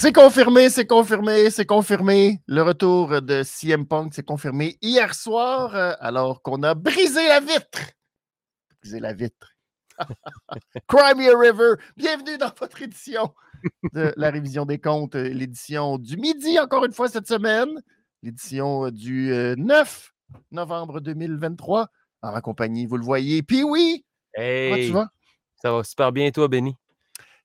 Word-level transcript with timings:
C'est 0.00 0.12
confirmé, 0.12 0.70
c'est 0.70 0.86
confirmé, 0.86 1.50
c'est 1.50 1.66
confirmé. 1.66 2.40
Le 2.46 2.62
retour 2.62 3.20
de 3.20 3.42
CM 3.42 3.84
Punk 3.84 4.14
s'est 4.14 4.22
confirmé 4.22 4.78
hier 4.80 5.12
soir, 5.12 5.74
euh, 5.74 5.92
alors 5.98 6.40
qu'on 6.40 6.62
a 6.62 6.74
brisé 6.74 7.26
la 7.26 7.40
vitre. 7.40 7.80
Brisé 8.80 9.00
la 9.00 9.12
vitre. 9.12 9.56
Crimea 10.86 11.36
River, 11.36 11.74
bienvenue 11.96 12.38
dans 12.38 12.52
votre 12.60 12.80
édition 12.80 13.34
de 13.92 14.14
la 14.16 14.30
révision 14.30 14.66
des 14.66 14.78
comptes, 14.78 15.16
euh, 15.16 15.30
l'édition 15.30 15.98
du 15.98 16.16
midi, 16.16 16.60
encore 16.60 16.84
une 16.84 16.92
fois 16.92 17.08
cette 17.08 17.26
semaine, 17.26 17.82
l'édition 18.22 18.86
euh, 18.86 18.92
du 18.92 19.32
9 19.56 20.14
novembre 20.52 21.00
2023, 21.00 21.88
en 22.22 22.40
compagnie, 22.40 22.86
vous 22.86 22.98
le 22.98 23.04
voyez. 23.04 23.42
Puis 23.42 23.64
oui, 23.64 24.04
hey, 24.34 24.86
tu 24.86 24.92
vas? 24.92 25.08
Ça 25.60 25.72
va 25.72 25.82
super 25.82 26.12
bien, 26.12 26.30
toi, 26.30 26.46
Benny? 26.46 26.76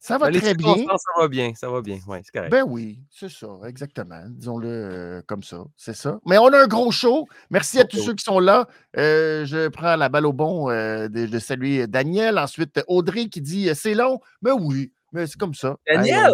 Ça 0.03 0.17
va 0.17 0.29
très 0.29 0.53
bien. 0.53 0.75
Ça 0.97 1.21
va 1.21 1.29
bien, 1.29 1.55
ça 1.55 1.69
va 1.69 1.81
bien. 1.81 1.97
Ouais, 2.05 2.19
c'est 2.25 2.33
correct. 2.33 2.51
Ben 2.51 2.65
oui, 2.67 2.99
c'est 3.09 3.29
ça, 3.29 3.47
exactement. 3.65 4.21
Disons-le 4.27 4.67
euh, 4.67 5.21
comme 5.25 5.43
ça, 5.43 5.63
c'est 5.77 5.95
ça. 5.95 6.19
Mais 6.25 6.37
on 6.37 6.47
a 6.47 6.63
un 6.63 6.67
gros 6.67 6.91
show. 6.91 7.25
Merci 7.49 7.79
à 7.79 7.85
tous 7.85 8.03
ceux 8.03 8.13
qui 8.13 8.25
sont 8.25 8.39
là. 8.39 8.67
Euh, 8.97 9.45
je 9.45 9.69
prends 9.69 9.95
la 9.95 10.09
balle 10.09 10.25
au 10.25 10.33
bon 10.33 10.69
euh, 10.69 11.07
de, 11.07 11.39
saluer 11.39 11.87
Daniel. 11.87 12.37
Ensuite, 12.37 12.83
Audrey 12.89 13.27
qui 13.27 13.39
dit 13.39 13.69
c'est 13.75 13.93
long. 13.93 14.19
Ben 14.41 14.51
oui, 14.59 14.91
mais 15.13 15.25
c'est 15.25 15.39
comme 15.39 15.53
ça. 15.53 15.77
Daniel! 15.87 16.33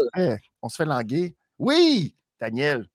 on, 0.63 0.67
se 0.67 0.75
fait 0.75 0.85
languer. 0.85 1.35
Oui, 1.59 2.15
Daniel. 2.41 2.87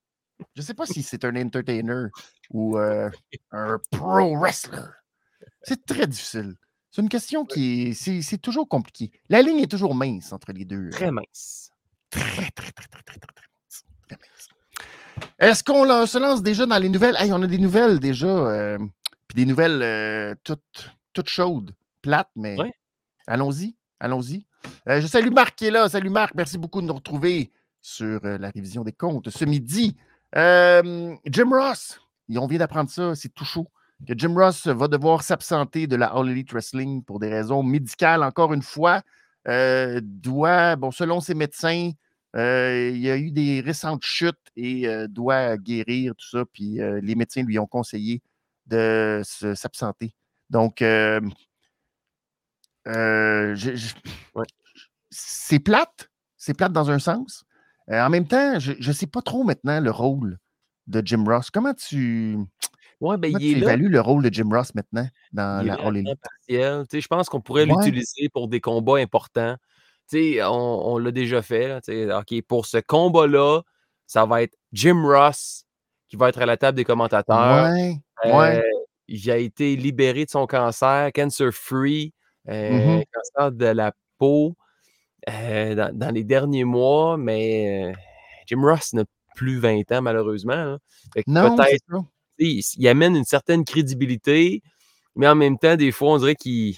Je 0.56 0.60
ne 0.60 0.66
sais 0.66 0.74
pas 0.74 0.86
si 0.86 1.04
c'est 1.04 1.24
un 1.24 1.36
entertainer 1.36 2.06
ou 2.50 2.78
un 2.78 3.78
pro 3.92 4.36
wrestler. 4.36 4.88
C'est 5.62 5.86
très 5.86 6.08
difficile. 6.08 6.56
C'est 6.94 7.02
une 7.02 7.08
question 7.08 7.44
qui 7.44 7.88
est. 7.88 8.22
C'est 8.22 8.38
toujours 8.38 8.68
compliqué. 8.68 9.10
La 9.28 9.42
ligne 9.42 9.58
est 9.58 9.70
toujours 9.70 9.96
mince 9.96 10.32
entre 10.32 10.52
les 10.52 10.64
deux. 10.64 10.90
Très 10.90 11.10
mince. 11.10 11.72
Très, 12.08 12.22
très, 12.22 12.70
très, 12.70 12.70
très, 12.70 13.02
très, 13.02 13.18
très, 13.18 14.16
mince. 14.16 14.48
Est-ce 15.40 15.64
qu'on 15.64 16.06
se 16.06 16.18
lance 16.18 16.40
déjà 16.40 16.66
dans 16.66 16.78
les 16.78 16.88
nouvelles? 16.88 17.16
Hey, 17.18 17.32
on 17.32 17.42
a 17.42 17.48
des 17.48 17.58
nouvelles 17.58 17.98
déjà. 17.98 18.28
Euh, 18.28 18.78
puis 19.26 19.34
des 19.34 19.44
nouvelles 19.44 19.82
euh, 19.82 20.36
toutes, 20.44 20.92
toutes 21.12 21.28
chaudes, 21.28 21.74
plates, 22.00 22.30
mais 22.36 22.56
allons-y. 23.26 23.74
Allons-y. 23.98 24.46
Euh, 24.88 25.00
je 25.00 25.08
salue 25.08 25.32
Marc 25.32 25.56
qui 25.56 25.66
est 25.66 25.72
là. 25.72 25.88
Salut 25.88 26.10
Marc. 26.10 26.36
Merci 26.36 26.58
beaucoup 26.58 26.80
de 26.80 26.86
nous 26.86 26.94
retrouver 26.94 27.50
sur 27.82 28.20
la 28.22 28.50
révision 28.50 28.84
des 28.84 28.92
comptes 28.92 29.30
ce 29.30 29.44
midi. 29.44 29.96
Jim 30.32 31.50
Ross, 31.50 32.00
on 32.36 32.46
vient 32.46 32.58
d'apprendre 32.60 32.88
ça, 32.88 33.16
c'est 33.16 33.34
tout 33.34 33.44
chaud 33.44 33.66
que 34.06 34.12
Jim 34.16 34.34
Ross 34.34 34.66
va 34.66 34.88
devoir 34.88 35.22
s'absenter 35.22 35.86
de 35.86 35.96
la 35.96 36.06
All 36.08 36.28
Elite 36.28 36.52
Wrestling 36.52 37.02
pour 37.02 37.18
des 37.20 37.28
raisons 37.28 37.62
médicales, 37.62 38.22
encore 38.22 38.52
une 38.52 38.62
fois. 38.62 39.02
Euh, 39.46 40.00
doit, 40.02 40.76
bon, 40.76 40.90
selon 40.90 41.20
ses 41.20 41.34
médecins, 41.34 41.90
euh, 42.36 42.90
il 42.92 43.00
y 43.00 43.10
a 43.10 43.16
eu 43.16 43.30
des 43.30 43.60
récentes 43.60 44.04
chutes 44.04 44.36
et 44.56 44.88
euh, 44.88 45.06
doit 45.08 45.56
guérir, 45.56 46.14
tout 46.16 46.28
ça. 46.28 46.44
Puis 46.52 46.78
les 47.02 47.14
médecins 47.14 47.42
lui 47.42 47.58
ont 47.58 47.66
conseillé 47.66 48.22
de 48.66 49.22
s'absenter. 49.24 50.14
Donc, 50.50 50.82
c'est 55.10 55.58
plate. 55.60 56.10
C'est 56.36 56.54
plate 56.54 56.72
dans 56.72 56.90
un 56.90 56.98
sens. 56.98 57.44
en 57.88 58.10
même 58.10 58.26
temps, 58.26 58.58
je 58.58 58.72
ne 58.86 58.92
sais 58.92 59.06
pas 59.06 59.22
trop 59.22 59.44
maintenant 59.44 59.80
le 59.80 59.90
rôle 59.90 60.38
de 60.86 61.02
Jim 61.04 61.24
Ross. 61.26 61.50
Comment 61.50 61.74
tu. 61.74 62.38
Ouais, 63.00 63.16
ben, 63.16 63.34
il 63.38 63.62
est 63.64 63.76
le 63.76 64.00
rôle 64.00 64.22
de 64.22 64.32
Jim 64.32 64.48
Ross 64.50 64.74
maintenant 64.74 65.06
dans 65.32 65.64
la 65.64 65.74
All 65.74 65.96
Elite? 65.96 66.18
Je 66.48 67.06
pense 67.06 67.28
qu'on 67.28 67.40
pourrait 67.40 67.66
l'utiliser 67.66 68.28
pour 68.32 68.48
des 68.48 68.60
combats 68.60 68.98
importants. 68.98 69.56
on, 70.12 70.82
on 70.84 70.98
l'a 70.98 71.10
déjà 71.10 71.42
fait. 71.42 71.80
Pour 72.48 72.66
ce 72.66 72.78
combat-là, 72.78 73.62
ça 74.06 74.26
va 74.26 74.42
être 74.42 74.54
Jim 74.72 75.02
Ross 75.04 75.64
qui 76.08 76.16
va 76.16 76.28
être 76.28 76.40
à 76.40 76.46
la 76.46 76.56
table 76.56 76.76
des 76.76 76.84
commentateurs. 76.84 77.72
Ouais, 78.24 78.62
il 79.08 79.30
a 79.30 79.36
été 79.36 79.76
libéré 79.76 80.24
de 80.24 80.30
son 80.30 80.46
cancer, 80.46 81.10
cancer 81.12 81.52
free, 81.52 82.12
euh, 82.48 82.98
mmh 82.98 83.04
cancer 83.12 83.52
de 83.52 83.66
la 83.66 83.92
peau 84.18 84.54
euh, 85.28 85.90
dans, 85.92 86.14
les 86.14 86.24
derniers 86.24 86.64
mois, 86.64 87.16
mais 87.16 87.90
euh, 87.90 87.92
Jim 88.46 88.62
Ross 88.62 88.92
n'a 88.92 89.04
plus 89.34 89.58
20 89.58 89.90
ans, 89.92 90.02
malheureusement. 90.02 90.76
Peut-être 91.12 92.04
il, 92.38 92.88
amène 92.88 93.16
une 93.16 93.24
certaine 93.24 93.64
crédibilité, 93.64 94.62
mais 95.16 95.28
en 95.28 95.34
même 95.34 95.58
temps, 95.58 95.76
des 95.76 95.92
fois, 95.92 96.12
on 96.12 96.18
dirait 96.18 96.36
qu'il. 96.36 96.76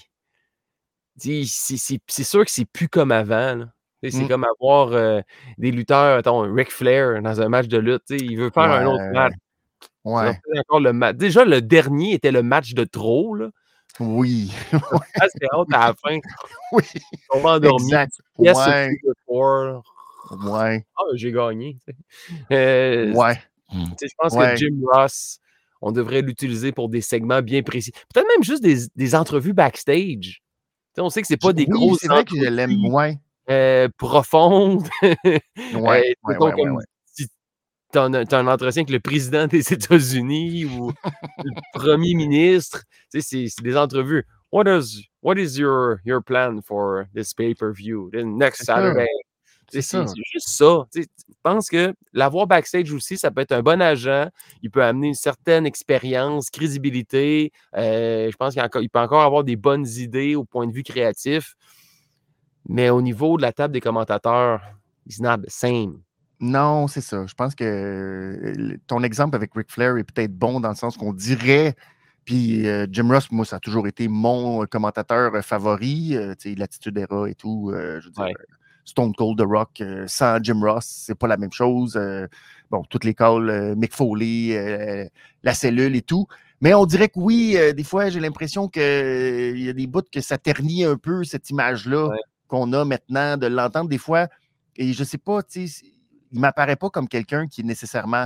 C'est 1.17 2.23
sûr 2.23 2.45
que 2.45 2.51
c'est 2.51 2.65
plus 2.65 2.89
comme 2.89 3.11
avant. 3.11 3.65
C'est 4.03 4.13
mmh. 4.13 4.27
comme 4.27 4.45
avoir 4.45 4.93
euh, 4.93 5.21
des 5.57 5.71
lutteurs, 5.71 6.19
attends, 6.19 6.41
Ric 6.41 6.71
Flair 6.71 7.21
dans 7.21 7.41
un 7.41 7.49
match 7.49 7.67
de 7.67 7.79
lutte. 7.79 8.03
Il 8.11 8.37
veut 8.37 8.51
faire 8.51 8.63
un 8.63 8.85
autre 8.85 9.11
match. 9.11 9.33
Ouais. 10.03 10.39
le 10.71 11.11
Déjà, 11.13 11.43
le 11.43 11.61
dernier 11.61 12.13
était 12.13 12.31
le 12.31 12.43
match 12.43 12.73
de 12.73 12.83
trop. 12.83 13.33
Là. 13.33 13.49
Oui. 13.99 14.53
C'est 14.71 14.77
hâte 15.53 15.67
à 15.73 15.87
la 15.87 15.93
fin. 15.93 16.17
Oui. 16.71 16.83
On 17.33 17.39
va 17.39 17.51
endormir. 17.51 18.05
Yes, 18.39 18.57
ouais. 18.57 18.91
ouais. 19.27 20.85
Ah, 20.95 21.03
j'ai 21.15 21.31
gagné. 21.31 21.77
Euh, 22.51 23.11
ouais. 23.13 23.41
Je 23.71 24.13
pense 24.17 24.35
que 24.35 24.55
Jim 24.55 24.79
Ross, 24.83 25.39
on 25.81 25.91
devrait 25.91 26.21
l'utiliser 26.21 26.71
pour 26.71 26.89
des 26.89 27.01
segments 27.01 27.41
bien 27.41 27.61
précis. 27.63 27.91
Peut-être 28.13 28.27
même 28.27 28.43
juste 28.43 28.63
des, 28.63 29.15
entrevues 29.15 29.53
backstage. 29.53 30.41
on 30.97 31.09
sait 31.09 31.21
que 31.21 31.27
c'est 31.27 31.37
pas 31.37 31.53
des 31.53 31.65
oui, 31.67 31.69
grosses 31.69 31.99
c'est 32.01 32.07
vrai 32.07 32.25
que 32.25 32.35
je 32.35 32.49
l'aime 32.49 32.75
moins. 32.75 33.13
Euh, 33.49 33.87
profondes. 33.97 34.87
ouais, 35.03 36.15
si 37.05 37.27
tu 37.93 37.97
as, 37.97 38.01
un 38.01 38.47
entretien 38.47 38.81
avec 38.81 38.89
le 38.89 38.99
président 38.99 39.47
des 39.47 39.59
États-Unis 39.73 40.65
ou 40.65 40.91
le 41.43 41.51
premier 41.73 42.13
ministre, 42.13 42.83
c'est 43.09 43.45
des 43.61 43.77
entrevues. 43.77 44.25
What 44.51 44.65
is, 44.65 45.07
what 45.21 45.37
is 45.37 45.57
your, 45.57 45.99
your 46.05 46.21
plan 46.21 46.61
for 46.61 47.05
this 47.13 47.33
pay-per-view? 47.33 48.11
Next 48.13 48.65
Saturday, 48.65 49.07
c'est 49.69 50.05
juste 50.33 50.49
ça. 50.49 50.85
je 50.95 51.03
pense 51.43 51.69
que 51.69 51.93
l'avoir 52.13 52.47
backstage 52.47 52.91
aussi, 52.91 53.17
ça 53.17 53.31
peut 53.31 53.41
être 53.41 53.51
un 53.51 53.61
bon 53.61 53.81
agent. 53.81 54.29
Il 54.61 54.71
peut 54.71 54.83
amener 54.83 55.09
une 55.09 55.13
certaine 55.13 55.65
expérience, 55.65 56.49
crédibilité. 56.49 57.51
Euh, 57.75 58.29
je 58.31 58.37
pense 58.37 58.55
qu'il 58.55 58.89
peut 58.89 58.99
encore 58.99 59.21
avoir 59.21 59.43
des 59.43 59.55
bonnes 59.55 59.87
idées 59.87 60.35
au 60.35 60.45
point 60.45 60.67
de 60.67 60.71
vue 60.71 60.83
créatif. 60.83 61.55
Mais 62.69 62.89
au 62.89 63.01
niveau 63.01 63.37
de 63.37 63.41
la 63.41 63.53
table 63.53 63.73
des 63.73 63.81
commentateurs, 63.81 64.61
it's 65.05 65.19
not 65.19 65.37
the 65.37 65.49
same. 65.49 66.01
Non, 66.39 66.87
c'est 66.87 67.01
ça. 67.01 67.25
Je 67.25 67.33
pense 67.33 67.55
que 67.55 68.77
ton 68.87 69.03
exemple 69.03 69.35
avec 69.35 69.53
Ric 69.55 69.71
Flair 69.71 69.97
est 69.97 70.03
peut-être 70.03 70.33
bon 70.33 70.59
dans 70.59 70.69
le 70.69 70.75
sens 70.75 70.95
qu'on 70.95 71.13
dirait. 71.13 71.75
Puis 72.25 72.67
euh, 72.67 72.85
Jim 72.91 73.07
Ross, 73.09 73.31
moi, 73.31 73.45
ça 73.45 73.55
a 73.55 73.59
toujours 73.59 73.87
été 73.87 74.07
mon 74.07 74.65
commentateur 74.65 75.43
favori. 75.43 76.15
Euh, 76.15 76.35
L'attitude 76.57 76.97
era 76.97 77.29
et 77.29 77.35
tout. 77.35 77.71
je 77.73 78.05
veux 78.05 78.11
dire, 78.11 78.35
Stone 78.87 79.13
Cold 79.13 79.37
The 79.37 79.45
Rock 79.45 79.81
euh, 79.81 80.05
sans 80.07 80.41
Jim 80.41 80.61
Ross, 80.61 80.85
c'est 80.85 81.15
pas 81.15 81.27
la 81.27 81.35
même 81.35 81.51
chose. 81.51 81.97
Euh, 81.97 82.25
bon, 82.71 82.83
toutes 82.89 83.03
les 83.03 83.13
calls, 83.13 83.49
euh, 83.49 83.75
Mick 83.75 83.93
Foley, 83.93 85.11
la 85.43 85.53
cellule 85.53 85.95
et 85.95 86.01
tout. 86.01 86.25
Mais 86.61 86.73
on 86.73 86.85
dirait 86.85 87.09
que 87.09 87.19
oui, 87.19 87.55
des 87.75 87.83
fois, 87.83 88.09
j'ai 88.09 88.19
l'impression 88.19 88.67
qu'il 88.67 89.59
y 89.59 89.69
a 89.69 89.73
des 89.73 89.87
bouts 89.87 90.01
que 90.11 90.21
ça 90.21 90.37
ternit 90.39 90.85
un 90.85 90.95
peu 90.95 91.23
cette 91.23 91.49
image-là 91.51 92.09
qu'on 92.47 92.71
a 92.73 92.83
maintenant, 92.83 93.37
de 93.37 93.45
l'entendre 93.45 93.89
des 93.89 93.99
fois. 93.99 94.27
Et 94.75 94.93
je 94.93 95.03
sais 95.03 95.19
pas, 95.19 95.43
tu 95.43 95.67
sais, 95.67 95.85
il 96.31 96.39
m'apparaît 96.39 96.77
pas 96.77 96.89
comme 96.89 97.07
quelqu'un 97.07 97.45
qui 97.47 97.61
est 97.61 97.65
nécessairement 97.65 98.25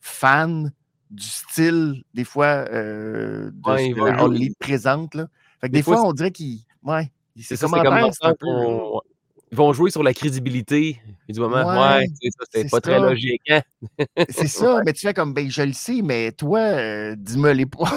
fan 0.00 0.72
du 1.10 1.26
style, 1.26 2.02
des 2.12 2.24
fois, 2.24 2.64
de 2.64 3.50
ce 3.64 3.94
que 3.94 4.00
la 4.00 4.54
présente. 4.58 5.14
Là. 5.14 5.28
Fait 5.60 5.68
que 5.68 5.72
des, 5.72 5.82
fois, 5.82 6.04
on 6.04 6.12
dirait 6.12 6.32
qu'il. 6.32 6.58
Ouais, 6.82 7.10
c'est 7.40 7.58
comme 7.58 7.74
un 7.74 8.34
peu 8.34 8.46
ils 9.52 9.56
vont 9.56 9.72
jouer 9.72 9.90
sur 9.90 10.02
la 10.02 10.14
crédibilité 10.14 11.00
du 11.28 11.40
moment. 11.40 11.64
Ouais, 11.66 12.06
c'est 12.52 12.70
pas 12.70 12.80
très 12.80 13.00
logique. 13.00 13.42
Hein? 13.50 13.62
c'est 14.28 14.46
ça, 14.46 14.80
mais 14.86 14.92
tu 14.92 15.06
fais 15.06 15.14
comme, 15.14 15.34
ben, 15.34 15.50
je 15.50 15.62
le 15.62 15.72
sais, 15.72 16.02
mais 16.02 16.30
toi, 16.32 16.60
euh, 16.60 17.16
dis-moi 17.16 17.54
les 17.54 17.66
pas. 17.66 17.90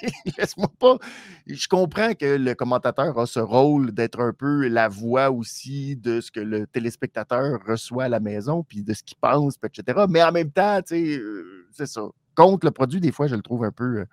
Laisse-moi 0.38 0.70
pas. 0.78 0.98
Je 1.46 1.68
comprends 1.68 2.14
que 2.14 2.36
le 2.36 2.54
commentateur 2.54 3.16
a 3.18 3.26
ce 3.26 3.38
rôle 3.38 3.92
d'être 3.92 4.20
un 4.20 4.32
peu 4.32 4.66
la 4.66 4.88
voix 4.88 5.30
aussi 5.30 5.96
de 5.96 6.20
ce 6.20 6.32
que 6.32 6.40
le 6.40 6.66
téléspectateur 6.66 7.60
reçoit 7.64 8.04
à 8.04 8.08
la 8.08 8.20
maison, 8.20 8.64
puis 8.64 8.82
de 8.82 8.92
ce 8.92 9.02
qu'il 9.04 9.18
pense, 9.18 9.54
etc. 9.62 10.04
Mais 10.08 10.22
en 10.22 10.32
même 10.32 10.50
temps, 10.50 10.80
tu 10.82 10.96
sais, 10.96 11.18
euh, 11.18 11.68
c'est 11.70 11.86
ça. 11.86 12.02
Contre 12.34 12.66
le 12.66 12.72
produit, 12.72 13.00
des 13.00 13.12
fois, 13.12 13.28
je 13.28 13.34
le 13.36 13.42
trouve 13.42 13.64
un 13.64 13.72
peu. 13.72 14.00
Euh, 14.00 14.04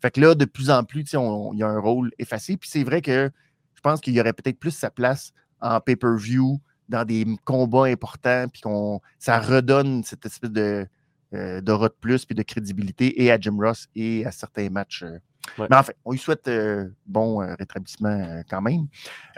fait 0.00 0.12
que 0.12 0.20
là, 0.20 0.34
de 0.36 0.44
plus 0.44 0.70
en 0.70 0.84
plus, 0.84 1.04
il 1.12 1.58
y 1.58 1.62
a 1.62 1.68
un 1.68 1.80
rôle 1.80 2.12
effacé. 2.18 2.56
Puis 2.56 2.70
c'est 2.70 2.84
vrai 2.84 3.02
que 3.02 3.30
je 3.74 3.80
pense 3.80 4.00
qu'il 4.00 4.14
y 4.14 4.20
aurait 4.20 4.32
peut-être 4.32 4.58
plus 4.58 4.72
sa 4.72 4.90
place 4.90 5.32
en 5.60 5.80
pay-per-view, 5.80 6.60
dans 6.88 7.04
des 7.04 7.26
combats 7.44 7.84
importants, 7.84 8.46
puis 8.52 8.62
qu'on 8.62 9.00
ça 9.18 9.38
redonne 9.38 10.02
cette 10.04 10.24
espèce 10.26 10.50
de 10.50 10.86
euh, 11.34 11.60
d'aura 11.60 11.88
de 11.88 11.94
plus 12.00 12.24
puis 12.24 12.34
de 12.34 12.42
crédibilité 12.42 13.22
et 13.22 13.30
à 13.30 13.38
Jim 13.38 13.56
Ross 13.60 13.88
et 13.94 14.24
à 14.24 14.30
certains 14.30 14.70
matchs. 14.70 15.02
Euh. 15.02 15.18
Mais 15.58 15.76
enfin, 15.76 15.92
on 16.04 16.12
lui 16.12 16.18
souhaite 16.18 16.48
euh, 16.48 16.88
bon 17.06 17.38
rétablissement 17.58 18.42
quand 18.50 18.62
même. 18.62 18.86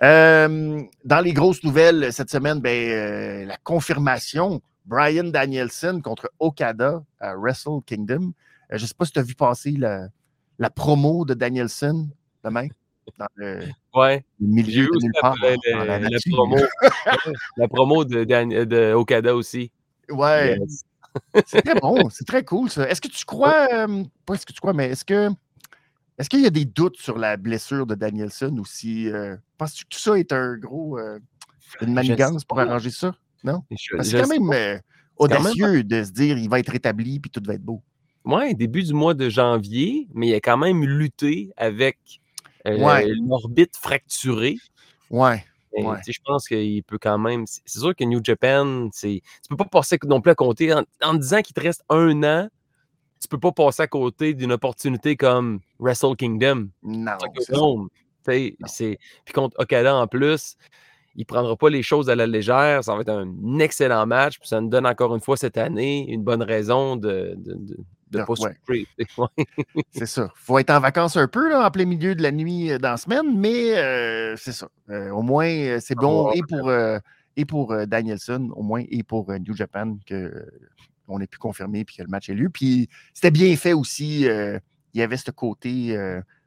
dans 0.00 1.20
les 1.20 1.32
grosses 1.32 1.62
nouvelles 1.62 2.12
cette 2.12 2.30
semaine, 2.30 2.60
ben, 2.60 3.46
la 3.46 3.56
confirmation 3.58 4.60
Brian 4.90 5.30
Danielson 5.30 6.00
contre 6.02 6.30
Okada 6.40 7.02
à 7.20 7.34
Wrestle 7.36 7.80
Kingdom. 7.86 8.32
Euh, 8.72 8.76
je 8.76 8.82
ne 8.82 8.88
sais 8.88 8.94
pas 8.94 9.04
si 9.04 9.12
tu 9.12 9.18
as 9.18 9.22
vu 9.22 9.34
passer 9.34 9.70
la, 9.72 10.08
la 10.58 10.70
promo 10.70 11.24
de 11.24 11.34
Danielson 11.34 12.08
demain 12.42 12.68
dans 13.18 13.26
le, 13.34 13.60
Ouais. 13.94 14.24
milieu 14.38 14.86
de 14.86 15.02
nulle 15.02 15.10
la, 15.14 15.20
part. 15.20 15.36
la- 15.42 15.56
dans 15.72 15.78
la 15.84 15.98
la 15.98 16.08
nature. 16.10 16.32
promo, 16.36 16.56
la 17.56 17.68
promo 17.68 18.04
de, 18.04 18.24
de 18.64 18.92
Okada 18.94 19.34
aussi. 19.34 19.70
Ouais, 20.10 20.58
Yes. 20.58 20.82
c'est 21.46 21.62
très 21.62 21.74
bon, 21.80 22.08
c'est 22.10 22.26
très 22.26 22.44
cool 22.44 22.70
ça. 22.70 22.88
Est-ce 22.88 23.00
que 23.00 23.08
tu 23.08 23.24
crois, 23.24 23.68
euh, 23.72 24.04
pas 24.26 24.34
est-ce 24.34 24.46
que 24.46 24.52
tu 24.52 24.60
crois, 24.60 24.72
mais 24.72 24.90
est-ce 24.90 25.04
que 25.04 25.28
est-ce 26.18 26.28
qu'il 26.28 26.40
y 26.42 26.46
a 26.46 26.50
des 26.50 26.64
doutes 26.66 26.98
sur 26.98 27.16
la 27.18 27.36
blessure 27.36 27.86
de 27.86 27.94
Danielson 27.94 28.54
ou 28.58 28.64
si 28.64 29.08
euh, 29.08 29.36
penses-tu 29.58 29.84
que 29.84 29.88
tout 29.90 29.98
ça 29.98 30.18
est 30.18 30.32
un 30.32 30.56
gros 30.56 30.98
euh, 30.98 31.18
une 31.80 31.94
manigance 31.94 32.44
pour 32.44 32.60
arranger 32.60 32.90
ça? 32.90 33.14
Non? 33.42 33.62
C'est 34.02 34.20
quand 34.20 34.28
même 34.28 34.80
audacieux 35.16 35.82
de 35.82 36.04
se 36.04 36.10
dire 36.10 36.36
il 36.38 36.48
va 36.48 36.58
être 36.60 36.70
rétabli 36.70 37.18
puis 37.20 37.30
tout 37.30 37.42
va 37.44 37.54
être 37.54 37.62
beau. 37.62 37.82
Ouais, 38.26 38.52
début 38.52 38.82
du 38.82 38.92
mois 38.92 39.14
de 39.14 39.30
janvier, 39.30 40.06
mais 40.12 40.28
il 40.28 40.34
a 40.34 40.40
quand 40.40 40.58
même 40.58 40.84
lutté 40.84 41.50
avec 41.56 42.19
Ouais. 42.66 43.06
l'orbite 43.26 43.76
fracturée. 43.76 44.56
Ouais. 45.10 45.44
Sais, 46.04 46.12
Je 46.12 46.20
pense 46.24 46.48
qu'il 46.48 46.82
peut 46.82 46.98
quand 47.00 47.18
même. 47.18 47.44
C'est 47.46 47.78
sûr 47.80 47.94
que 47.94 48.04
New 48.04 48.20
Japan, 48.22 48.88
c'est- 48.92 49.22
tu 49.42 49.48
peux 49.48 49.56
pas 49.56 49.64
passer 49.64 49.98
non 50.04 50.20
plus 50.20 50.30
à 50.32 50.34
compter. 50.34 50.72
En, 50.74 50.82
en 51.02 51.14
disant 51.14 51.42
qu'il 51.42 51.54
te 51.54 51.60
reste 51.60 51.84
un 51.88 52.22
an, 52.24 52.48
tu 53.20 53.28
peux 53.28 53.38
pas 53.38 53.52
passer 53.52 53.82
à 53.82 53.86
côté 53.86 54.34
d'une 54.34 54.52
opportunité 54.52 55.16
comme 55.16 55.60
Wrestle 55.78 56.16
Kingdom. 56.16 56.68
Non, 56.82 57.12
Puis 59.24 59.32
contre 59.34 59.56
Okada 59.60 59.94
en 59.94 60.06
plus, 60.06 60.56
il 61.16 61.24
prendra 61.26 61.56
pas 61.56 61.70
les 61.70 61.82
choses 61.82 62.08
à 62.10 62.14
la 62.16 62.26
légère. 62.26 62.82
Ça 62.84 62.94
va 62.94 63.02
être 63.02 63.10
un 63.10 63.58
excellent 63.58 64.06
match. 64.06 64.38
Puis 64.38 64.48
ça 64.48 64.60
nous 64.60 64.68
donne 64.68 64.86
encore 64.86 65.14
une 65.14 65.20
fois 65.20 65.36
cette 65.36 65.56
année 65.58 66.06
une 66.10 66.22
bonne 66.22 66.42
raison 66.42 66.96
de 66.96 67.34
ne 67.36 67.42
de, 67.42 67.54
de, 67.54 67.76
de 68.10 68.22
pas 68.22 68.32
ouais. 68.32 68.54
souffrir. 68.58 68.86
Ouais. 69.18 69.46
C'est 69.92 70.06
ça. 70.06 70.30
faut 70.34 70.58
être 70.58 70.70
en 70.70 70.80
vacances 70.80 71.16
un 71.16 71.28
peu, 71.28 71.48
là, 71.48 71.66
en 71.66 71.70
plein 71.70 71.84
milieu 71.86 72.14
de 72.14 72.22
la 72.22 72.32
nuit 72.32 72.72
euh, 72.72 72.78
dans 72.78 72.90
la 72.90 72.96
semaine, 72.96 73.38
mais 73.38 73.76
euh, 73.78 74.34
c'est 74.36 74.52
ça. 74.52 74.68
Euh, 74.90 75.10
au 75.10 75.22
moins, 75.22 75.78
c'est 75.80 75.94
bon 75.94 76.28
Ouais. 76.28 76.38
et 76.38 76.42
pour, 76.48 76.68
euh, 76.68 76.98
et 77.36 77.44
pour 77.44 77.74
Danielson, 77.86 78.50
au 78.54 78.62
moins, 78.62 78.82
et 78.90 79.02
pour 79.02 79.30
New 79.32 79.54
Japan, 79.54 79.96
que 80.06 80.14
euh, 80.14 80.50
on 81.08 81.20
ait 81.20 81.26
pu 81.26 81.38
confirmer 81.38 81.84
puis 81.84 81.96
que 81.96 82.02
le 82.02 82.08
match 82.08 82.28
ait 82.28 82.34
lieu. 82.34 82.50
Puis 82.50 82.88
c'était 83.14 83.30
bien 83.30 83.54
fait 83.56 83.72
aussi. 83.72 84.22
il 84.22 84.60
y 84.94 85.02
avait 85.02 85.16
ce 85.16 85.30
côté 85.30 85.96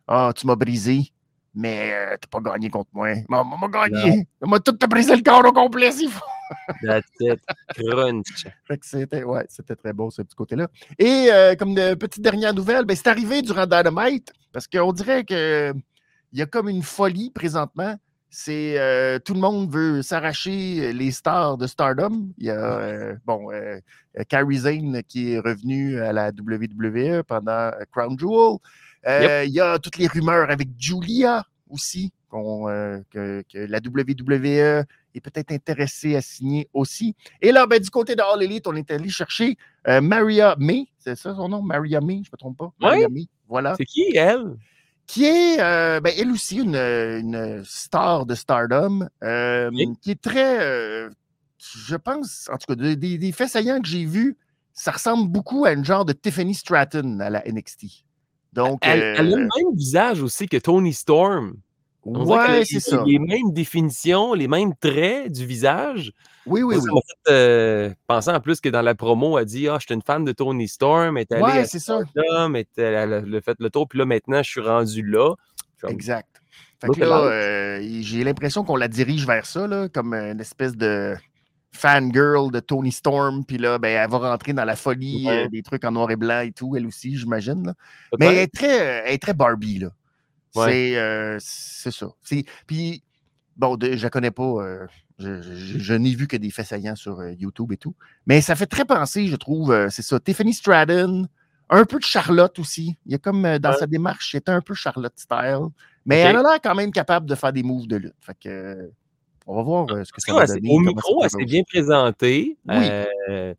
Ah, 0.07 0.31
tu 0.35 0.45
m'as 0.47 0.55
brisé, 0.55 1.11
mais 1.55 1.93
t'as 2.19 2.27
pas 2.29 2.51
gagné 2.51 2.69
contre 2.69 2.89
moi. 2.93 3.09
M'a 3.29 3.43
m'a 3.43 3.67
gagné. 3.67 4.27
M'a 4.41 4.59
tout 4.59 4.77
brisé 4.89 5.15
le 5.15 5.21
corps 5.23 5.45
au 5.45 5.51
complet 5.53 5.91
s'il 5.91 6.09
faut. 6.09 6.23
That's 6.83 7.07
it. 7.19 7.39
Crunch. 7.75 8.45
C'était 8.81 9.23
ouais, 9.23 9.45
très 9.47 9.93
beau 9.93 10.11
ce 10.11 10.21
petit 10.21 10.35
côté-là. 10.35 10.67
Et 10.99 11.27
euh, 11.31 11.55
comme 11.55 11.75
de 11.75 11.93
petite 11.95 12.21
dernière 12.21 12.53
nouvelle, 12.53 12.85
ben, 12.85 12.95
c'est 12.95 13.07
arrivé 13.07 13.41
durant 13.41 13.65
Dynamite 13.65 14.31
parce 14.51 14.67
qu'on 14.67 14.91
dirait 14.93 15.23
que 15.23 15.73
il 16.31 16.39
y 16.39 16.41
a 16.41 16.45
comme 16.45 16.69
une 16.69 16.83
folie 16.83 17.29
présentement. 17.29 17.95
C'est 18.29 18.79
euh, 18.79 19.19
tout 19.19 19.35
le 19.35 19.39
monde 19.39 19.71
veut 19.71 20.01
s'arracher 20.01 20.91
les 20.91 21.11
stars 21.11 21.57
de 21.57 21.67
Stardom. 21.67 22.29
Il 22.39 22.47
y 22.47 22.49
a 22.49 22.77
euh, 22.79 23.15
bon 23.25 23.49
Kairi 24.27 24.57
Zane 24.57 25.03
qui 25.03 25.33
est 25.33 25.39
revenu 25.39 25.99
à 25.99 26.11
la 26.13 26.29
WWE 26.29 27.23
pendant 27.23 27.71
Crown 27.91 28.17
Jewel. 28.17 28.57
Il 29.45 29.53
y 29.53 29.59
a 29.59 29.77
toutes 29.77 29.97
les 29.97 30.07
rumeurs 30.07 30.49
avec 30.49 30.69
Julia 30.79 31.43
aussi, 31.73 32.13
euh, 32.33 33.01
que 33.11 33.43
la 33.53 33.79
WWE 33.79 34.85
est 35.17 35.21
peut-être 35.21 35.51
intéressée 35.51 36.15
à 36.15 36.21
signer 36.21 36.69
aussi. 36.73 37.15
Et 37.41 37.51
là, 37.51 37.65
ben, 37.67 37.79
du 37.79 37.89
côté 37.89 38.15
de 38.15 38.21
All 38.21 38.41
Elite, 38.43 38.67
on 38.67 38.75
est 38.75 38.89
allé 38.91 39.09
chercher 39.09 39.57
euh, 39.87 40.01
Maria 40.01 40.55
May, 40.57 40.87
c'est 40.97 41.15
ça 41.15 41.35
son 41.35 41.49
nom? 41.49 41.61
Maria 41.61 42.01
May, 42.01 42.15
je 42.15 42.29
ne 42.29 42.33
me 42.33 42.37
trompe 42.37 42.57
pas. 42.57 42.71
Maria 42.79 43.09
May, 43.09 43.27
voilà. 43.47 43.75
C'est 43.77 43.85
qui, 43.85 44.15
elle? 44.15 44.55
Qui 45.05 45.25
est, 45.25 45.59
euh, 45.59 45.99
ben, 45.99 46.13
elle 46.17 46.31
aussi, 46.31 46.57
une, 46.57 46.75
une 46.75 47.63
star 47.65 48.25
de 48.25 48.35
Stardom, 48.35 49.07
euh, 49.23 49.69
qui 50.01 50.11
est 50.11 50.21
très, 50.21 51.09
je 51.59 51.95
pense, 51.95 52.49
en 52.51 52.57
tout 52.57 52.75
cas, 52.75 52.95
des, 52.95 53.31
faits 53.31 53.49
saillants 53.49 53.81
que 53.81 53.87
j'ai 53.87 54.05
vus, 54.05 54.37
ça 54.73 54.91
ressemble 54.91 55.29
beaucoup 55.31 55.65
à 55.65 55.73
une 55.73 55.85
genre 55.85 56.05
de 56.05 56.13
Tiffany 56.13 56.53
Stratton 56.53 57.19
à 57.19 57.29
la 57.29 57.43
NXT. 57.45 58.05
Donc, 58.53 58.79
Elle, 58.83 59.01
elle 59.01 59.33
a 59.33 59.37
le 59.37 59.37
même 59.37 59.75
visage 59.75 60.21
aussi 60.21 60.47
que 60.47 60.57
Tony 60.57 60.93
Storm. 60.93 61.55
On 62.05 62.25
ouais, 62.25 62.65
c'est 62.65 62.75
les- 62.75 62.79
ça. 62.81 63.03
Les 63.05 63.17
mêmes 63.19 63.51
définitions, 63.53 64.33
les 64.33 64.47
mêmes 64.47 64.73
traits 64.75 65.31
du 65.31 65.45
visage. 65.45 66.11
Oui, 66.45 66.61
oui, 66.61 66.75
oui. 66.75 66.89
M'a 66.93 66.99
fait 67.01 67.31
euh, 67.33 67.93
penser 68.07 68.29
en 68.31 68.41
plus 68.41 68.59
que 68.59 68.67
dans 68.67 68.81
la 68.81 68.93
promo, 68.95 69.39
elle 69.39 69.45
dit 69.45 69.69
Ah, 69.69 69.77
je 69.79 69.85
suis 69.85 69.95
une 69.95 70.01
fan 70.01 70.25
de 70.25 70.33
Tony 70.33 70.67
Storm, 70.67 71.15
elle 71.17 71.21
est 71.21 71.31
allée 71.31 71.43
Ouais, 71.43 71.59
à 71.59 71.65
c'est 71.65 71.79
ça. 71.79 71.99
Elle 72.15 73.35
a 73.35 73.41
fait 73.41 73.55
le 73.59 73.69
tour, 73.69 73.87
puis 73.87 73.99
là 73.99 74.05
maintenant 74.05 74.43
je 74.43 74.49
suis 74.49 74.59
rendu 74.61 75.01
là. 75.01 75.33
Exact. 75.87 76.27
Fait 76.81 76.89
que 76.89 76.99
là, 77.05 77.19
euh, 77.23 77.79
j'ai 78.01 78.25
l'impression 78.25 78.65
qu'on 78.65 78.75
la 78.75 78.89
dirige 78.89 79.25
vers 79.25 79.45
ça, 79.45 79.67
là, 79.67 79.87
comme 79.87 80.13
une 80.13 80.41
espèce 80.41 80.75
de 80.75 81.15
fangirl 81.71 82.51
de 82.51 82.59
Tony 82.59 82.91
Storm. 82.91 83.45
Puis 83.45 83.57
là, 83.57 83.77
ben, 83.79 83.87
elle 84.03 84.09
va 84.09 84.17
rentrer 84.17 84.51
dans 84.53 84.65
la 84.65 84.75
folie 84.75 85.25
Ouais. 85.27 85.45
euh, 85.45 85.49
des 85.49 85.61
trucs 85.63 85.83
en 85.85 85.91
noir 85.91 86.11
et 86.11 86.15
blanc 86.17 86.41
et 86.41 86.51
tout, 86.51 86.75
elle 86.75 86.85
aussi, 86.85 87.17
j'imagine. 87.17 87.65
là. 87.67 87.73
Mais 88.19 88.25
elle 88.27 88.33
peut-être. 88.35 88.43
est 88.43 88.57
très, 88.57 88.77
elle 89.07 89.13
est 89.13 89.21
très 89.21 89.33
Barbie, 89.33 89.79
là. 89.79 89.89
Ouais. 90.55 90.71
C'est 90.71 90.97
euh, 90.97 91.37
c'est 91.39 91.91
ça. 91.91 92.07
Puis, 92.67 93.03
bon, 93.57 93.75
de- 93.77 93.95
je 93.95 94.03
la 94.03 94.09
connais 94.09 94.31
pas. 94.31 94.43
euh, 94.43 94.85
je 95.19 95.41
je- 95.41 95.79
je 95.79 95.93
n'ai 95.93 96.15
vu 96.15 96.27
que 96.27 96.37
des 96.37 96.49
faits 96.51 96.67
saillants 96.67 96.95
sur 96.95 97.19
euh, 97.19 97.31
YouTube 97.33 97.71
et 97.71 97.77
tout. 97.77 97.95
Mais 98.25 98.41
ça 98.41 98.55
fait 98.55 98.65
très 98.65 98.85
penser, 98.85 99.27
je 99.27 99.35
trouve, 99.35 99.87
c'est 99.89 100.01
ça. 100.01 100.19
Tiffany 100.19 100.53
Stratton, 100.53 101.27
un 101.69 101.85
peu 101.85 101.97
de 101.99 102.03
Charlotte 102.03 102.57
aussi. 102.59 102.97
Il 103.05 103.11
y 103.11 103.15
a 103.15 103.17
comme 103.19 103.41
dans 103.59 103.71
Ouais. 103.71 103.77
sa 103.77 103.87
démarche, 103.87 104.29
c'est 104.31 104.49
un 104.49 104.61
peu 104.61 104.73
Charlotte 104.73 105.13
style. 105.17 105.67
Mais 106.05 106.17
elle 106.19 106.35
a 106.37 106.41
l'air 106.41 106.59
quand 106.61 106.75
même 106.75 106.91
capable 106.91 107.25
de 107.27 107.35
faire 107.35 107.53
des 107.53 107.63
moves 107.63 107.87
de 107.87 107.95
lutte. 107.95 108.15
Fait 108.19 108.35
que, 108.37 108.91
on 109.47 109.55
va 109.55 109.61
voir 109.63 109.87
euh, 109.91 110.03
ce 110.03 110.11
que 110.11 110.19
ça 110.21 110.33
Ouais, 110.33 110.45
va 110.45 110.53
donner. 110.53 110.69
au 110.69 110.79
micro, 110.79 111.23
elle 111.23 111.29
s'est 111.29 111.45
bien 111.45 111.63
présentée. 111.63 112.57
Oui. 112.67 112.75
Euh, 113.29 113.53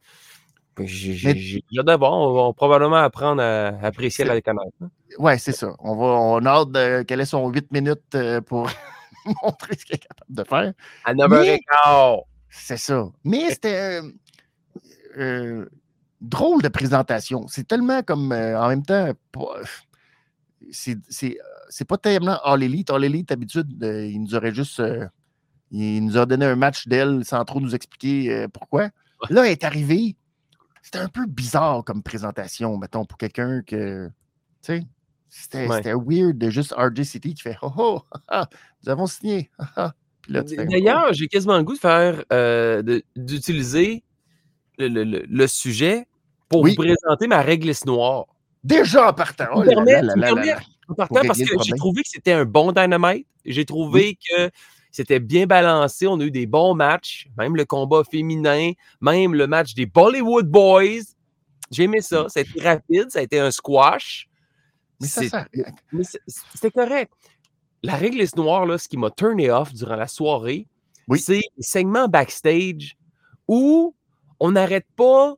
j'ai 0.81 1.63
hâte 1.79 1.87
de 1.87 1.93
voir. 1.97 2.13
On 2.13 2.33
va 2.49 2.53
probablement 2.53 2.97
apprendre 2.97 3.43
à 3.43 3.69
apprécier 3.83 4.25
la 4.25 4.41
connaître. 4.41 4.73
hein. 4.83 4.91
Ouais, 5.19 5.39
c'est 5.39 5.53
ça. 5.53 5.75
On, 5.79 5.95
va, 5.97 6.05
on 6.07 6.45
a 6.45 6.51
hâte 6.51 6.71
de- 6.73 7.03
qu'elle 7.03 7.21
ait 7.21 7.25
son 7.27 7.49
8 7.49 7.71
minutes 7.73 8.01
euh, 8.15 8.41
pour 8.41 8.69
montrer 9.43 9.77
ce 9.79 9.85
qu'elle 9.85 9.97
est 9.97 10.07
capable 10.07 10.35
de 10.35 10.45
faire. 10.45 10.73
À 11.05 11.15
9h15. 11.15 12.23
C'est 12.51 12.77
ça. 12.77 13.09
Mais 13.25 13.51
c'était 13.51 14.01
euh, 14.03 14.11
euh, 15.19 15.69
drôle 16.21 16.63
de 16.63 16.69
présentation. 16.69 17.47
C'est 17.49 17.67
tellement 17.67 18.03
comme 18.03 18.33
euh, 18.33 18.61
en 18.61 18.69
même 18.69 18.85
temps. 18.85 19.13
C'est 20.71 21.85
pas 21.87 21.99
tellement 21.99 22.39
All 22.45 22.63
Elite. 22.63 22.91
All 22.91 23.05
Elite, 23.05 23.29
d'habitude, 23.29 23.67
il 23.83 24.21
nous 24.23 24.35
aurait 24.35 24.55
juste. 24.55 24.83
il 25.71 26.05
nous 26.05 26.17
a 26.17 26.27
donné 26.27 26.47
un 26.47 26.57
match 26.57 26.87
d'elle 26.89 27.25
sans 27.25 27.45
trop 27.45 27.61
nous 27.61 27.75
expliquer 27.75 28.47
pourquoi. 28.53 28.89
Là, 29.31 29.45
elle 29.47 29.53
est 29.53 29.65
arrivée. 29.65 30.17
C'était 30.85 30.99
un 30.99 31.09
peu 31.09 31.25
bizarre 31.27 31.83
comme 31.83 32.03
présentation, 32.03 32.77
mettons, 32.77 33.07
pour 33.07 33.17
quelqu'un 33.17 33.63
que. 33.63 34.09
Tu 34.63 34.77
sais, 34.77 34.83
c'était 35.31 35.67
Ouais. 35.67 35.83
weird 35.95 36.37
de 36.39 36.51
juste 36.51 36.75
RJ 36.77 37.03
City 37.05 37.33
qui 37.35 37.43
fait 37.43 37.57
Oh 37.63 37.73
oh, 37.79 38.03
ah, 38.29 38.47
nous 38.85 38.91
avons 38.93 39.07
signé. 39.07 39.51
ah, 39.59 39.67
ah. 39.77 39.95
Fais, 40.29 40.57
Oh. 40.59 40.65
D'ailleurs, 40.71 41.13
j'ai 41.13 41.27
quasiment 41.29 41.57
le 41.57 41.65
goût 41.65 41.75
de 41.75 41.79
faire 41.79 42.23
euh, 42.33 43.01
d'utiliser 43.17 44.03
le, 44.79 44.89
le- 44.89 45.05
le- 45.05 45.25
le 45.29 45.47
sujet 45.47 46.07
pour 46.49 46.63
Oui. 46.63 46.75
vous 46.77 46.83
présenter 46.83 47.27
ma 47.27 47.41
réglisse 47.43 47.85
noire. 47.87 48.27
Déjà 48.63 49.09
en 49.09 49.13
partant. 49.15 49.49
Oh 49.55 49.63
là. 49.63 50.61
En 50.89 50.95
partant, 50.95 51.21
parce 51.27 51.39
que 51.39 51.45
j'ai 51.65 51.73
trouvé 51.77 52.03
que 52.03 52.09
c'était 52.11 52.33
un 52.33 52.45
bon 52.45 52.73
dynamite. 52.73 53.27
J'ai 53.47 53.65
trouvé 53.67 54.17
que 54.17 54.51
c'était 54.95 55.19
bien 55.19 55.45
balancé. 55.47 56.07
On 56.07 56.21
a 56.21 56.25
eu 56.25 56.31
des 56.31 56.47
bons 56.47 56.75
matchs, 56.75 57.27
même 57.37 57.57
le 57.57 57.65
combat 57.65 58.03
féminin, 58.09 58.71
même 59.01 59.35
le 59.35 59.49
match 59.49 59.75
des 59.75 59.87
Bollywood 59.87 60.47
Boys. 60.47 61.03
J'ai 61.73 61.83
aimé 61.83 62.01
ça. 62.01 62.29
Ça 62.29 62.39
a 62.39 62.43
été 62.45 62.61
rapide, 62.63 63.11
ça 63.11 63.19
a 63.19 63.23
été 63.23 63.41
un 63.41 63.51
squash. 63.51 64.29
Mais 65.01 65.09
ça, 65.09 65.47
C'était 66.55 66.71
correct. 66.71 67.13
La 67.83 67.97
réglisse 67.97 68.37
noire, 68.37 68.67
là, 68.67 68.79
ce 68.79 68.87
qui 68.87 68.97
m'a 68.97 69.11
turné 69.11 69.51
off 69.51 69.75
durant 69.75 69.97
la 69.97 70.07
soirée, 70.07 70.69
Oui. 71.09 71.19
c'est 71.19 71.41
les 71.57 71.63
segments 71.63 72.07
backstage 72.07 72.97
où 73.49 73.97
on 74.39 74.53
n'arrête 74.53 74.87
pas 74.95 75.35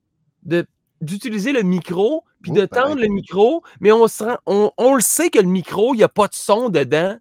d'utiliser 1.01 1.53
le 1.53 1.63
micro 1.63 2.25
puis 2.43 2.53
Oh, 2.53 2.55
de 2.57 2.61
ben, 2.61 2.69
tendre 2.69 3.01
le 3.01 3.09
micro, 3.09 3.65
mais 3.81 3.91
on, 3.91 4.07
se 4.07 4.23
rend- 4.23 4.39
on, 4.45 4.71
on 4.77 4.95
le 4.97 5.01
sait 5.01 5.31
que 5.31 5.39
le 5.39 5.49
micro, 5.49 5.95
il 5.95 5.97
n'y 5.97 6.05
a 6.05 6.09
pas 6.11 6.29
de 6.29 6.35
son 6.35 6.69
dedans. 6.69 7.17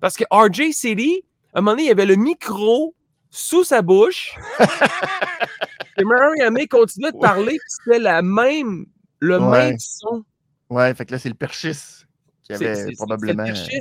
Parce 0.00 0.16
que 0.16 0.24
RJ 0.32 0.72
City, 0.72 1.22
un 1.54 1.60
moment 1.60 1.72
donné, 1.72 1.84
il 1.84 1.88
y 1.88 1.90
avait 1.92 2.06
le 2.06 2.16
micro 2.16 2.94
sous 3.30 3.64
sa 3.64 3.82
bouche. 3.82 4.34
et 5.98 6.04
Mary 6.04 6.50
May 6.50 6.66
continuait 6.66 7.12
de 7.12 7.16
Ouais. 7.16 7.22
parler, 7.22 7.52
puis 7.52 7.68
c'était 7.84 7.98
la 7.98 8.22
même, 8.22 8.86
le 9.20 9.38
Ouais. 9.38 9.68
même 9.70 9.78
son. 9.78 10.24
Ouais, 10.70 10.94
fait 10.94 11.06
que 11.06 11.12
là, 11.12 11.18
c'est 11.18 11.28
le 11.28 11.34
perchis 11.34 11.68
qui 11.70 11.74
C'est- 11.74 12.56
c'est- 12.56 12.66
avait 12.66 12.74
c'est- 12.74 12.86
c'est 12.88 12.96
probablement. 12.96 13.42
le 13.44 13.52
perchis. 13.52 13.70
Ouais, 13.72 13.80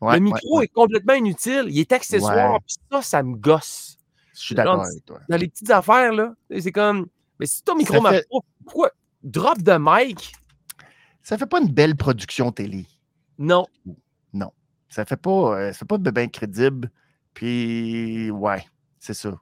le 0.00 0.06
ouais, 0.14 0.20
micro 0.20 0.58
ouais. 0.58 0.64
est 0.64 0.68
complètement 0.68 1.14
inutile. 1.14 1.64
Il 1.68 1.78
est 1.78 1.92
accessoire. 1.92 2.54
Ouais. 2.54 2.58
Puis 2.66 2.76
ça, 2.90 3.02
ça 3.02 3.22
me 3.22 3.36
gosse. 3.36 3.96
Je 4.34 4.40
suis 4.40 4.54
d'accord 4.54 4.82
avec 4.82 5.04
toi. 5.04 5.20
Dans 5.28 5.36
les 5.36 5.48
petites 5.48 5.70
affaires, 5.70 6.12
là, 6.12 6.34
c'est 6.58 6.72
comme. 6.72 7.06
Mais 7.38 7.46
si 7.46 7.62
ton 7.62 7.76
micro 7.76 8.00
marche 8.00 8.16
fait- 8.16 8.28
pas, 8.30 8.38
pourquoi? 8.64 8.90
Drop 9.22 9.58
de 9.62 9.76
mic? 9.78 10.32
Ça 11.22 11.38
fait 11.38 11.46
pas 11.46 11.60
une 11.60 11.70
belle 11.70 11.94
production 11.96 12.50
télé. 12.50 12.86
Non. 13.38 13.66
Ça 14.88 15.06
fait 15.06 15.16
pas, 15.16 15.30
euh, 15.58 15.72
ça 15.72 15.78
fait 15.78 15.84
pas 15.86 15.96
de 15.96 16.10
bien 16.10 16.28
crédible. 16.28 16.90
Puis, 17.34 18.30
ouais, 18.30 18.64
c'est 18.98 19.14
ça. 19.14 19.32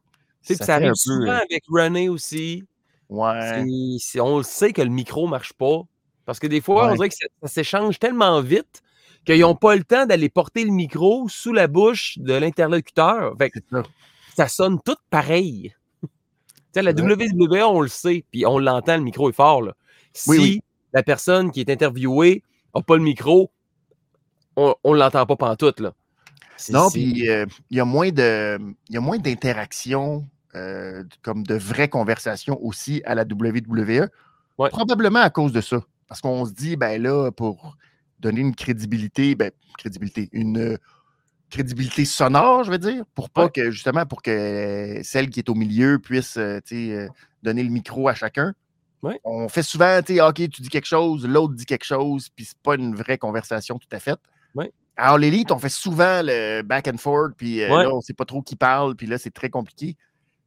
Ça 0.43 0.55
fait 0.57 0.73
arrive 0.73 0.89
peu, 0.91 0.95
souvent 0.95 1.29
euh, 1.33 1.37
avec 1.39 1.65
René 1.69 2.09
aussi. 2.09 2.65
Ouais. 3.09 3.65
On 4.21 4.39
le 4.39 4.43
sait 4.45 4.73
que 4.73 4.83
le 4.83 4.89
micro 4.89 5.27
marche 5.27 5.53
pas. 5.53 5.83
Parce 6.25 6.39
que 6.39 6.47
des 6.47 6.61
fois, 6.61 6.91
on 6.91 6.95
dirait 6.95 7.09
que 7.09 7.15
ça, 7.17 7.27
ça 7.43 7.49
s'échange 7.49 7.99
tellement 7.99 8.41
vite 8.41 8.83
qu'ils 9.25 9.41
n'ont 9.41 9.57
pas 9.57 9.75
le 9.77 9.85
temps 9.85 10.07
d'aller 10.07 10.29
porter 10.29 10.65
le 10.65 10.71
micro 10.71 11.29
sous 11.29 11.53
la 11.53 11.67
bouche 11.67 12.19
de 12.19 12.35
l'interlocuteur. 12.35 13.35
Fait 13.37 13.51
que 13.51 13.59
C'est 13.59 13.77
ça. 13.77 13.83
ça 14.37 14.49
sonne 14.49 14.79
tout 14.85 14.97
pareil. 15.11 15.75
La. 16.75 16.93
WWE, 16.93 17.63
on 17.65 17.81
le 17.81 17.89
sait, 17.89 18.25
puis 18.31 18.47
on 18.47 18.59
l'entend, 18.59 18.97
le 18.97 19.03
micro 19.03 19.29
est 19.29 19.35
fort. 19.35 19.63
là. 19.63 19.75
Si 20.13 20.31
Oui, 20.31 20.39
oui. 20.39 20.63
la 20.93 21.03
personne 21.03 21.51
qui 21.51 21.61
est 21.61 21.71
interviewée 21.71 22.43
n'a 22.75 22.83
pas 22.83 22.97
le 22.97 23.03
micro, 23.03 23.51
on 24.57 24.75
ne 24.85 24.97
l'entend 24.97 25.27
pas 25.27 25.37
pantoute. 25.37 25.81
Là. 25.81 25.93
Non, 26.71 26.91
puis 26.91 27.29
euh, 27.29 27.47
il 27.71 27.77
y 27.77 27.81
a 27.81 27.85
moins 27.85 28.11
de, 28.11 28.59
il 28.89 28.95
y 28.95 28.99
a 28.99 29.01
moins 29.01 29.19
d'interaction, 29.19 30.27
euh, 30.55 31.05
comme 31.23 31.43
de 31.45 31.55
vraies 31.55 31.89
conversations 31.89 32.59
aussi 32.63 33.03
à 33.05 33.15
la 33.15 33.23
WWE. 33.25 34.09
Ouais. 34.59 34.69
Probablement 34.69 35.21
à 35.21 35.31
cause 35.31 35.53
de 35.53 35.61
ça. 35.61 35.81
Parce 36.09 36.21
qu'on 36.21 36.45
se 36.45 36.53
dit, 36.53 36.77
ben 36.77 37.01
là, 37.01 37.31
pour 37.31 37.77
donner 38.19 38.41
une 38.41 38.55
crédibilité, 38.55 39.35
ben, 39.35 39.51
crédibilité, 39.79 40.29
une 40.33 40.59
euh, 40.59 40.77
crédibilité 41.51 42.05
sonore, 42.05 42.65
je 42.65 42.71
veux 42.71 42.79
dire, 42.79 43.05
pour 43.15 43.31
pas 43.31 43.45
Ouais. 43.45 43.51
que, 43.51 43.71
justement, 43.71 44.07
pour 44.07 44.23
que 44.23 45.01
celle 45.03 45.31
qui 45.31 45.41
est 45.41 45.49
au 45.49 45.55
milieu 45.55 45.99
puisse, 45.99 46.37
euh, 46.37 46.61
euh, 46.73 47.09
donner 47.43 47.63
le 47.63 47.71
micro 47.71 48.09
à 48.09 48.15
chacun. 48.15 48.55
Ouais. 49.03 49.19
On 49.25 49.49
fait 49.49 49.63
souvent, 49.63 50.01
tu 50.03 50.17
sais, 50.17 50.21
OK, 50.21 50.35
tu 50.51 50.63
dis 50.63 50.69
quelque 50.69 50.87
chose, 50.87 51.27
l'autre 51.27 51.55
dit 51.55 51.65
quelque 51.65 51.87
chose, 51.87 52.29
puis 52.29 52.45
c'est 52.45 52.59
pas 52.59 52.75
une 52.75 52.95
vraie 52.95 53.17
conversation 53.19 53.79
tout 53.79 53.89
à 53.93 53.99
fait. 53.99 54.19
Ouais. 54.55 54.73
Alors, 55.01 55.19
l'élite, 55.19 55.51
on 55.51 55.59
fait 55.59 55.69
souvent 55.71 56.21
le 56.23 56.63
back 56.63 56.89
and 56.89 56.99
forth, 56.99 57.33
puis 57.37 57.63
euh, 57.63 57.75
Ouais. 57.75 57.85
là, 57.85 57.91
on 57.95 58.01
sait 58.01 58.13
pas 58.15 58.25
trop 58.25 58.43
qui 58.43 58.57
parle, 58.57 58.95
puis 58.97 59.07
là, 59.07 59.19
c'est 59.19 59.31
très 59.33 59.49
compliqué. 59.51 59.97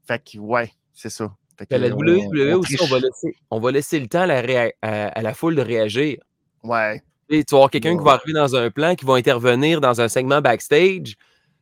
Fait 0.07 0.21
que, 0.23 0.37
ouais, 0.37 0.71
c'est 0.93 1.09
ça. 1.09 1.33
Fait 1.57 1.67
la 1.77 1.89
que, 1.89 1.93
on- 1.93 1.97
WWE 1.99 2.53
on 2.55 2.59
aussi, 2.59 2.77
on 2.81 2.85
va, 2.87 2.99
laisser, 2.99 3.35
on 3.51 3.59
va 3.59 3.71
laisser 3.71 3.99
le 3.99 4.07
temps 4.07 4.21
à 4.21 4.25
la, 4.25 4.41
réa- 4.41 4.73
à- 4.81 5.07
à 5.07 5.21
la 5.21 5.33
foule 5.33 5.55
de 5.55 5.61
réagir. 5.61 6.17
Ouais, 6.63 7.01
Tu 7.29 7.37
sais, 7.37 7.43
tu 7.43 7.51
vas 7.55 7.57
avoir 7.59 7.69
quelqu'un 7.71 7.97
qui 7.97 8.03
va 8.03 8.11
arriver 8.13 8.33
dans 8.33 8.55
un 8.55 8.69
plan, 8.69 8.95
qui 8.95 9.05
va 9.05 9.13
intervenir 9.15 9.79
dans 9.81 10.01
un 10.01 10.07
segment 10.07 10.41
backstage. 10.41 11.15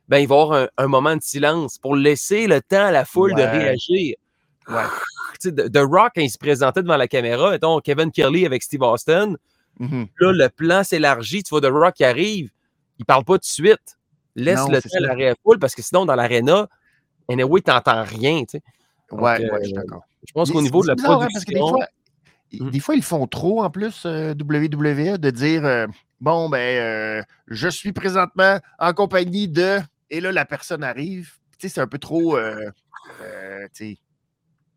Ben, 0.08 0.18
il 0.18 0.26
va 0.28 0.34
y 0.34 0.38
avoir 0.40 0.52
un, 0.52 0.68
un 0.76 0.86
moment 0.88 1.14
de 1.16 1.22
silence 1.22 1.78
pour 1.78 1.94
laisser 1.96 2.46
le 2.46 2.60
temps 2.60 2.84
à 2.86 2.90
la 2.90 3.04
foule 3.04 3.34
de 3.34 3.42
réagir. 3.42 4.16
ouais. 4.68 4.82
The 5.40 5.70
The 5.72 5.78
Rock, 5.78 6.12
quand 6.14 6.20
il 6.22 6.30
se 6.30 6.38
présentait 6.38 6.82
devant 6.82 6.96
la 6.96 7.08
caméra, 7.08 7.50
mettons 7.50 7.80
Kevin 7.80 8.12
Kelly 8.12 8.46
avec 8.46 8.62
Steve 8.62 8.82
Austin, 8.82 9.34
Mhm. 9.80 10.06
là, 10.20 10.32
le 10.32 10.48
plan 10.50 10.84
s'élargit, 10.84 11.42
tu 11.42 11.50
vois 11.50 11.60
The 11.60 11.72
Rock 11.72 11.94
qui 11.94 12.04
arrive, 12.04 12.50
il 12.98 13.04
parle 13.04 13.24
pas 13.24 13.34
tout 13.34 13.38
de 13.40 13.44
suite. 13.44 13.96
Laisse 14.34 14.58
Non, 14.60 14.68
le 14.68 14.80
temps 14.82 14.88
à 14.88 15.00
ça. 15.00 15.00
la 15.00 15.14
réa- 15.14 15.34
foule 15.42 15.58
parce 15.58 15.74
que 15.74 15.82
sinon, 15.82 16.06
dans 16.06 16.14
l'aréna, 16.14 16.68
anyway, 17.28 17.60
t'entends 17.60 18.02
rien. 18.04 18.40
tu 18.44 18.58
sais. 18.58 18.62
Ouais, 19.10 19.38
Donc, 19.38 19.52
ouais, 19.52 19.52
euh, 19.52 19.58
je 19.60 19.64
suis 19.66 19.72
d'accord. 19.74 20.02
Je 20.26 20.32
pense 20.32 20.50
qu'au 20.50 20.62
niveau 20.62 20.82
de 20.82 20.88
la 20.88 20.94
bizarre, 20.94 21.12
hein, 21.12 21.16
production... 21.28 21.32
parce 21.34 21.44
que 21.44 21.52
des 21.52 21.60
fois, 21.60 21.86
i- 22.68 22.70
des 22.70 22.80
fois, 22.80 22.94
ils 22.94 23.02
font 23.02 23.26
trop 23.26 23.62
en 23.62 23.70
plus, 23.70 24.04
euh, 24.06 24.32
WWE, 24.34 25.18
de 25.18 25.30
dire 25.30 25.64
euh, 25.66 25.86
bon, 26.20 26.48
ben, 26.48 26.58
euh, 26.58 27.22
je 27.48 27.68
suis 27.68 27.92
présentement 27.92 28.58
en 28.78 28.92
compagnie 28.94 29.48
de. 29.48 29.78
Et 30.10 30.20
là, 30.20 30.32
la 30.32 30.44
personne 30.44 30.82
arrive. 30.84 31.32
Tu 31.58 31.68
sais, 31.68 31.74
c'est 31.74 31.80
un 31.80 31.86
peu 31.86 31.98
trop. 31.98 32.36
euh, 32.36 32.70
euh, 33.20 33.66
tu 33.74 33.94
sais, 33.94 33.98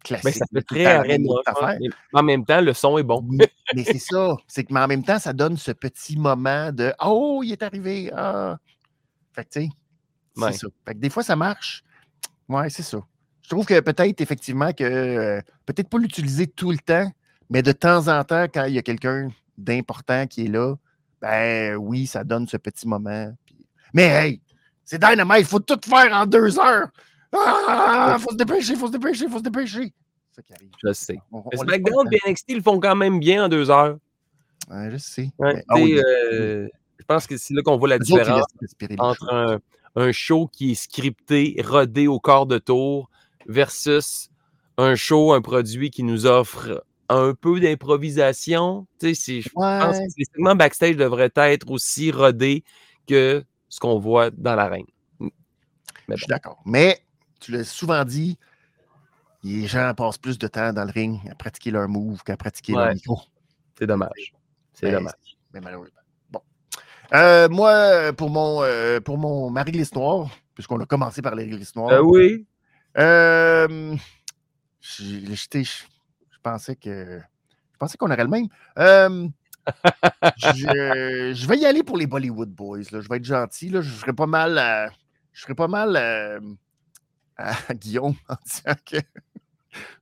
classique. 0.06 0.24
ben, 0.24 0.32
ça 0.34 0.46
là, 0.52 0.62
fait 0.62 0.66
tout 0.66 0.76
le 0.76 1.42
très 1.44 1.52
affaire. 1.66 1.78
mais 1.82 1.90
En 2.14 2.24
même 2.24 2.46
temps, 2.46 2.62
le 2.62 2.74
son 2.74 2.98
est 2.98 3.04
bon. 3.04 3.26
Mais, 3.30 3.52
mais 3.76 3.84
c'est 3.84 4.00
ça. 4.00 4.36
C'est 4.48 4.64
que, 4.64 4.74
mais 4.74 4.80
en 4.82 4.88
même 4.88 5.04
temps, 5.04 5.20
ça 5.20 5.34
donne 5.34 5.58
ce 5.58 5.72
petit 5.72 6.18
moment 6.18 6.72
de 6.72 6.94
Oh, 7.04 7.42
il 7.44 7.52
est 7.52 7.64
arrivé. 7.64 8.12
Ah. 8.16 8.58
Fait 9.34 9.44
que, 9.46 9.50
tu 9.50 9.62
sais, 9.64 9.70
c'est 10.36 10.44
Ouais. 10.44 10.54
ça. 10.54 10.68
Fait 10.88 10.94
que 10.94 11.00
des 11.00 11.10
fois, 11.10 11.24
ça 11.24 11.36
marche. 11.36 11.84
Ouais, 12.48 12.70
c'est 12.70 12.84
ça. 12.84 13.00
Je 13.42 13.50
trouve 13.50 13.66
que 13.66 13.80
peut-être, 13.80 14.22
effectivement, 14.22 14.72
que 14.74 14.84
euh, 14.84 15.42
peut-être 15.66 15.90
pas 15.90 15.98
l'utiliser 16.00 16.48
tout 16.48 16.72
le 16.72 16.78
temps, 16.80 17.12
mais 17.50 17.62
de 17.62 17.72
temps 17.72 18.08
en 18.08 18.24
temps, 18.24 18.46
quand 18.52 18.66
il 18.66 18.74
y 18.74 18.78
a 18.78 18.82
quelqu'un 18.82 19.30
d'important 19.58 20.26
qui 20.28 20.46
est 20.46 20.50
là, 20.50 20.76
ben 21.22 21.76
oui, 21.76 22.08
ça 22.08 22.24
donne 22.24 22.48
ce 22.48 22.58
petit 22.58 22.88
moment. 22.88 23.32
puis- 23.46 23.56
Mais 23.94 24.04
hey, 24.08 24.42
c'est 24.84 25.00
Dynamite, 25.00 25.40
il 25.40 25.46
faut 25.46 25.60
tout 25.60 25.80
faire 25.88 26.12
en 26.14 26.26
deux 26.26 26.60
heures. 26.60 26.90
Ah, 27.68 28.18
faut 28.20 28.32
se 28.32 28.36
dépêcher, 28.38 28.76
faut 28.76 28.88
se 28.88 28.92
dépêcher, 28.92 29.28
faut 29.30 29.38
se 29.40 29.44
dépêcher. 29.44 29.94
C'est 30.32 30.36
ça 30.36 30.42
qui 30.42 30.54
arrive. 30.54 30.70
Je 30.84 30.94
sais. 30.94 31.18
On- 31.32 31.44
on 31.46 31.58
SmackDown 31.58 32.08
et 32.12 32.20
NXT 32.30 32.56
le 32.56 32.62
font 32.62 32.80
quand 32.80 32.96
même 32.96 33.20
bien 33.20 33.46
en 33.46 33.50
deux 33.50 33.70
heures. 33.70 33.98
Ouais, 34.70 34.90
je 34.92 34.98
sais. 34.98 35.30
Ouais, 35.38 35.56
mais- 35.56 35.64
ah 35.70 35.78
euh, 35.78 36.68
je 37.00 37.06
pense 37.06 37.28
que 37.28 37.38
c'est 37.38 37.54
là 37.54 37.62
qu'on 37.64 37.78
voit 37.78 37.88
la 37.90 37.96
ils 37.98 38.00
différence 38.04 38.46
entre 39.00 39.34
un, 39.34 39.60
un 39.96 40.12
show 40.12 40.48
qui 40.52 40.72
est 40.72 40.76
scripté, 40.76 41.56
rodé 41.64 42.08
au 42.08 42.20
quart 42.20 42.46
de 42.46 42.58
tour, 42.58 43.10
versus 43.48 44.30
un 44.78 44.96
show, 44.96 45.32
un 45.34 45.42
produit 45.42 45.90
qui 45.92 46.04
nous 46.04 46.26
offre 46.26 46.84
un 47.08 47.34
peu 47.34 47.60
d'improvisation. 47.60 48.88
Tu 49.00 49.10
sais, 49.10 49.14
c'est- 49.14 49.42
je 49.42 49.50
pense 49.54 49.98
que 50.00 50.04
les 50.18 50.26
segments 50.26 50.56
backstage 50.56 50.98
devraient 50.98 51.32
être 51.36 51.70
aussi 51.70 52.12
rodés 52.12 52.64
que 53.08 53.44
ce 53.70 53.80
qu'on 53.80 54.00
voit 54.00 54.32
dans 54.32 54.56
l'arène. 54.56 54.86
Je 56.10 56.16
suis 56.18 56.28
d'accord. 56.28 56.60
Mais 56.66 57.00
tu 57.40 57.52
l'as 57.52 57.64
souvent 57.64 58.04
dit, 58.06 58.38
les 59.44 59.68
gens 59.68 59.94
passent 59.96 60.18
plus 60.18 60.38
de 60.40 60.48
temps 60.48 60.74
dans 60.74 60.84
le 60.86 60.92
ring 60.92 61.20
à 61.30 61.36
pratiquer 61.36 61.72
leur 61.72 61.88
move 61.88 62.24
qu'à 62.24 62.36
pratiquer 62.38 62.74
leur 62.74 62.88
Ouais. 62.88 62.94
micro. 62.96 63.20
C'est 63.78 63.88
dommage. 63.88 64.34
C'est 64.74 64.88
Ben, 64.88 64.98
dommage. 64.98 65.38
Mais 65.54 65.62
malheureusement. 65.62 66.00
Bon. 66.32 66.42
Euh, 67.14 67.48
moi, 67.50 68.12
pour 68.14 68.30
mon, 68.30 68.64
euh, 68.64 69.00
pour 69.00 69.18
mon 69.18 69.50
ma 69.50 69.64
réglisse 69.64 69.94
noire, 69.94 70.30
puisqu'on 70.54 70.80
a 70.80 70.86
commencé 70.86 71.22
par 71.22 71.36
les 71.36 71.44
réglisses 71.44 71.76
noires, 71.76 71.92
Euh, 71.94 72.02
oui. 72.02 72.46
euh, 72.98 73.96
je, 74.82 75.84
pensais 76.42 76.76
que 76.76 77.20
je 77.72 77.78
pensais 77.78 77.98
qu'on 77.98 78.10
aurait 78.12 78.24
le 78.24 78.30
même. 78.30 78.48
Euh, 78.80 79.28
je, 80.38 81.34
je 81.36 81.48
vais 81.48 81.58
y 81.58 81.66
aller 81.66 81.84
pour 81.84 81.98
les 81.98 82.08
Bollywood 82.08 82.50
Boys. 82.50 82.84
là. 82.92 83.02
Je 83.02 83.10
vais 83.10 83.18
être 83.18 83.26
gentil. 83.26 83.70
Là. 83.70 83.82
Je 83.82 83.90
ferai 83.90 84.14
pas 84.14 84.28
mal 84.28 84.58
à, 84.58 84.90
je 85.34 85.42
ferai 85.42 85.56
pas 85.56 85.68
mal 85.68 85.96
à, 85.98 86.38
à 87.38 87.54
Guillaume 87.74 88.16
en 88.30 88.36
disant 88.46 88.76
que 88.86 88.98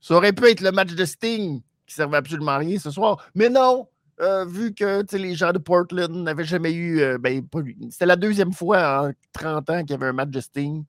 ça 0.00 0.14
aurait 0.14 0.32
pu 0.32 0.46
être 0.46 0.60
le 0.60 0.70
match 0.72 0.92
de 0.94 1.04
Sting 1.04 1.60
qui 1.86 1.94
servait 1.94 2.16
absolument 2.16 2.52
à 2.52 2.58
rien 2.58 2.78
ce 2.78 2.90
soir. 2.90 3.26
Mais 3.34 3.48
non, 3.48 3.88
euh, 4.20 4.44
vu 4.44 4.72
que 4.72 5.04
les 5.16 5.34
gens 5.34 5.52
de 5.52 5.58
Portland 5.58 6.10
n'avaient 6.14 6.44
jamais 6.44 6.72
eu. 6.72 7.00
euh, 7.00 7.18
ben, 7.18 7.44
C'était 7.90 8.06
la 8.06 8.16
deuxième 8.16 8.52
fois 8.52 9.08
en 9.08 9.12
30 9.32 9.70
ans 9.70 9.80
qu'il 9.80 9.90
y 9.90 9.94
avait 9.94 10.06
un 10.06 10.12
match 10.12 10.30
de 10.30 10.40
Sting. 10.40 10.84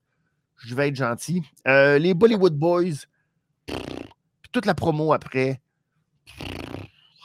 Je 0.57 0.73
vais 0.75 0.87
être 0.89 0.95
gentil. 0.95 1.43
Euh, 1.67 1.97
les 1.97 2.13
Bollywood 2.13 2.53
Boys, 2.55 3.05
puis 3.65 4.49
toute 4.51 4.65
la 4.65 4.73
promo 4.75 5.11
après. 5.13 5.59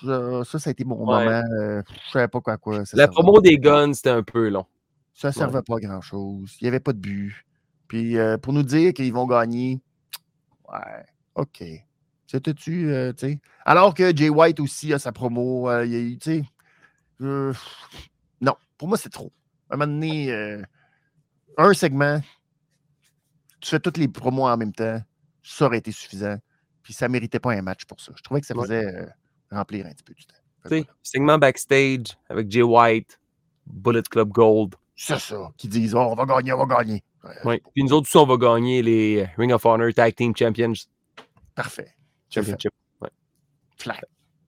Ça, 0.03 0.45
ça, 0.45 0.59
ça 0.59 0.71
a 0.71 0.73
été 0.73 0.85
mon 0.85 0.97
Ouais. 1.07 1.25
moment. 1.27 1.43
je 2.07 2.11
savais 2.11 2.29
pas 2.29 2.41
quoi 2.41 2.57
quoi. 2.57 2.85
ça 2.87 2.97
La 2.97 3.07
promo 3.09 3.41
des 3.41 3.59
guns, 3.59 3.93
c'était 3.93 4.11
un 4.11 4.23
peu 4.23 4.49
long. 4.49 4.65
Ça 5.15 5.29
ne 5.29 5.33
servait 5.35 5.63
pas 5.63 5.77
à 5.77 5.81
grand-chose. 5.81 6.57
Il 6.61 6.65
n'y 6.65 6.69
avait 6.69 6.81
pas 6.81 6.95
de 6.95 6.99
but. 6.99 7.35
Puis 7.91 8.17
euh, 8.19 8.39
pour 8.39 8.53
nous 8.53 8.63
dire 8.63 8.95
qu'ils 8.95 9.13
vont 9.13 9.27
gagner, 9.27 9.81
ouais, 10.73 11.05
OK. 11.35 11.61
C'était-tu, 12.29 12.89
euh, 12.89 13.13
tu 13.13 13.27
sais? 13.27 13.41
Alors 13.65 13.95
que 13.95 14.17
Jay 14.17 14.29
White 14.29 14.61
aussi 14.61 14.93
a 14.93 15.01
sa 15.01 15.11
promo. 15.11 15.69
euh, 15.69 15.85
il 15.85 15.93
y 15.93 15.97
a 15.97 15.99
eu, 15.99 16.17
tu 16.17 16.31
sais. 16.31 16.45
non, 17.19 18.55
pour 18.79 18.87
moi, 18.87 18.97
c'est 18.97 19.09
trop. 19.11 19.33
À 19.69 19.75
un 19.75 19.77
moment 19.79 19.93
donné, 19.93 20.33
un 21.57 21.75
segment, 21.75 22.21
tu 23.61 23.71
fais 23.71 23.81
toutes 23.81 23.97
les 23.97 24.07
promos 24.07 24.47
en 24.47 24.57
même 24.57 24.73
temps, 24.73 25.03
ça 25.43 25.67
aurait 25.67 25.79
été 25.79 25.91
suffisant. 25.91 26.39
Puis 26.85 26.93
ça 26.93 27.09
ne 27.09 27.13
méritait 27.13 27.41
pas 27.41 27.55
un 27.55 27.63
match 27.63 27.87
pour 27.87 28.01
ça. 28.01 28.13
Je 28.15 28.23
trouvais 28.23 28.41
que 28.41 28.47
ça 28.47 28.55
faisait 28.55 29.09
remplir 29.51 29.87
un 29.87 29.91
petit 29.91 30.05
peu 30.05 30.15
du 30.15 30.25
temps. 30.25 30.37
Voilà. 30.65 30.85
segment 31.03 31.39
backstage 31.39 32.17
avec 32.29 32.49
Jay 32.53 32.63
White, 32.63 33.19
Bullet 33.67 34.03
Club 34.09 34.29
Gold. 34.29 34.77
C'est 34.95 35.19
ça. 35.19 35.51
Qui 35.57 35.67
disent, 35.67 35.97
oh, 35.97 36.07
on 36.13 36.15
va 36.15 36.25
gagner, 36.25 36.53
on 36.53 36.65
va 36.65 36.77
gagner. 36.77 37.03
Ouais, 37.25 37.35
Oui. 37.45 37.63
Puis 37.75 37.85
nous 37.85 37.93
autres 37.93 38.09
on 38.17 38.27
va 38.27 38.37
gagner 38.37 38.83
les 38.83 39.29
Ring 39.37 39.53
of 39.53 39.65
Honor 39.65 39.93
Tag 39.95 40.15
Team 40.15 40.35
Champions 40.37 40.73
Parfait. 41.55 41.95
C'est 42.29 42.41
fait. 42.43 42.51
Championship. 42.53 42.73
Ouais. 43.01 43.11
Flat. 43.77 44.01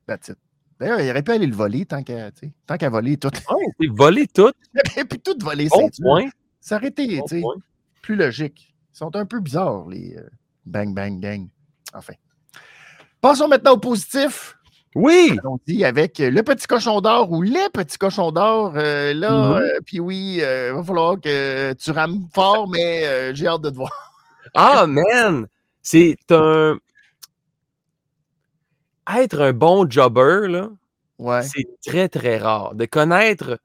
That's 0.07 0.29
it. 0.29 0.39
D'ailleurs, 0.79 1.01
il 1.01 1.11
aurait 1.11 1.23
pu 1.23 1.31
aller 1.33 1.47
le 1.47 1.55
voler 1.55 1.87
tant 1.87 2.03
qu'à 2.03 2.31
tant 2.67 2.77
qu'à 2.77 2.91
voler 2.91 3.17
tout. 3.17 3.31
C'est 3.79 3.87
volé 3.89 4.27
tout. 4.27 4.53
Et 4.97 5.05
puis 5.05 5.21
tout 5.21 5.37
voler 5.41 5.69
Bon 5.69 5.79
ceinture. 5.81 6.03
point. 6.03 6.31
Ça 6.61 6.77
aurait 6.77 6.89
été 6.89 7.19
Bon 7.19 7.25
tu 7.27 7.41
sais, 7.41 7.47
plus 8.03 8.17
logique. 8.17 8.75
Ils 8.93 8.97
sont 8.97 9.15
un 9.15 9.27
peu 9.27 9.41
bizarres, 9.41 9.89
les 9.89 10.17
euh, 10.17 10.29
bang, 10.67 10.93
bang, 10.95 11.21
gang. 11.21 11.49
Enfin. 11.95 12.15
Passons 13.21 13.49
maintenant 13.49 13.73
au 13.73 13.79
positif. 13.79 14.57
Oui! 14.95 15.39
On 15.45 15.59
dit 15.67 15.85
avec 15.85 16.21
euh, 16.21 16.31
le 16.31 16.43
petit 16.43 16.67
cochon 16.67 17.01
d'or 17.01 17.31
ou 17.33 17.41
les 17.43 17.69
petits 17.73 17.97
cochons 17.99 18.31
d'or. 18.31 18.75
euh, 18.77 19.15
là, 19.15 19.31
Mhm. 19.31 19.53
euh, 19.63 19.79
puis 19.87 20.01
oui, 20.01 20.35
il 20.39 20.73
va 20.75 20.83
falloir 20.83 21.21
que 21.21 21.73
tu 21.75 21.91
rames 21.91 22.27
fort, 22.35 22.69
mais 22.69 23.07
euh, 23.07 23.35
j'ai 23.35 23.47
hâte 23.47 23.63
de 23.63 23.71
te 23.71 23.77
voir. 23.77 23.91
Ah, 24.55 24.87
man! 24.87 25.47
C'est 25.83 26.17
un. 26.31 26.77
être 29.19 29.41
un 29.41 29.53
bon 29.53 29.89
jobber, 29.91 30.47
là, 30.49 30.69
Ouais. 31.19 31.43
c'est 31.43 31.67
très, 31.87 32.09
très 32.09 32.37
rare. 32.39 32.75
De 32.75 32.85
connaître 32.85 33.59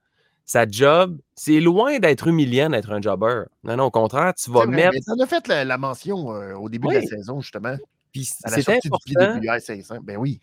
sa 0.46 0.66
job, 0.68 1.18
c'est 1.36 1.60
loin 1.60 2.00
d'être 2.00 2.28
humiliant 2.28 2.70
d'être 2.70 2.92
un 2.92 3.02
jobber. 3.02 3.44
Non, 3.66 3.76
non, 3.76 3.84
au 3.86 3.92
contraire, 3.92 4.34
tu 4.36 4.50
vas 4.52 4.66
vrai, 4.66 4.76
mettre. 4.92 4.98
t'en 5.06 5.22
as 5.22 5.28
fait 5.28 5.46
la, 5.50 5.66
la 5.66 5.78
mention 5.78 6.34
euh, 6.34 6.54
au 6.56 6.70
début 6.70 6.88
de 6.88 6.94
la 6.94 7.02
saison, 7.02 7.42
justement, 7.42 7.76
Puis 8.14 8.24
c'est 8.26 8.70
important, 8.70 9.40
US 9.42 9.64
500. 9.66 9.98
Ben 10.04 10.16
oui. 10.18 10.40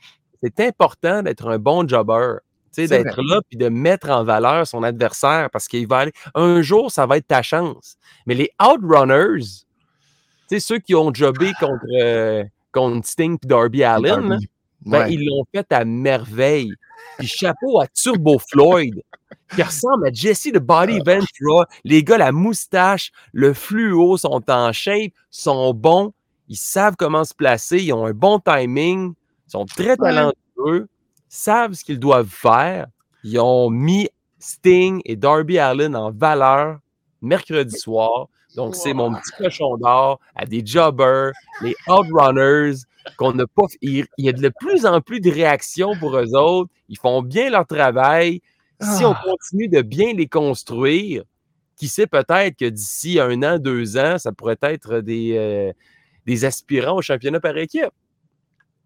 C'est 0.56 0.66
important 0.66 1.22
d'être 1.22 1.48
un 1.48 1.58
bon 1.58 1.86
jobber. 1.88 2.36
D'être 2.76 3.22
là 3.22 3.40
puis 3.48 3.56
de 3.56 3.68
mettre 3.68 4.10
en 4.10 4.24
valeur 4.24 4.66
son 4.66 4.82
adversaire 4.82 5.48
parce 5.52 5.68
qu'il 5.68 5.86
va 5.86 5.98
aller. 5.98 6.12
Un 6.34 6.60
jour, 6.60 6.90
ça 6.90 7.06
va 7.06 7.18
être 7.18 7.28
ta 7.28 7.40
chance. 7.40 7.96
Mais 8.26 8.34
les 8.34 8.50
Outrunners, 8.60 9.44
ceux 10.58 10.78
qui 10.78 10.94
ont 10.94 11.12
jobé 11.14 11.52
contre, 11.60 11.84
euh, 12.00 12.42
contre 12.72 13.06
Sting 13.06 13.38
et 13.42 13.46
Darby 13.46 13.78
Darby. 13.78 14.48
Ben, 14.86 15.02
Ouais. 15.04 15.12
ils 15.14 15.24
l'ont 15.24 15.44
fait 15.54 15.70
à 15.72 15.84
merveille. 15.84 16.72
Puis 17.18 17.28
chapeau 17.28 17.80
à 17.80 17.86
Turbo 17.86 18.38
Floyd, 18.38 19.00
qui 19.54 19.62
ressemble 19.62 20.08
à 20.08 20.12
Jesse 20.12 20.52
de 20.52 20.58
Body 20.58 20.98
Ventura. 20.98 21.66
Les 21.84 22.02
gars, 22.02 22.18
la 22.18 22.32
moustache, 22.32 23.10
le 23.32 23.54
fluo 23.54 24.16
sont 24.16 24.42
en 24.50 24.72
shape, 24.72 25.12
sont 25.30 25.72
bons. 25.74 26.12
Ils 26.48 26.56
savent 26.56 26.96
comment 26.98 27.24
se 27.24 27.34
placer, 27.34 27.78
ils 27.78 27.92
ont 27.92 28.04
un 28.04 28.12
bon 28.12 28.38
timing, 28.40 29.14
sont 29.46 29.64
très 29.66 29.96
talentueux, 29.96 30.88
savent 31.28 31.74
ce 31.74 31.84
qu'ils 31.84 31.98
doivent 32.00 32.28
faire. 32.28 32.86
Ils 33.24 33.38
ont 33.40 33.70
mis 33.70 34.08
Sting 34.38 35.00
et 35.04 35.16
Darby 35.16 35.58
Allin 35.58 35.94
en 35.94 36.10
valeur 36.12 36.78
mercredi 37.22 37.76
soir. 37.78 38.28
Donc, 38.56 38.76
c'est 38.76 38.94
mon 38.94 39.12
petit 39.14 39.32
cochon 39.38 39.76
d'or 39.78 40.20
à 40.36 40.46
des 40.46 40.64
jobbers, 40.64 41.32
les 41.62 41.74
Outrunners, 41.88 42.76
qu'on 43.18 43.32
n'a 43.32 43.46
pas. 43.48 43.64
Il 43.82 44.06
il 44.18 44.24
y 44.26 44.28
a 44.28 44.32
de 44.32 44.50
plus 44.60 44.86
en 44.86 45.00
plus 45.00 45.20
de 45.20 45.30
réactions 45.30 45.92
pour 45.98 46.16
eux 46.16 46.34
autres. 46.36 46.70
Ils 46.88 46.98
font 46.98 47.22
bien 47.22 47.50
leur 47.50 47.66
travail. 47.66 48.40
Si 48.80 49.04
on 49.04 49.12
Ah. 49.12 49.22
continue 49.24 49.68
de 49.68 49.82
bien 49.82 50.12
les 50.14 50.28
construire, 50.28 51.24
qui 51.76 51.88
sait 51.88 52.06
peut-être 52.06 52.56
que 52.56 52.66
d'ici 52.68 53.18
un 53.20 53.42
an, 53.42 53.58
deux 53.58 53.96
ans, 53.96 54.18
ça 54.18 54.32
pourrait 54.32 54.58
être 54.62 55.00
des, 55.00 55.36
euh, 55.36 55.72
des 56.26 56.44
aspirants 56.44 56.96
au 56.98 57.02
championnat 57.02 57.40
par 57.40 57.56
équipe. 57.58 57.90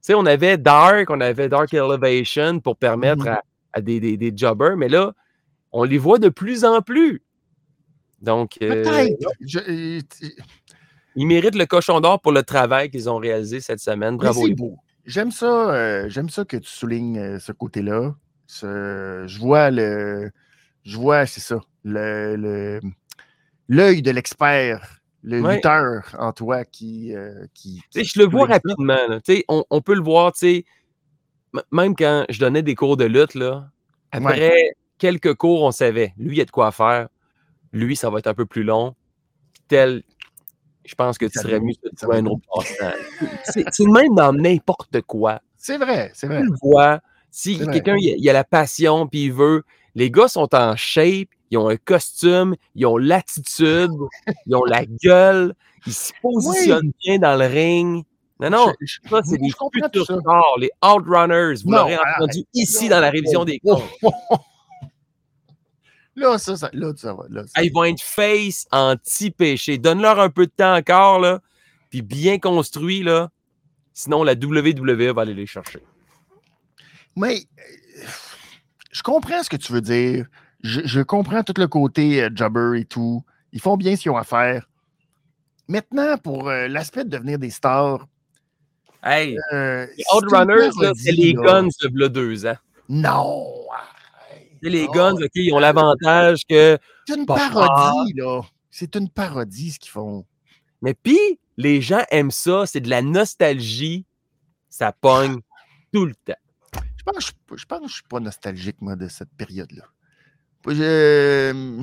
Tu 0.09 0.15
sais, 0.15 0.19
on 0.19 0.25
avait 0.25 0.57
Dark, 0.57 1.11
on 1.11 1.21
avait 1.21 1.51
Dark 1.51 1.75
Elevation 1.75 2.61
pour 2.61 2.79
permettre 2.79 3.25
Mhm. 3.25 3.29
à, 3.29 3.43
à 3.75 3.81
des, 3.83 4.01
des, 4.01 4.17
des 4.17 4.33
jobbers, 4.35 4.75
mais 4.75 4.89
là, 4.89 5.13
on 5.71 5.85
les 5.85 5.99
voit 5.99 6.19
de 6.19 6.31
plus 6.31 6.65
en 6.65 6.81
plus. 6.81 7.21
Donc, 8.23 8.53
euh, 8.63 8.85
Peut-être. 8.85 9.29
Je- 9.43 10.01
t- 10.01 10.35
ils 11.15 11.27
méritent 11.27 11.57
le 11.57 11.67
cochon 11.67 12.01
d'or 12.01 12.23
pour 12.23 12.33
le 12.33 12.43
travail 12.43 12.89
qu'ils 12.91 13.11
ont 13.11 13.19
réalisé 13.19 13.61
cette 13.61 13.81
semaine. 13.81 14.17
Bravo. 14.17 14.41
c'est 14.41 14.49
les 14.49 14.55
beau. 14.55 14.79
J'aime 15.05 15.31
ça, 15.31 15.75
euh, 15.75 16.09
j'aime 16.09 16.31
ça 16.31 16.47
que 16.47 16.57
tu 16.57 16.71
soulignes 16.71 17.19
euh, 17.19 17.39
ce 17.39 17.53
côté-là. 17.53 18.15
Je 18.63 19.39
vois 19.39 19.71
le. 19.71 20.31
Je 20.85 20.97
vois, 20.97 21.27
c'est 21.27 21.43
ça. 21.43 21.61
Le, 21.85 22.35
le- 22.35 22.81
l'œil 23.69 24.01
de 24.01 24.11
l'expert, 24.11 24.98
le 25.23 25.41
Ouais. 25.43 25.57
lutteur 25.57 26.15
en 26.19 26.33
toi 26.33 26.65
qui. 26.65 27.15
euh, 27.15 27.45
qui, 27.55 27.83
Tu 27.91 28.01
sais, 28.01 28.03
qui 28.03 28.09
je 28.15 28.19
le 28.21 28.27
vois 28.27 28.47
rapidement. 28.47 28.99
là. 29.09 29.21
Tu 29.21 29.45
On, 29.49 29.65
on 29.71 29.81
peut 29.81 29.95
le 29.95 30.03
voir, 30.03 30.33
tu 30.33 30.65
même 31.73 31.97
quand 31.97 32.25
je 32.29 32.39
donnais 32.41 32.63
des 32.63 32.75
cours 32.75 32.97
de 32.97 33.05
lutte, 33.05 33.35
là, 33.35 33.71
après 34.13 34.73
quelques 34.99 35.35
cours, 35.35 35.63
on 35.63 35.71
savait, 35.71 36.13
lui, 36.19 36.37
il 36.37 36.39
y 36.39 36.41
a 36.43 36.45
de 36.45 36.51
quoi 36.51 36.71
faire. 36.73 37.09
Lui, 37.73 37.97
ça 37.97 38.11
va 38.11 38.19
être 38.19 38.27
un 38.27 38.35
peu 38.35 38.47
plus 38.47 38.65
long. 38.65 38.95
Tel, 39.67 40.03
je 40.85 40.95
pense 40.95 41.19
que 41.19 41.27
tu 41.27 41.39
serais 41.39 41.61
mieux 41.61 41.75
trouver 41.97 42.17
va 42.23 42.23
un 42.23 42.27
autre. 42.27 42.43
C'est 43.45 43.85
le 43.85 43.93
même 43.93 44.15
dans 44.15 44.33
n'importe 44.33 45.03
quoi. 45.03 45.41
C'est 45.57 45.79
vrai, 45.79 46.11
c'est 46.15 46.27
vrai. 46.27 46.41
Tu 46.41 46.47
le 46.47 46.57
vois. 46.63 47.01
Si 47.31 47.59
quelqu'un 47.59 47.97
il 47.99 48.29
a 48.31 48.33
la 48.33 48.45
passion 48.45 49.07
puis 49.07 49.25
il 49.27 49.33
veut, 49.33 49.65
les 49.95 50.11
gars 50.11 50.29
sont 50.29 50.55
en 50.55 50.77
shape, 50.77 51.29
ils 51.51 51.59
ont 51.59 51.69
un 51.69 51.77
costume, 51.77 52.55
ils 52.75 52.87
ont 52.87 52.97
l'attitude, 52.99 53.91
ils 54.47 54.55
ont 54.55 54.65
la 54.65 54.85
gueule, 54.87 55.55
ils 55.87 55.93
se 55.95 56.13
positionnent 56.23 56.93
bien 57.05 57.19
dans 57.19 57.37
le 57.37 57.47
ring. 57.47 58.05
Non, 58.41 58.51
non, 58.51 58.73
Je- 58.81 58.87
je- 59.03 59.09
ça, 59.11 59.21
c'est 59.25 59.39
des 59.39 59.51
futurs 59.51 60.05
stars, 60.05 60.59
les 60.59 60.71
Outrunners. 60.85 61.61
Vous 61.65 61.73
l'aurez 61.73 61.95
arrête. 61.95 62.15
entendu 62.19 62.45
ici 62.55 62.85
Non, 62.85 62.91
dans 62.97 63.01
la 63.01 63.11
révision 63.11 63.45
des 63.45 63.61
oh, 63.65 63.77
comptes. 63.77 63.91
oh, 64.03 64.13
oh. 64.31 64.37
Là, 66.15 66.37
ça, 66.39 66.57
ça, 66.57 66.71
là, 66.73 66.93
ça 66.97 67.15
va. 67.15 67.25
Là, 67.29 67.43
ça- 67.45 67.53
Ah, 67.55 67.63
Ils 67.65 67.73
vont 67.73 67.85
être 67.85 68.03
face 68.03 68.67
anti-péché. 68.73 69.79
Donne-leur 69.79 70.19
un 70.21 70.31
peu 70.31 70.47
de 70.47 70.53
temps 70.57 70.75
encore, 70.77 71.19
là, 71.21 71.41
puis 71.91 72.03
bien 72.03 72.39
construit, 72.39 73.03
là. 73.03 73.31
Sinon, 73.93 74.23
la 74.25 74.35
WWE 74.35 75.13
va 75.13 75.23
aller 75.23 75.35
les 75.35 75.47
chercher. 75.47 75.81
Mais 77.17 77.43
euh, 77.59 78.05
je 78.93 79.03
comprends 79.03 79.43
ce 79.43 79.51
que 79.51 79.57
tu 79.57 79.73
veux 79.73 79.81
dire. 79.81 80.27
Je, 80.63 80.81
je 80.85 81.01
comprends 81.01 81.43
tout 81.43 81.55
le 81.57 81.69
côté 81.69 82.23
euh, 82.23 82.31
jobber 82.35 82.81
et 82.81 82.85
tout. 82.85 83.25
Ils 83.53 83.61
font 83.61 83.77
bien 83.77 83.97
ce 83.97 84.03
qu'ils 84.03 84.11
ont 84.11 84.17
à 84.17 84.25
faire. 84.25 84.69
Maintenant, 85.69 86.17
pour 86.19 86.49
euh, 86.49 86.69
l'aspect 86.69 87.05
de 87.05 87.11
devenir 87.11 87.39
des 87.39 87.51
stars, 87.51 88.07
Hey, 89.03 89.39
euh, 89.53 89.87
les 89.97 90.03
c'est 90.03 90.17
Outrunners, 90.17 90.71
c'est 90.97 91.13
les 91.13 91.33
guns 91.33 91.65
de 91.65 91.99
là, 92.01 92.09
deux 92.09 92.47
ans. 92.47 92.57
Non! 92.89 93.45
sais, 94.63 94.69
Les 94.69 94.87
Non, 94.87 94.93
guns, 94.93 95.15
OK, 95.15 95.31
ils 95.35 95.53
ont 95.53 95.59
l'avantage 95.59 96.41
que. 96.49 96.79
C'est 97.07 97.17
une 97.17 97.27
parodie, 97.27 98.13
là. 98.15 98.43
C'est 98.71 98.97
une 98.97 99.09
parodie, 99.09 99.71
ce 99.73 99.79
qu'ils 99.79 99.91
font. 99.91 100.25
Mais 100.83 100.95
puis, 100.95 101.19
les 101.57 101.81
gens 101.81 102.03
aiment 102.11 102.31
ça, 102.31 102.67
c'est 102.67 102.81
de 102.81 102.91
la 102.91 103.03
nostalgie. 103.03 104.05
Ça 104.69 104.93
pogne 104.93 105.41
tout 105.93 106.07
le 106.07 106.15
temps. 106.15 106.35
Je 106.97 107.03
pense, 107.05 107.17
que 107.17 107.23
je, 107.23 107.57
je 107.57 107.67
pense 107.67 107.81
que 107.81 107.89
je 107.89 107.95
suis 107.95 108.03
pas 108.09 108.21
nostalgique, 108.21 108.77
moi, 108.81 108.97
de 108.97 109.09
cette 109.09 109.31
période-là. 109.37 109.85
Je, 110.67 111.83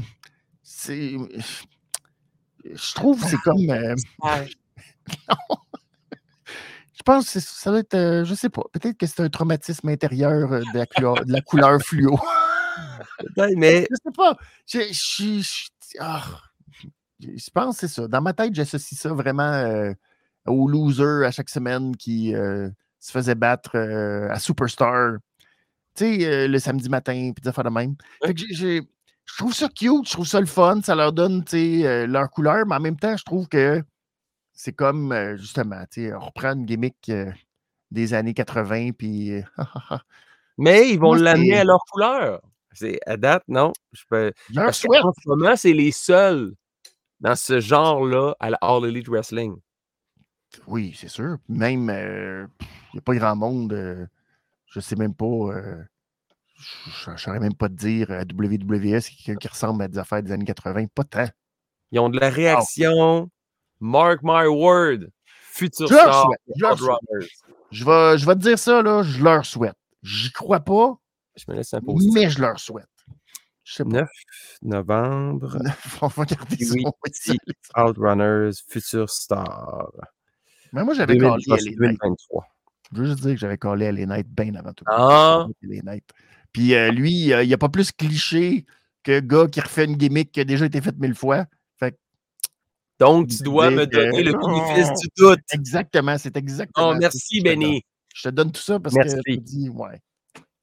je 2.74 2.94
trouve 2.94 3.22
que 3.22 3.28
c'est 3.28 3.38
comme. 3.38 3.70
euh, 3.70 3.96
je 6.94 7.04
pense 7.04 7.32
que 7.34 7.40
ça 7.40 7.70
doit 7.72 7.80
être. 7.80 7.94
euh, 7.94 8.26
je 8.26 8.34
sais 8.36 8.50
pas. 8.50 8.64
Peut-être 8.74 8.98
que 8.98 9.06
c'est 9.06 9.22
un 9.22 9.30
traumatisme 9.30 9.88
intérieur 9.90 10.52
euh, 10.52 10.62
de 10.74 10.78
la 10.78 10.86
couleur, 10.86 11.26
de 11.26 11.32
la 11.32 11.42
couleur 11.42 11.82
fluo. 11.82 12.18
Mais 13.56 13.88
Je 13.90 13.96
sais 14.04 14.12
pas. 14.16 14.38
Je, 14.68 14.80
je- 14.92 15.42
je- 15.42 15.98
ah, 16.00 16.24
je 17.20 17.50
pense 17.54 17.76
que 17.80 17.88
c'est 17.88 17.94
ça. 17.94 18.08
Dans 18.08 18.22
ma 18.22 18.34
tête, 18.34 18.54
j'associe 18.54 19.00
ça 19.00 19.14
vraiment 19.14 19.44
euh, 19.54 19.94
au 20.46 20.68
loser 20.68 21.26
à 21.26 21.32
chaque 21.32 21.50
semaine 21.50 21.96
qui 21.96 22.34
euh, 22.36 22.70
se 23.00 23.12
faisait 23.12 23.36
battre 23.36 23.72
euh, 23.76 24.28
à 24.32 24.40
Superstar. 24.40 25.14
Tu 25.96 26.04
sais, 26.20 26.26
euh, 26.26 26.48
le 26.48 26.60
samedi 26.60 26.90
matin, 26.90 27.32
puis 27.34 27.42
des 27.42 27.48
affaires 27.48 27.64
de 27.64 27.70
même. 27.70 27.96
Fait 28.24 28.34
que 28.34 28.42
j'ai- 28.52 28.82
je 29.26 29.38
trouve 29.38 29.54
ça 29.54 29.70
cute, 29.70 30.08
je 30.08 30.12
trouve 30.12 30.28
ça 30.28 30.40
le 30.40 30.46
fun, 30.46 30.82
ça 30.84 30.94
leur 30.94 31.14
donne 31.14 31.44
tu 31.44 31.52
sais, 31.52 31.88
euh, 31.88 32.08
leur 32.08 32.30
couleur, 32.30 32.66
mais 32.68 32.76
en 32.76 32.80
même 32.80 32.98
temps, 32.98 33.16
je 33.16 33.24
trouve 33.24 33.48
que 33.48 33.82
c'est 34.54 34.74
comme, 34.74 35.12
euh, 35.12 35.38
justement, 35.38 35.82
tu 35.92 36.08
sais, 36.08 36.14
on 36.14 36.20
reprend 36.20 36.54
une 36.54 36.66
gimmick 36.66 37.12
des 37.92 38.14
années 38.14 38.34
80, 38.34 38.92
puis. 38.92 39.42
Mais 40.58 40.90
ils 40.92 41.00
vont 41.00 41.08
Moi, 41.16 41.18
l'amener 41.20 41.58
à 41.58 41.64
leur 41.66 41.80
couleur. 41.92 42.42
C'est 42.72 43.00
à 43.06 43.18
date, 43.18 43.44
non? 43.48 43.74
Je 43.92 44.04
peux... 44.10 44.32
leur 44.54 44.66
qu'en 44.68 45.12
ce 45.14 45.28
moment, 45.28 45.56
c'est 45.56 45.74
les 45.74 45.92
seuls 45.92 46.54
dans 47.20 47.36
ce 47.36 47.60
genre-là 47.60 48.36
à 48.40 48.50
la 48.50 48.58
All 48.62 48.86
Elite 48.86 49.08
Wrestling. 49.08 49.56
Oui, 50.68 50.94
c'est 50.98 51.10
sûr. 51.10 51.38
Même, 51.50 51.90
il 52.62 52.68
n'y 52.94 53.00
a 53.00 53.02
pas 53.02 53.16
grand 53.16 53.36
monde. 53.36 54.08
Euh, 54.78 54.80
je 54.80 54.80
sais 54.82 54.96
même 54.96 55.14
pas. 55.14 55.26
euh, 55.26 55.84
je 57.06 57.12
ne 57.12 57.18
saurais 57.18 57.40
même 57.40 57.54
pas 57.56 57.68
te 57.70 57.74
dire 57.74 58.12
à 58.12 58.22
WWE, 58.22 59.00
c'est 59.02 59.12
quelqu'un 59.14 59.36
qui 59.36 59.48
ressemble 59.48 59.84
à 59.84 59.88
des 59.88 59.98
affaires 59.98 60.24
des 60.24 60.32
années 60.32 60.46
80. 60.46 60.86
Pas 60.94 61.04
tant. 61.04 61.28
Ils 61.92 62.00
ont 62.00 62.10
de 62.10 62.20
la 62.20 62.30
réaction. 62.30 63.30
Mark 63.80 64.20
my 64.24 64.48
word. 64.48 65.08
Futur 65.26 65.88
Je 65.88 65.94
star. 65.94 66.30
leur 66.60 66.78
souhaite. 66.78 67.00
Je 67.72 67.84
vais, 67.86 68.18
je 68.18 68.26
vais 68.26 68.36
te 68.36 68.40
dire 68.40 68.60
ça, 68.60 68.82
là. 68.82 69.04
Je 69.04 69.24
leur 69.24 69.46
souhaite. 69.46 69.76
J'y 70.02 70.32
crois 70.32 70.60
pas, 70.60 70.96
Je 71.36 71.46
me 71.48 71.56
laisse 71.56 71.74
un 71.74 71.80
mais 72.14 72.30
je 72.30 72.40
leur 72.40 72.60
souhaite. 72.60 72.86
Je 73.64 73.74
sais 73.74 73.84
pas. 73.84 73.90
9 73.90 74.10
novembre. 74.62 75.58
On 76.02 76.08
va 76.08 76.26
garder 76.26 76.64
ça. 76.64 76.74
Oui, 76.76 76.84
sérieux. 77.12 77.40
Outrunners, 77.76 78.52
futur 78.68 79.10
star. 79.10 79.92
Mais 80.72 80.84
moi, 80.84 80.94
j'avais 80.94 81.18
collé 81.18 81.32
à 81.32 81.38
2023, 81.38 81.58
les 81.58 81.76
Knights. 81.76 82.00
2023. 82.02 82.46
Je 82.94 83.00
veux 83.02 83.06
juste 83.08 83.22
dire 83.22 83.32
que 83.32 83.38
j'avais 83.40 83.58
collé 83.58 83.88
à 83.88 83.92
les 83.92 84.06
Knights 84.06 84.28
bien 84.30 84.54
avant 84.56 84.74
tout. 84.74 84.86
Ah. 84.88 85.48
Les 85.62 85.82
Knights. 85.82 86.10
Puis 86.52 86.74
euh, 86.76 86.92
lui, 86.92 87.34
euh, 87.34 87.44
il 87.44 87.48
n'y 87.48 87.54
a 87.54 87.58
pas 87.58 87.70
plus 87.70 87.92
cliché 87.92 88.66
que 89.04 89.20
gars 89.20 89.48
qui 89.48 89.60
refait 89.62 89.86
une 89.86 89.96
gimmick 89.98 90.32
qui 90.32 90.40
a 90.40 90.44
déjà 90.46 90.66
été 90.66 90.82
faite 90.82 90.98
mille 90.98 91.16
fois. 91.16 91.46
Donc, 92.98 93.28
tu 93.28 93.44
dois 93.44 93.72
me 93.72 93.86
que- 93.86 93.92
donner 93.94 94.24
le 94.24 94.32
bénéfice 94.32 94.88
Oh. 94.90 95.00
du 95.02 95.08
doute. 95.18 95.40
Exactement, 95.52 96.18
c'est 96.18 96.38
exactement. 96.38 96.92
Oh, 96.92 96.96
merci, 96.98 97.40
que. 97.40 97.44
Benny. 97.44 97.84
Je 98.16 98.30
te 98.30 98.34
donne 98.34 98.54
tout 98.54 98.62
ça 98.62 98.80
parce 98.80 98.96
Merci. 98.96 99.16
que 99.18 99.22
je 99.28 99.36
te 99.36 99.40
dis, 99.42 99.68
ouais. 99.68 100.00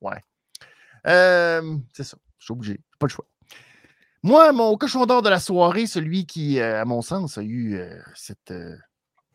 Ouais. 0.01 0.17
Euh, 1.07 1.77
c'est 1.93 2.05
ça. 2.05 2.17
Je 2.39 2.45
suis 2.47 2.53
obligé. 2.53 2.81
Pas 2.99 3.05
le 3.07 3.11
choix. 3.11 3.27
Moi, 4.23 4.51
mon 4.53 4.75
cochon 4.79 5.05
d'or 5.05 5.21
de 5.21 5.29
la 5.29 5.41
soirée, 5.41 5.87
celui 5.87 6.25
qui, 6.25 6.59
euh, 6.59 6.81
à 6.81 6.85
mon 6.87 7.03
sens, 7.03 7.37
a 7.37 7.43
eu 7.43 7.75
euh, 7.75 7.99
cette. 8.15 8.51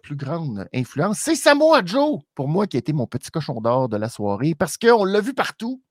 Plus 0.07 0.15
grande 0.15 0.69
influence, 0.73 1.19
c'est 1.19 1.35
Samoa 1.35 1.83
Joe, 1.83 2.21
pour 2.33 2.47
moi, 2.47 2.65
qui 2.65 2.77
a 2.77 2.79
été 2.79 2.93
mon 2.93 3.07
petit 3.07 3.29
cochon 3.29 3.59
d'or 3.59 3.89
de 3.89 3.97
la 3.97 4.07
soirée, 4.07 4.55
parce 4.55 4.77
qu'on 4.77 5.03
l'a 5.03 5.19
vu 5.19 5.33
partout. 5.33 5.83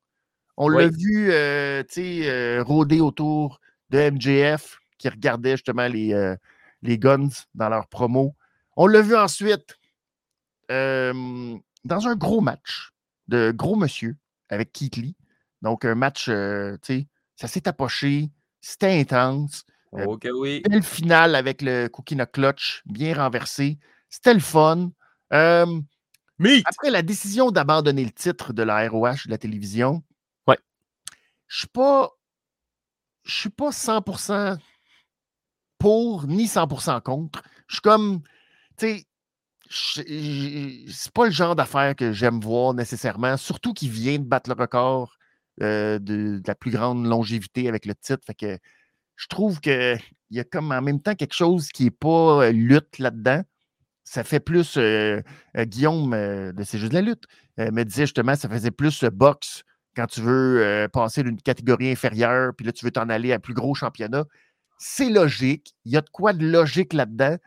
On 0.57 0.71
l'a 0.71 0.89
vu 0.89 1.31
euh, 1.31 1.83
euh, 1.99 2.63
rôder 2.63 3.01
autour 3.01 3.61
de 3.91 4.11
MJF, 4.11 4.79
qui 4.97 5.11
regardait 5.11 5.53
justement 5.53 5.87
les, 5.87 6.15
euh, 6.15 6.35
les 6.81 6.99
Guns 6.99 7.29
dans 7.55 7.69
leur 7.69 7.89
promo. 7.89 8.35
On 8.75 8.87
l'a 8.87 9.03
vu 9.03 9.15
ensuite 9.15 9.77
dans 10.71 12.09
un 12.09 12.17
gros 12.17 12.41
match 12.41 12.93
de 13.29 13.53
gros 13.55 13.77
monsieur 13.77 14.17
avec 14.49 14.73
Keith 14.73 14.97
Lee. 14.97 15.15
Donc, 15.61 15.85
un 15.85 15.95
match, 15.95 16.25
tu 16.25 16.33
sais, 16.83 17.07
ça 17.37 17.49
s'est 17.49 17.69
approché, 17.69 18.31
c'était 18.63 18.99
intense. 18.99 19.67
Ok, 19.93 20.27
oui. 20.35 20.63
Belle 20.67 20.83
finale 20.83 21.35
avec 21.35 21.61
le 21.61 21.89
Cookie 21.89 22.17
Clutch, 22.33 22.83
bien 22.87 23.15
renversé. 23.15 23.79
C'était 24.17 24.33
le 24.33 24.41
fun. 24.41 24.93
après 25.31 26.91
la 26.91 27.03
décision 27.03 27.51
d'abandonner 27.51 28.03
le 28.03 28.11
titre 28.11 28.55
de 28.55 28.63
la 28.63 28.89
ROH 28.89 29.27
de 29.27 29.31
la 29.31 29.37
télévision, 29.37 30.03
ouais. 30.47 30.59
je 31.49 31.59
suis 31.59 31.69
pas. 31.69 32.11
Je 33.25 33.35
suis 33.41 33.51
pas 33.51 33.71
100% 33.71 34.57
pour 35.79 36.27
ni 36.27 36.47
100% 36.47 37.03
contre. 37.03 37.43
Je 37.67 37.75
suis 37.75 37.83
comme. 37.83 38.23
Tu 38.79 38.87
sais, 38.87 39.07
c'est 39.69 41.13
pas 41.13 41.27
le 41.27 41.31
genre 41.31 41.55
d'affaire 41.55 41.95
que 41.95 42.13
j'aime 42.13 42.41
voir 42.41 42.73
nécessairement, 42.73 43.37
surtout 43.37 43.75
qu'il 43.75 43.91
vient 43.91 44.19
de 44.19 44.25
battre 44.25 44.49
le 44.49 44.59
record 44.59 45.15
euh, 45.61 45.99
de, 45.99 46.39
de, 46.39 46.43
la 46.47 46.55
plus 46.55 46.71
grande 46.71 47.05
longévité 47.05 47.69
avec 47.69 47.85
le 47.85 47.95
titre. 47.95 48.25
Fait 48.27 48.35
que 48.35 48.59
je 49.17 49.27
trouve 49.27 49.61
qu'il 49.61 50.01
y 50.31 50.41
a 50.41 50.45
comme 50.45 50.73
en 50.73 50.81
même 50.81 51.03
temps 51.03 51.15
quelque 51.15 51.35
chose 51.35 51.69
qui 51.69 51.85
n'est 51.85 51.91
pas 51.91 52.47
euh, 52.47 52.53
lutte 52.53 52.99
là-dedans. 52.99 53.43
Ça 54.09 54.25
fait 54.25 54.41
plus, 54.41 54.77
euh, 54.79 55.21
euh, 55.57 55.65
Guillaume 55.65 56.13
de 56.13 56.63
C'est 56.65 56.79
juste 56.79 56.93
de 56.93 56.97
la 56.97 57.03
lutte 57.03 57.25
me 57.59 57.83
disait 57.85 58.05
justement, 58.05 58.35
ça 58.35 58.49
faisait 58.49 58.71
plus 58.71 59.05
boxe 59.05 59.63
quand 59.95 60.07
tu 60.07 60.21
veux 60.21 60.87
passer 60.93 61.23
d'une 61.23 61.41
catégorie 61.41 61.91
inférieure, 61.91 62.53
puis 62.55 62.67
là, 62.67 62.73
tu 62.73 62.85
veux 62.85 62.91
t'en 62.91 63.09
aller 63.09 63.33
à 63.33 63.39
plus 63.39 63.55
gros 63.55 63.75
championnat. 63.75 64.25
C'est 64.79 65.09
logique. 65.09 65.75
Il 65.87 65.93
y 65.93 65.97
a 65.97 66.03
de 66.03 66.11
quoi 66.11 66.35
de 66.35 66.47
logique 66.47 66.93
là-dedans 66.93 67.39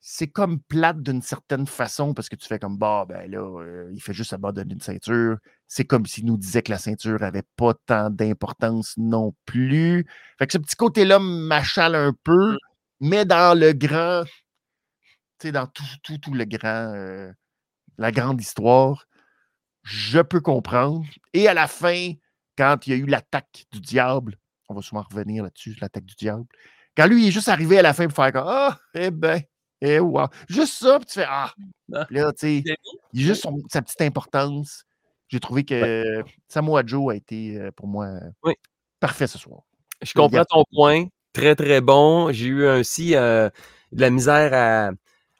c'est 0.00 0.28
comme 0.28 0.60
plate 0.60 1.02
d'une 1.02 1.20
certaine 1.20 1.66
façon 1.66 2.14
parce 2.14 2.28
que 2.28 2.36
tu 2.36 2.46
fais 2.48 2.58
comme 2.58 2.78
bah 2.78 3.04
ben 3.06 3.30
là, 3.30 3.38
euh, 3.38 3.90
il 3.92 4.00
fait 4.00 4.14
juste 4.14 4.32
abandonner 4.32 4.72
une 4.74 4.80
ceinture. 4.80 5.36
C'est 5.68 5.84
comme 5.84 6.06
s'il 6.06 6.24
nous 6.24 6.38
disait 6.38 6.62
que 6.62 6.72
la 6.72 6.78
ceinture 6.78 7.20
n'avait 7.20 7.44
pas 7.56 7.74
tant 7.86 8.08
d'importance 8.10 8.94
non 8.96 9.34
plus. 9.44 10.06
Fait 10.38 10.46
que 10.46 10.54
ce 10.54 10.58
petit 10.58 10.76
côté-là 10.76 11.18
m'achale 11.18 11.94
un 11.94 12.14
peu, 12.24 12.54
mmh. 12.54 12.58
mais 13.00 13.24
dans 13.26 13.58
le 13.58 13.72
grand, 13.72 14.24
dans 15.48 15.66
tout, 15.66 15.84
tout, 16.02 16.18
tout 16.18 16.34
le 16.34 16.44
grand, 16.44 16.92
euh, 16.94 17.32
la 17.98 18.12
grande 18.12 18.40
histoire, 18.40 19.06
je 19.82 20.20
peux 20.20 20.40
comprendre. 20.40 21.04
Et 21.32 21.48
à 21.48 21.54
la 21.54 21.66
fin, 21.66 22.12
quand 22.56 22.86
il 22.86 22.90
y 22.90 22.92
a 22.92 22.96
eu 22.96 23.06
l'attaque 23.06 23.64
du 23.72 23.80
diable, 23.80 24.36
on 24.68 24.74
va 24.74 24.82
souvent 24.82 25.02
revenir 25.02 25.42
là-dessus, 25.42 25.76
l'attaque 25.80 26.04
du 26.04 26.14
diable. 26.14 26.44
Quand 26.96 27.06
lui, 27.06 27.24
il 27.24 27.28
est 27.28 27.32
juste 27.32 27.48
arrivé 27.48 27.78
à 27.78 27.82
la 27.82 27.94
fin 27.94 28.06
pour 28.06 28.16
faire 28.16 28.32
comme 28.32 28.44
Ah, 28.46 28.78
eh 28.94 29.10
ben, 29.10 29.40
et 29.80 29.94
eh, 29.94 30.00
wow. 30.00 30.26
Juste 30.48 30.74
ça, 30.74 30.98
puis 30.98 31.06
tu 31.06 31.14
fais 31.14 31.26
Ah! 31.26 31.52
Ah! 31.94 32.06
Là, 32.10 32.32
tu 32.32 32.62
sais, 32.62 32.62
il 33.12 33.22
a 33.22 33.26
juste 33.26 33.46
sa 33.70 33.82
petite 33.82 34.02
importance. 34.02 34.84
J'ai 35.28 35.40
trouvé 35.40 35.64
que 35.64 36.22
Samoa 36.48 36.82
Joe 36.84 37.12
a 37.12 37.16
été 37.16 37.56
euh, 37.56 37.70
pour 37.70 37.86
moi 37.86 38.08
parfait 38.98 39.26
ce 39.26 39.38
soir. 39.38 39.62
Je 40.02 40.12
comprends 40.12 40.44
ton 40.44 40.64
point. 40.72 41.06
Très, 41.32 41.54
très 41.54 41.80
bon. 41.80 42.32
J'ai 42.32 42.46
eu 42.46 42.66
aussi 42.66 43.14
euh, 43.14 43.48
de 43.92 44.00
la 44.00 44.10
misère 44.10 44.52
à, 44.52 44.90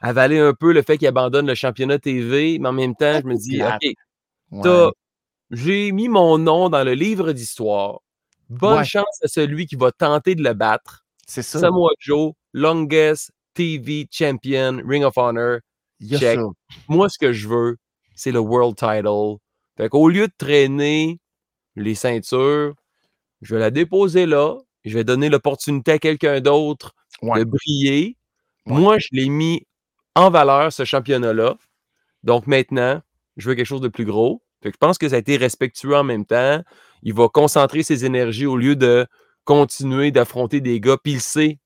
avaler 0.01 0.39
un 0.39 0.55
peu 0.55 0.73
le 0.73 0.83
fait 0.83 0.99
qu'il 0.99 1.09
abandonne 1.09 1.47
le 1.47 1.55
championnat 1.55 1.99
TV, 1.99 2.59
mais 2.59 2.69
en 2.69 2.73
même 2.73 2.95
temps, 2.95 3.21
je 3.21 3.27
me 3.27 3.37
dis 3.37 3.63
OK, 3.63 4.93
j'ai 5.51 5.93
mis 5.93 6.09
mon 6.09 6.39
nom 6.39 6.69
dans 6.69 6.85
le 6.85 6.95
livre 6.95 7.33
d'histoire. 7.33 8.01
Bonne 8.49 8.85
chance 8.85 9.21
à 9.23 9.29
celui 9.29 9.67
qui 9.67 9.77
va 9.77 9.93
tenter 9.93 10.35
de 10.35 10.43
le 10.43 10.55
battre. 10.55 11.05
C'est 11.27 11.43
ça. 11.43 11.61
Samoa 11.61 11.91
Joe, 12.01 12.33
longest 12.53 13.31
TV 13.55 14.09
Champion, 14.11 14.83
Ring 14.85 15.05
of 15.05 15.17
Honor. 15.17 15.59
check. 16.03 16.39
Moi, 16.89 17.09
ce 17.09 17.19
que 17.19 17.33
je 17.33 17.49
veux, 17.49 17.77
c'est 18.15 18.33
le 18.33 18.41
World 18.41 18.77
Title. 18.77 19.37
Fait 19.77 19.89
qu'au 19.89 20.09
lieu 20.09 20.27
de 20.27 20.33
traîner 20.37 21.21
les 21.77 21.95
ceintures, 21.95 22.75
je 23.43 23.55
vais 23.55 23.61
la 23.61 23.71
déposer 23.71 24.27
là. 24.27 24.57
Je 24.85 24.95
vais 24.95 25.05
donner 25.05 25.29
l'opportunité 25.29 25.93
à 25.93 25.99
quelqu'un 25.99 26.41
d'autre 26.41 26.95
de 27.23 27.45
briller. 27.45 28.17
Moi, 28.67 28.99
je 28.99 29.09
l'ai 29.13 29.29
mis 29.29 29.67
en 30.15 30.31
valeur, 30.31 30.73
ce 30.73 30.85
championnat-là. 30.85 31.57
Donc 32.23 32.47
maintenant, 32.47 33.01
je 33.37 33.49
veux 33.49 33.55
quelque 33.55 33.67
chose 33.67 33.81
de 33.81 33.89
plus 33.89 34.05
gros. 34.05 34.43
Fait 34.63 34.71
que 34.71 34.75
je 34.75 34.79
pense 34.79 34.99
que 34.99 35.09
ça 35.09 35.17
a 35.17 35.19
été 35.19 35.37
respectueux 35.37 35.97
en 35.97 36.05
même 36.05 36.27
temps. 36.27 36.63
Il 37.03 37.15
va 37.15 37.29
concentrer 37.29 37.83
ses 37.83 38.05
énergies 38.05 38.47
au 38.47 38.57
lieu 38.57 38.77
de 38.77 39.07
continuer 39.45 40.11
d'affronter 40.11 40.61
des 40.61 40.81
gars. 40.81 40.99
Puis 41.03 41.15
il 41.15 41.21
sait 41.21 41.59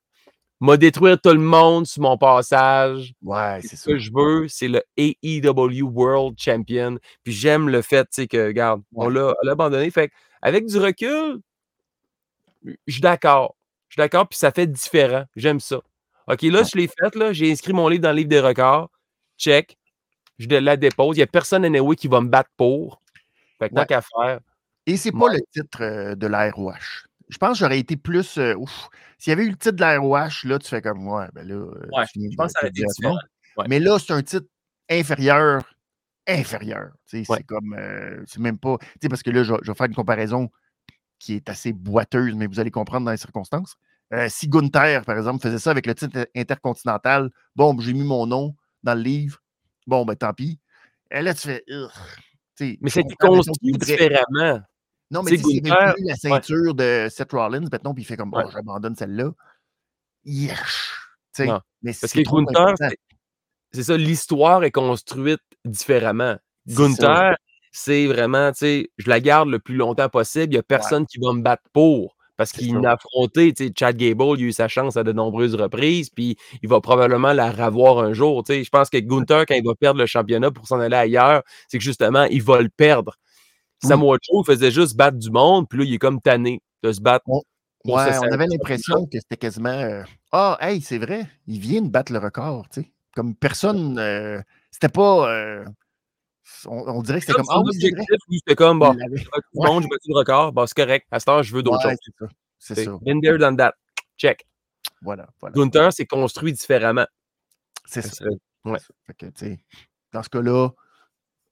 m'a 0.65 0.77
détruire 0.77 1.21
tout 1.21 1.31
le 1.31 1.39
monde 1.39 1.87
sur 1.87 2.03
mon 2.03 2.17
passage. 2.17 3.13
Ouais, 3.23 3.61
c'est 3.63 3.77
Ce 3.77 3.87
que 3.87 3.99
je 3.99 4.11
veux, 4.13 4.49
c'est 4.49 4.69
le 4.69 4.83
AEW 4.97 5.83
World 5.83 6.37
Champion. 6.39 6.99
Puis 7.23 7.33
j'aime 7.33 7.69
le 7.69 7.83
fait, 7.83 8.05
tu 8.05 8.23
sais, 8.23 8.27
que, 8.27 8.47
regarde, 8.47 8.83
on 8.95 9.09
l'a 9.09 9.35
abandonné. 9.51 9.91
Fait 9.91 10.11
avec 10.43 10.67
du 10.67 10.79
recul, 10.79 11.41
je 12.65 12.93
suis 12.93 13.01
d'accord. 13.01 13.57
Je 13.89 13.95
suis 13.95 14.01
d'accord, 14.01 14.29
puis 14.29 14.39
ça 14.39 14.51
fait 14.51 14.67
différent. 14.67 15.25
J'aime 15.37 15.61
ça. 15.61 15.81
OK, 16.27 16.43
là, 16.43 16.63
je 16.63 16.77
l'ai 16.77 16.89
fait, 16.89 17.15
là. 17.15 17.33
J'ai 17.33 17.51
inscrit 17.51 17.73
mon 17.73 17.89
livre 17.89 18.03
dans 18.03 18.11
le 18.11 18.17
livre 18.17 18.29
des 18.29 18.41
records. 18.41 18.91
Check. 19.39 19.77
Je 20.39 20.49
la 20.49 20.77
dépose. 20.77 21.17
Il 21.17 21.21
n'y 21.21 21.23
a 21.23 21.27
personne 21.27 21.65
anyway 21.65 21.97
qui 21.97 22.09
va 22.09 22.21
me 22.21 22.29
battre 22.29 22.51
pour. 22.57 23.01
Fait 23.59 23.69
que 23.69 23.75
tant 23.75 23.85
qu'à 23.85 24.01
faire. 24.01 24.41
Et 24.87 24.97
c'est 24.97 25.13
pas 25.13 25.33
le 25.33 25.41
titre 25.53 25.83
euh, 25.83 26.15
de 26.15 26.27
la 26.27 26.51
ROH 26.51 27.07
je 27.29 27.39
pense 27.39 27.59
que 27.59 27.65
j'aurais 27.65 27.79
été 27.79 27.97
plus. 27.97 28.39
Euh, 28.39 28.55
s'il 29.19 29.31
y 29.31 29.33
avait 29.33 29.45
eu 29.45 29.51
le 29.51 29.57
titre 29.57 29.77
de 29.77 29.81
la 29.81 29.99
ROH, 29.99 30.45
là, 30.45 30.59
tu 30.59 30.69
fais 30.69 30.83
comme 30.83 31.01
moi. 31.01 31.29
Ben 31.35 31.47
là, 31.47 31.55
euh, 31.55 31.89
je 32.15 32.37
pense 32.37 32.53
que 32.53 32.53
ça 32.53 32.59
aurait 32.61 32.69
été 32.69 32.85
différent. 32.85 33.19
Mais 33.69 33.81
là, 33.81 33.99
c'est 33.99 34.13
un 34.13 34.23
titre 34.23 34.47
inférieur. 34.91 35.63
Inférieur. 36.27 36.93
C'est 37.05 37.25
comme. 37.47 37.75
Euh, 37.79 38.23
c'est 38.27 38.41
même 38.41 38.59
pas. 38.59 38.79
Parce 39.09 39.23
que 39.23 39.31
là, 39.31 39.43
je, 39.43 39.53
vais 39.53 39.75
faire 39.75 39.87
une 39.87 39.95
comparaison 39.95 40.51
qui 41.19 41.35
est 41.35 41.49
assez 41.49 41.73
boiteuse, 41.73 42.35
mais 42.35 42.47
vous 42.47 42.61
allez 42.61 42.71
comprendre 42.71 43.07
dans 43.07 43.13
les 43.13 43.17
circonstances. 43.17 43.77
Si 44.29 44.49
Gunther, 44.49 45.05
par 45.05 45.17
exemple, 45.17 45.43
faisait 45.43 45.59
ça 45.59 45.71
avec 45.71 45.87
le 45.87 45.95
titre 45.95 46.27
intercontinental, 46.37 47.31
bon, 47.57 47.79
j'ai 47.81 47.93
mis 47.93 48.05
mon 48.05 48.27
nom 48.27 48.55
dans 48.83 48.95
le 48.95 49.01
livre, 49.01 49.39
bon, 49.87 50.05
ben 50.05 50.15
tant 50.15 50.33
pis. 50.33 50.61
Et 51.11 51.23
là, 51.23 51.35
tu 51.35 51.49
fais. 51.49 51.65
mais 52.81 52.91
c'était 52.91 53.15
construit 53.15 53.73
différemment. 53.73 54.61
Non, 55.11 55.23
mais 55.23 55.33
avait 55.33 55.95
plus 55.95 56.05
la 56.07 56.17
ceinture 56.17 56.75
de 56.75 57.09
Seth 57.11 57.33
Rollins, 57.33 57.69
maintenant, 57.71 57.95
puis 57.95 58.03
il 58.03 58.07
fait 58.07 58.17
comme, 58.17 58.31
bon, 58.31 58.49
j'abandonne 58.51 58.97
celle-là. 58.97 59.31
Mais 60.25 61.93
Parce 62.01 62.13
que 62.13 62.23
Gunther, 62.23 62.75
c'est 63.73 63.83
ça, 63.83 63.97
l'histoire 63.97 64.65
est 64.65 64.71
construite 64.71 65.43
différemment. 65.65 66.37
Gunther, 66.67 67.37
c'est 67.73 68.07
vraiment, 68.07 68.53
tu 68.53 68.59
sais, 68.59 68.91
je 68.99 69.09
la 69.09 69.21
garde 69.21 69.49
le 69.49 69.59
plus 69.59 69.75
longtemps 69.77 70.09
possible. 70.09 70.47
Il 70.47 70.57
n'y 70.57 70.59
a 70.59 70.63
personne 70.63 71.07
qui 71.07 71.19
va 71.19 71.33
me 71.33 71.43
battre 71.43 71.65
pour. 71.73 72.17
Parce 72.37 72.51
qu'il 72.51 72.85
a 72.85 72.93
affronté, 72.93 73.55
Chad 73.79 73.97
Gable, 73.97 74.37
il 74.39 74.45
a 74.45 74.49
eu 74.49 74.53
sa 74.53 74.67
chance 74.67 74.97
à 74.97 75.05
de 75.05 75.13
nombreuses 75.13 75.55
reprises, 75.55 76.11
puis 76.11 76.37
il 76.63 76.69
va 76.69 76.81
probablement 76.81 77.33
la 77.33 77.51
revoir 77.51 77.99
un 78.01 78.13
jour. 78.13 78.43
Je 78.49 78.69
pense 78.69 78.91
que 78.91 78.99
Gunther, 78.99 79.47
quand 79.47 79.55
il 79.55 79.65
va 79.65 79.75
perdre 79.75 80.01
le 80.01 80.07
championnat 80.07 80.51
pour 80.51 80.67
s'en 80.67 80.81
aller 80.81 80.97
ailleurs, 80.97 81.43
c'est 81.69 81.79
que 81.79 81.85
justement, 81.85 82.25
il 82.25 82.43
va 82.43 82.61
le 82.61 82.69
perdre. 82.69 83.17
Samoa 83.83 84.17
Joe 84.23 84.45
faisait 84.47 84.71
juste 84.71 84.97
battre 84.97 85.19
du 85.19 85.31
monde, 85.31 85.69
puis 85.69 85.79
là, 85.79 85.85
il 85.85 85.95
est 85.95 85.99
comme 85.99 86.21
tanné 86.21 86.61
de 86.83 86.93
se 86.93 87.01
battre. 87.01 87.25
ouais, 87.29 87.43
on 87.85 88.33
avait 88.33 88.47
l'impression 88.47 89.07
que 89.07 89.19
c'était 89.19 89.37
quasiment 89.37 89.69
euh, 89.69 90.03
Ah, 90.33 90.57
hey, 90.61 90.81
c'est 90.81 90.99
vrai, 90.99 91.27
il 91.47 91.61
vient 91.61 91.83
de 91.83 91.89
battre 91.89 92.13
le 92.13 92.19
record, 92.19 92.69
tu 92.71 92.83
sais. 92.83 92.91
Comme 93.15 93.37
personne, 93.37 93.99
euh, 93.99 94.41
c'était 94.71 94.89
pas. 94.89 95.31
Euh, 95.31 95.65
on, 96.67 97.03
dirait 97.03 97.21
que 97.21 97.27
c'était 97.27 97.37
comme. 97.37 97.47
Ah, 97.51 97.61
oui, 97.65 98.39
c'était 98.39 98.55
comme, 98.55 98.79
bon, 98.79 98.95
bah, 98.95 99.05
tout 99.05 99.63
le 99.63 99.67
monde, 99.67 99.83
j'ai 99.83 99.89
battu 99.89 100.09
le 100.09 100.17
record, 100.19 100.53
bah, 100.53 100.65
c'est 100.67 100.77
correct. 100.77 101.07
À 101.11 101.21
ce 101.21 101.25
temps, 101.25 101.43
je 101.43 101.55
veux 101.55 101.63
d'autres 101.63 101.83
choses. 101.83 102.31
C'est 102.59 102.85
ça. 102.85 102.99
Been 103.03 103.21
there, 103.21 103.39
done 103.39 103.57
that. 103.57 103.75
Check. 104.17 104.47
Voilà. 105.03 105.29
voilà. 105.41 105.55
Gunther 105.55 105.93
s'est 105.93 106.07
construit 106.07 106.53
différemment. 106.53 107.07
C'est 107.87 108.03
ça. 108.03 108.25
Ouais. 108.65 108.79
Fait 109.07 109.15
que, 109.15 109.27
tu 109.27 109.33
sais, 109.37 109.59
dans 110.13 110.23
ce 110.23 110.29
cas-là, 110.31 110.71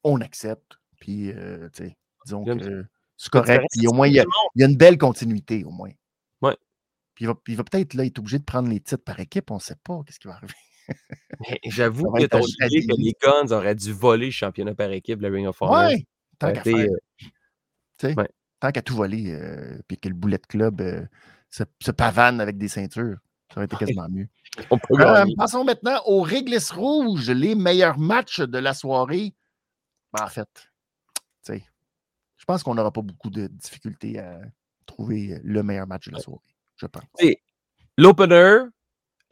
on 0.05 0.21
accepte. 0.21 0.79
Puis, 0.99 1.33
tu 1.75 1.85
sais, 1.85 1.97
Disons 2.25 2.45
que 2.45 2.87
c'est 3.17 3.31
correct. 3.31 3.65
Puis 3.73 3.87
au 3.87 3.93
moins, 3.93 4.09
il 4.09 4.15
y, 4.15 4.21
a, 4.21 4.25
une 4.57 4.77
belle 4.77 4.99
continuité, 4.99 5.65
au 5.65 5.71
moins. 5.71 5.91
Ouais. 6.41 6.57
Puis 7.15 7.25
il 7.25 7.57
va, 7.57 7.65
peut-être 7.65 7.95
là, 7.95 8.05
être 8.05 8.19
obligé 8.19 8.39
de 8.39 8.45
prendre 8.45 8.69
les 8.69 8.81
titres 8.81 9.05
par 9.05 9.21
équipe. 9.21 9.51
On 9.51 9.57
ne 9.57 9.61
sait 9.61 9.77
pas 9.77 10.01
qu'est-ce 10.07 10.19
qui 10.19 10.29
va 10.29 10.35
arriver. 10.35 10.55
J'avoue 11.67 12.11
que 12.13 12.27
ton 12.27 12.41
idée 12.41 12.87
que 12.87 12.95
les 12.99 13.15
Guns 13.21 13.55
auraient 13.55 13.75
dû 13.75 13.93
voler 13.93 14.27
le 14.27 14.33
championnat 14.33 14.75
par 14.75 14.91
équipe, 14.91 15.21
le 15.21 15.29
Ring 15.29 15.47
of 15.47 15.61
Honor. 15.61 15.93
Tant 16.39 16.53
qu'à 16.53 16.63
faire. 16.63 16.89
Euh, 18.05 18.25
tant 18.61 18.73
qu'à 18.73 18.83
tout 18.83 18.97
voler, 18.97 19.33
euh, 19.33 19.79
puis 19.87 19.99
que 19.99 20.09
le 20.09 20.15
Bullet 20.15 20.41
Club 20.49 20.81
euh, 20.81 21.05
se, 21.51 21.91
pavane 21.91 22.41
avec 22.41 22.59
des 22.59 22.69
ceintures. 22.69 23.19
Ça 23.49 23.59
aurait 23.59 23.67
été 23.67 23.77
quasiment 23.77 24.09
mieux. 24.09 24.29
Passons 25.37 25.65
maintenant 25.65 26.01
aux 26.07 26.23
réglisses 26.23 26.71
rouges, 26.71 27.31
les 27.31 27.55
meilleurs 27.55 27.99
matchs 27.99 28.41
de 28.41 28.59
la 28.59 28.75
soirée. 28.75 29.35
Ben, 30.13 30.25
en 30.25 30.29
fait, 30.29 30.49
je 32.43 32.45
pense 32.45 32.65
qu'on 32.65 32.75
n'aura 32.75 32.91
pas 32.91 33.03
beaucoup 33.03 33.31
de 33.31 33.47
difficultés 33.47 34.19
à 34.19 34.41
trouver 34.85 35.39
le 35.45 35.63
meilleur 35.63 35.87
match 35.87 36.09
de 36.09 36.15
la 36.15 36.19
soirée. 36.19 36.41
Je 36.75 36.87
pense. 36.87 37.05
L'opener, 37.97 38.65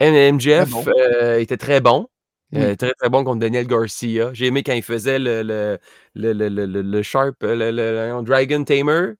MJF, 0.01 0.69
bon. 0.69 0.83
euh, 0.87 1.39
était 1.39 1.57
très 1.57 1.79
bon. 1.81 2.07
Euh, 2.53 2.75
très, 2.75 2.91
très 2.93 3.09
bon 3.09 3.23
contre 3.23 3.39
Daniel 3.39 3.65
Garcia. 3.65 4.31
J'ai 4.33 4.47
aimé 4.47 4.61
quand 4.63 4.73
il 4.73 4.83
faisait 4.83 5.19
le, 5.19 5.41
le, 5.41 5.77
le, 6.15 6.33
le, 6.33 6.49
le, 6.49 6.65
le- 6.65 6.81
le 6.81 7.01
Sharp, 7.01 7.35
euh, 7.43 7.55
le, 7.55 7.71
le- 7.71 8.17
le 8.17 8.21
Dragon 8.23 8.63
Tamer. 8.65 9.13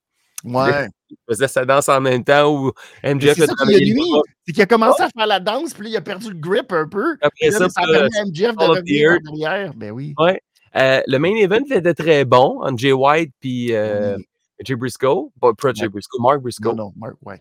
Ouais. 0.44 0.88
Il 1.08 1.16
faisait 1.30 1.48
sa 1.48 1.64
danse 1.64 1.88
en 1.88 2.00
même 2.00 2.24
temps 2.24 2.52
où 2.52 2.72
MJF 3.04 3.34
C'est 3.36 3.46
le. 3.46 4.22
C'est 4.46 4.52
qu'il 4.52 4.60
a 4.62 4.66
commencé 4.66 5.02
à 5.02 5.08
faire 5.16 5.26
la 5.26 5.40
danse, 5.40 5.72
puis 5.72 5.84
là, 5.84 5.88
il 5.90 5.96
a 5.96 6.00
perdu 6.02 6.28
le 6.30 6.34
grip 6.34 6.72
un 6.72 6.86
peu. 6.88 7.16
Après 7.22 7.48
là, 7.48 7.58
ça, 7.58 7.68
ça 7.70 7.80
à 7.82 8.24
MJF 8.26 8.56
de 8.56 8.64
revenir 8.64 9.12
Earth. 9.12 9.22
en 9.28 9.46
arrière. 9.46 9.72
Ben 9.74 9.92
oui. 9.92 10.14
Euh, 10.74 11.00
le 11.06 11.18
main 11.18 11.34
event 11.36 11.64
était 11.70 11.94
très 11.94 12.24
bon 12.26 12.60
entre 12.62 12.78
Jay 12.78 12.92
White 12.92 13.32
puis 13.40 13.72
euh, 13.72 14.16
Oui. 14.16 14.24
Jay 14.64 14.74
Briscoe. 14.74 15.30
Pas, 15.40 15.52
Jay 15.74 15.82
Ouais. 15.84 15.88
Briscoe, 15.88 16.18
Mark 16.20 16.40
Briscoe. 16.40 16.64
Non, 16.74 16.74
non, 16.74 16.92
Mark, 16.96 17.14
ouais. 17.22 17.38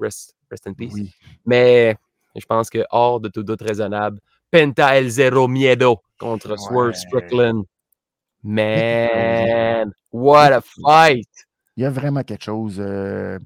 Rest, 0.00 0.34
rest 0.50 0.66
in 0.66 0.72
peace. 0.74 0.92
Oui. 0.94 1.10
Mais 1.44 1.96
je 2.40 2.46
pense 2.46 2.70
que 2.70 2.84
hors 2.90 3.20
de 3.20 3.28
tout 3.28 3.42
doute 3.42 3.62
raisonnable, 3.62 4.18
Penta 4.50 4.96
El 4.96 5.08
Zero 5.10 5.46
Miedo 5.48 6.02
contre 6.18 6.58
Swerve. 6.58 6.94
Strickland. 6.94 7.64
Man, 8.42 9.92
what 10.12 10.52
a 10.52 10.60
fight! 10.60 11.28
Il 11.76 11.82
y 11.82 11.86
a 11.86 11.90
vraiment 11.90 12.22
quelque 12.22 12.44
chose. 12.44 12.76
euh, 12.78 13.38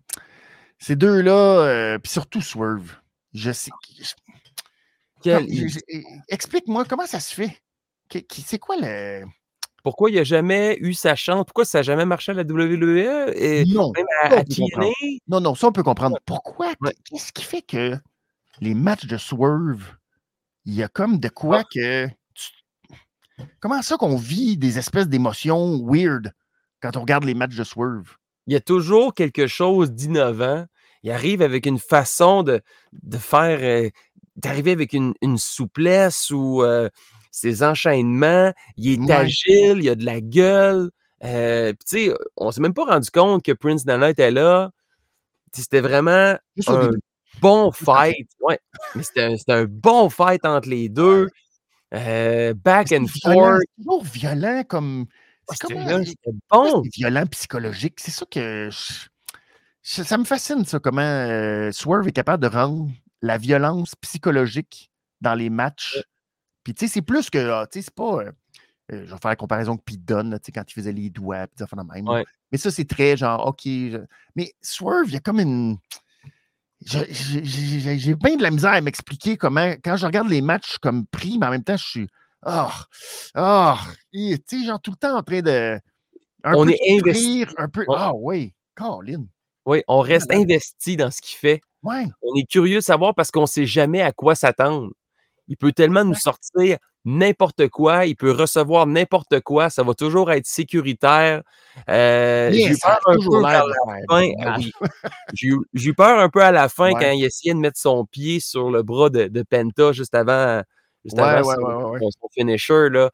Ces 0.78 0.96
deux-là, 0.96 1.32
euh, 1.32 1.98
puis 1.98 2.10
surtout 2.12 2.40
Swerve. 2.40 2.94
Je 3.34 3.52
sais. 3.52 3.70
Quel- 5.22 5.46
Explique-moi 6.28 6.84
comment 6.84 7.06
ça 7.06 7.20
se 7.20 7.34
fait. 7.34 7.62
C'est 8.30 8.58
quoi 8.58 8.76
le. 8.80 9.24
Pourquoi 9.82 10.10
il 10.10 10.16
n'a 10.16 10.24
jamais 10.24 10.76
eu 10.80 10.94
sa 10.94 11.16
chance? 11.16 11.44
Pourquoi 11.46 11.64
ça 11.64 11.78
n'a 11.78 11.82
jamais 11.82 12.04
marché 12.04 12.30
à 12.32 12.34
la 12.34 12.42
WWE? 12.42 13.32
Et 13.34 13.64
Non, 13.66 13.90
même 13.96 14.06
à, 14.22 14.42
non, 15.26 15.40
non, 15.40 15.54
ça 15.56 15.66
on 15.68 15.72
peut 15.72 15.82
comprendre. 15.82 16.18
Pourquoi? 16.24 16.72
Qu'est-ce 17.04 17.32
qui 17.32 17.42
fait 17.44 17.62
que 17.62 17.96
les 18.60 18.74
matchs 18.74 19.06
de 19.06 19.16
Swerve, 19.16 19.96
il 20.64 20.74
y 20.74 20.82
a 20.82 20.88
comme 20.88 21.18
de 21.18 21.28
quoi 21.28 21.60
Ah. 21.60 21.64
que. 21.72 22.06
tu- 22.08 22.96
Comment 23.60 23.82
ça 23.82 23.96
qu'on 23.96 24.16
vit 24.16 24.56
des 24.56 24.78
espèces 24.78 25.08
d'émotions 25.08 25.80
weird 25.84 26.32
quand 26.80 26.96
on 26.96 27.00
regarde 27.00 27.24
les 27.24 27.34
matchs 27.34 27.56
de 27.56 27.64
Swerve? 27.64 28.16
il 28.48 28.52
y 28.54 28.56
a 28.56 28.60
toujours 28.60 29.14
quelque 29.14 29.46
chose 29.46 29.92
d'innovant. 29.92 30.66
Il 31.04 31.12
arrive 31.12 31.42
avec 31.42 31.64
une 31.66 31.78
façon 31.78 32.42
de, 32.42 32.60
de 33.04 33.16
faire, 33.16 33.60
euh, 33.62 33.88
d'arriver 34.34 34.72
avec 34.72 34.92
une, 34.92 35.14
une 35.22 35.38
souplesse 35.38 36.30
ou 36.32 36.62
euh, 36.64 36.88
ses 37.30 37.62
enchaînements. 37.62 38.52
Il 38.76 38.94
est 38.94 38.98
Ouais. 39.06 39.12
agile, 39.12 39.78
il 39.80 39.88
a 39.88 39.94
de 39.94 40.04
la 40.04 40.20
gueule. 40.20 40.90
Euh, 41.22 41.72
puis 41.72 41.84
tu 41.88 42.10
sais, 42.10 42.14
on 42.36 42.50
s'est 42.50 42.60
même 42.60 42.74
pas 42.74 42.84
rendu 42.84 43.10
compte 43.12 43.44
que 43.44 43.52
Prince 43.52 43.84
Nana 43.86 44.10
était 44.10 44.32
là. 44.32 44.72
C'était 45.52 45.80
vraiment 45.80 46.36
un. 46.66 46.90
Bon 47.40 47.70
fight. 47.72 48.28
Ouais. 48.40 48.58
Mais 48.94 49.02
c'était 49.02 49.22
un, 49.24 49.64
bon 49.64 50.08
fight 50.10 50.44
entre 50.44 50.68
les 50.68 50.88
deux. 50.88 51.28
Euh, 51.94 52.54
back 52.54 52.88
C'est 52.88 52.98
and 52.98 53.06
forth. 53.06 53.60
c'est 53.60 53.82
toujours 53.82 54.04
violent 54.04 54.62
comme. 54.68 55.06
C'est 55.50 55.56
c'était 55.68 55.74
Pourquoi 56.48 56.70
bon. 56.72 56.82
c'est 56.84 56.94
violent 56.94 57.26
psychologique. 57.26 58.00
C'est 58.00 58.10
ça 58.12 58.24
que. 58.30 58.70
je- 58.70 59.08
je- 59.82 60.02
ça 60.02 60.16
me 60.16 60.24
fascine, 60.24 60.64
ça, 60.64 60.78
comment 60.78 61.02
euh, 61.02 61.70
Swerve 61.72 62.06
est 62.08 62.12
capable 62.12 62.42
de 62.42 62.48
rendre 62.48 62.90
la 63.20 63.36
violence 63.38 63.94
psychologique 63.96 64.90
dans 65.20 65.34
les 65.34 65.50
matchs. 65.50 66.00
Puis, 66.64 66.74
tu 66.74 66.86
sais, 66.86 66.92
c'est 66.94 67.02
plus 67.02 67.28
que. 67.28 67.50
ah, 67.50 67.66
tu 67.70 67.80
sais, 67.80 67.84
c'est 67.86 67.94
pas. 67.94 68.22
euh, 68.22 68.32
je 68.90 68.96
vais 68.96 69.06
faire 69.06 69.30
la 69.30 69.36
comparaison 69.36 69.76
que 69.76 69.82
Pete 69.82 70.04
Dunne, 70.04 70.38
tu 70.38 70.46
sais, 70.46 70.52
quand 70.52 70.64
il 70.68 70.72
faisait 70.74 70.92
les 70.92 71.10
doigts, 71.10 71.46
puis 71.48 71.56
même. 71.92 72.08
Ouais. 72.08 72.24
Mais 72.52 72.58
ça, 72.58 72.70
c'est 72.70 72.84
très 72.88 73.16
genre, 73.16 73.46
OK. 73.46 73.60
je- 73.64 74.04
Mais 74.36 74.52
Swerve, 74.62 75.08
il 75.08 75.14
y 75.14 75.16
a 75.16 75.20
comme 75.20 75.40
une. 75.40 75.76
J'ai- 76.84 78.14
bien 78.14 78.36
de 78.36 78.42
la 78.42 78.50
misère 78.50 78.72
à 78.72 78.80
m'expliquer 78.80 79.36
comment. 79.36 79.74
Quand 79.84 79.96
je 79.96 80.06
regarde 80.06 80.28
les 80.28 80.40
matchs, 80.42 80.64
je 80.66 80.70
suis 80.72 80.78
comme 80.80 81.06
pris, 81.06 81.38
mais 81.38 81.46
en 81.46 81.50
même 81.50 81.64
temps, 81.64 81.76
je 81.76 81.84
suis. 81.84 82.08
Ah! 82.42 82.72
Ah! 83.34 83.78
Tu 84.12 84.36
sais, 84.46 84.64
genre 84.64 84.80
tout 84.80 84.90
le 84.92 84.96
temps 84.96 85.16
en 85.16 85.22
train 85.22 85.40
de. 85.42 85.78
Un 86.44 86.54
On 86.54 86.64
peu 86.66 86.72
est 86.72 86.98
investi. 87.00 87.46
Un 87.56 87.68
peu. 87.68 87.84
Ah 87.94 88.12
oui, 88.14 88.52
Colin. 88.74 89.26
Oui, 89.64 89.82
on 89.86 90.00
reste 90.00 90.32
investi 90.32 90.96
dans 90.96 91.10
ce 91.10 91.20
qu'il 91.22 91.36
fait. 91.38 91.60
Ouais. 91.82 92.06
On 92.22 92.34
est 92.36 92.44
curieux 92.50 92.76
de 92.76 92.80
savoir 92.80 93.14
parce 93.14 93.30
qu'on 93.30 93.42
ne 93.42 93.46
sait 93.46 93.66
jamais 93.66 94.02
à 94.02 94.12
quoi 94.12 94.34
s'attendre. 94.34 94.90
Il 95.48 95.56
peut 95.56 95.72
tellement 95.72 96.04
nous 96.04 96.14
sortir 96.14 96.78
n'importe 97.04 97.68
quoi, 97.68 98.06
il 98.06 98.16
peut 98.16 98.30
recevoir 98.32 98.86
n'importe 98.86 99.40
quoi, 99.40 99.70
ça 99.70 99.82
va 99.82 99.94
toujours 99.94 100.30
être 100.32 100.46
sécuritaire. 100.46 101.42
Euh, 101.88 102.50
j'ai 102.52 102.66
eu 102.66 102.76
peur 102.78 102.98
un 103.06 103.14
peu 103.14 103.20
de 103.38 103.42
la 103.42 103.62
fin. 104.08 104.32
Ah 104.48 104.56
oui. 104.58 104.72
J'ai 105.34 105.48
eu- 105.88 105.94
peur 105.94 106.18
un 106.20 106.28
peu 106.28 106.42
à 106.42 106.52
la 106.52 106.68
fin 106.68 106.92
Ouais. 106.92 107.00
quand 107.00 107.10
il 107.10 107.24
essayait 107.24 107.54
de 107.54 107.58
mettre 107.60 107.78
son 107.80 108.04
pied 108.06 108.40
sur 108.40 108.70
le 108.70 108.82
bras 108.82 109.10
de, 109.10 109.26
de 109.28 109.42
Penta 109.42 109.92
juste 109.92 110.14
avant, 110.14 110.62
juste 111.04 111.16
Ouais, 111.16 111.22
avant 111.24 111.90
ouais. 111.90 111.98
son- 112.00 112.10
son 112.10 112.28
finisher. 112.34 112.88
Là. 112.90 113.10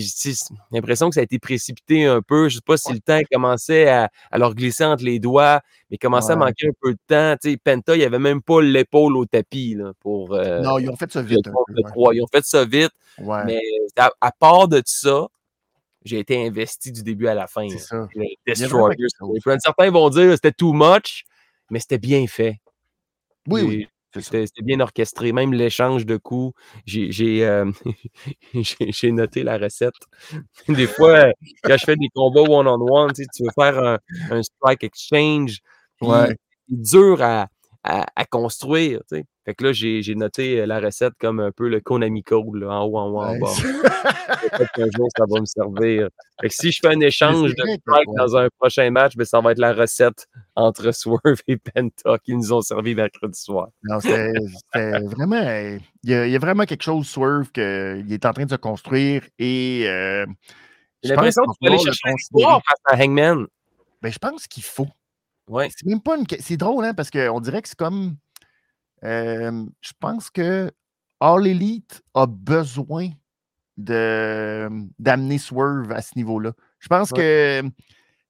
Puis 0.00 0.12
j'ai 0.24 0.32
l'impression 0.70 1.08
que 1.08 1.14
ça 1.14 1.20
a 1.20 1.24
été 1.24 1.38
précipité 1.38 2.06
un 2.06 2.22
peu. 2.22 2.48
Je 2.48 2.54
ne 2.54 2.58
sais 2.58 2.64
pas 2.64 2.76
si 2.76 2.88
Ouais. 2.88 2.94
le 2.94 3.00
temps 3.00 3.20
commençait 3.30 3.88
à, 3.88 4.10
à 4.30 4.38
leur 4.38 4.54
glisser 4.54 4.84
entre 4.84 5.04
les 5.04 5.18
doigts, 5.18 5.60
mais 5.90 5.96
il 5.96 5.98
commençait 5.98 6.32
à 6.32 6.36
manquer 6.36 6.68
un 6.68 6.72
peu 6.80 6.92
de 6.92 6.98
temps. 7.06 7.36
Tu 7.42 7.50
sais, 7.50 7.56
Penta, 7.58 7.94
il 7.94 7.98
n'y 7.98 8.04
avait 8.04 8.18
même 8.18 8.40
pas 8.42 8.60
l'épaule 8.62 9.16
au 9.16 9.26
tapis 9.26 9.74
là, 9.74 9.92
pour 10.00 10.34
euh, 10.34 10.60
Non, 10.60 10.78
ils 10.78 10.88
ont 10.88 10.96
fait 10.96 11.12
ça 11.12 11.20
vite. 11.22 11.46
un 11.46 11.52
peu, 11.66 11.82
ouais. 11.96 12.16
Ils 12.16 12.22
ont 12.22 12.26
fait 12.32 12.44
ça 12.44 12.64
vite, 12.64 12.92
mais 13.46 13.60
à, 13.96 14.10
à 14.20 14.32
part 14.32 14.68
de 14.68 14.82
ça, 14.86 15.26
j'ai 16.04 16.18
été 16.18 16.44
investi 16.46 16.90
du 16.90 17.02
début 17.02 17.26
à 17.28 17.34
la 17.34 17.46
fin. 17.46 17.68
ça. 17.78 18.08
Certains 19.58 19.90
vont 19.90 20.08
dire 20.10 20.24
que 20.30 20.34
c'était 20.36 20.52
too 20.52 20.72
much, 20.72 21.24
mais 21.70 21.78
c'était 21.80 21.98
bien 21.98 22.26
fait. 22.26 22.60
Oui, 23.48 23.62
oui. 23.62 23.88
C'était 24.20 24.46
bien 24.62 24.80
orchestré, 24.80 25.32
même 25.32 25.52
l'échange 25.54 26.06
de 26.06 26.16
coups. 26.16 26.54
J'ai 26.86 27.10
j'ai, 27.12 27.46
euh, 27.46 27.70
noté 29.12 29.42
la 29.42 29.58
recette. 29.58 29.94
Des 30.68 30.86
fois, 30.86 31.10
euh, 31.28 31.32
quand 31.62 31.76
je 31.78 31.84
fais 31.84 31.96
des 31.96 32.08
combats 32.14 32.42
one-on-one, 32.42 33.12
tu 33.12 33.22
sais, 33.24 33.28
tu 33.34 33.44
veux 33.44 33.50
faire 33.58 33.78
un, 33.78 33.98
un 34.30 34.42
strike 34.42 34.84
exchange, 34.84 35.58
Ouais. 36.00 36.28
c'est 36.68 36.80
dur 36.82 37.22
à, 37.22 37.46
à- 37.84 38.06
à 38.16 38.24
construire. 38.24 39.00
tu. 39.10 39.24
Fait 39.44 39.54
que 39.56 39.64
là, 39.64 39.72
j'ai 39.72 40.14
noté 40.14 40.60
euh, 40.60 40.66
la 40.66 40.78
recette 40.78 41.14
comme 41.18 41.40
un 41.40 41.50
peu 41.50 41.68
le 41.68 41.80
Konami 41.80 42.22
Code, 42.22 42.54
là, 42.54 42.68
en 42.70 42.84
haut, 42.84 42.96
en 42.96 43.08
haut, 43.10 43.20
en 43.22 43.36
bas. 43.40 43.48
Peut-être 44.52 44.72
qu'un 44.72 44.86
jour, 44.96 45.08
ça 45.16 45.24
va 45.28 45.40
me 45.40 45.46
servir. 45.46 46.08
Fait 46.40 46.48
que 46.48 46.54
si 46.54 46.70
je 46.70 46.78
fais 46.80 46.94
un 46.94 47.00
échange 47.00 47.50
de 47.50 47.62
que- 47.62 47.74
strike 47.80 48.08
dans 48.16 48.36
un 48.36 48.48
prochain 48.58 48.88
match, 48.90 49.16
ben, 49.16 49.24
ça 49.24 49.40
va 49.40 49.50
être 49.52 49.58
la 49.58 49.72
recette 49.72 50.26
entre 50.54 50.92
Swerve 50.92 51.40
et 51.48 51.56
Penta 51.56 52.18
qui 52.18 52.36
nous 52.36 52.52
ont 52.52 52.60
servi 52.60 52.94
mercredi 52.94 53.38
soir. 53.40 53.68
Non, 53.82 53.98
c'était 54.00 54.32
vraiment. 55.06 55.36
euh, 55.44 55.78
Il 56.04 56.10
y, 56.10 56.14
a, 56.14 56.26
il 56.26 56.32
y 56.32 56.36
a 56.36 56.38
vraiment 56.38 56.64
quelque 56.64 56.82
chose, 56.84 57.08
Swerve, 57.08 57.50
qu'il 57.50 58.12
est 58.12 58.24
en 58.26 58.32
train 58.32 58.44
de 58.44 58.50
se 58.50 58.56
construire 58.56 59.22
et. 59.40 59.84
euh, 59.88 60.24
J'ai 61.02 61.10
l'impression 61.16 61.42
qu'il 61.44 61.68
qu'il 61.68 61.68
va 61.68 61.76
fallait 61.76 61.78
falloir 61.78 61.84
le 61.86 61.92
chercher 61.92 62.14
victoire 62.16 62.62
face 62.64 62.98
à 63.00 63.04
Hangman. 63.04 63.46
Ben, 64.02 64.12
je 64.12 64.18
pense 64.18 64.46
qu'il 64.46 64.62
faut. 64.62 64.86
Ouais. 65.48 65.68
C'est 65.76 65.86
même 65.86 66.00
pas 66.02 66.16
une. 66.16 66.24
C'est 66.40 66.56
drôle, 66.56 66.84
hein, 66.84 66.94
parce 66.94 67.10
qu'on 67.10 67.40
dirait 67.40 67.62
que 67.62 67.68
c'est 67.68 67.78
comme. 67.78 68.16
euh, 69.04 69.66
je 69.80 69.92
pense 70.00 70.30
que 70.30 70.70
All 71.20 71.46
Elite 71.46 72.02
a 72.14 72.26
besoin 72.26 73.10
d'amener 73.76 75.38
Swerve 75.38 75.92
à 75.92 76.02
ce 76.02 76.12
niveau-là. 76.16 76.52
Je 76.78 76.88
pense 76.88 77.10
que. 77.16 77.62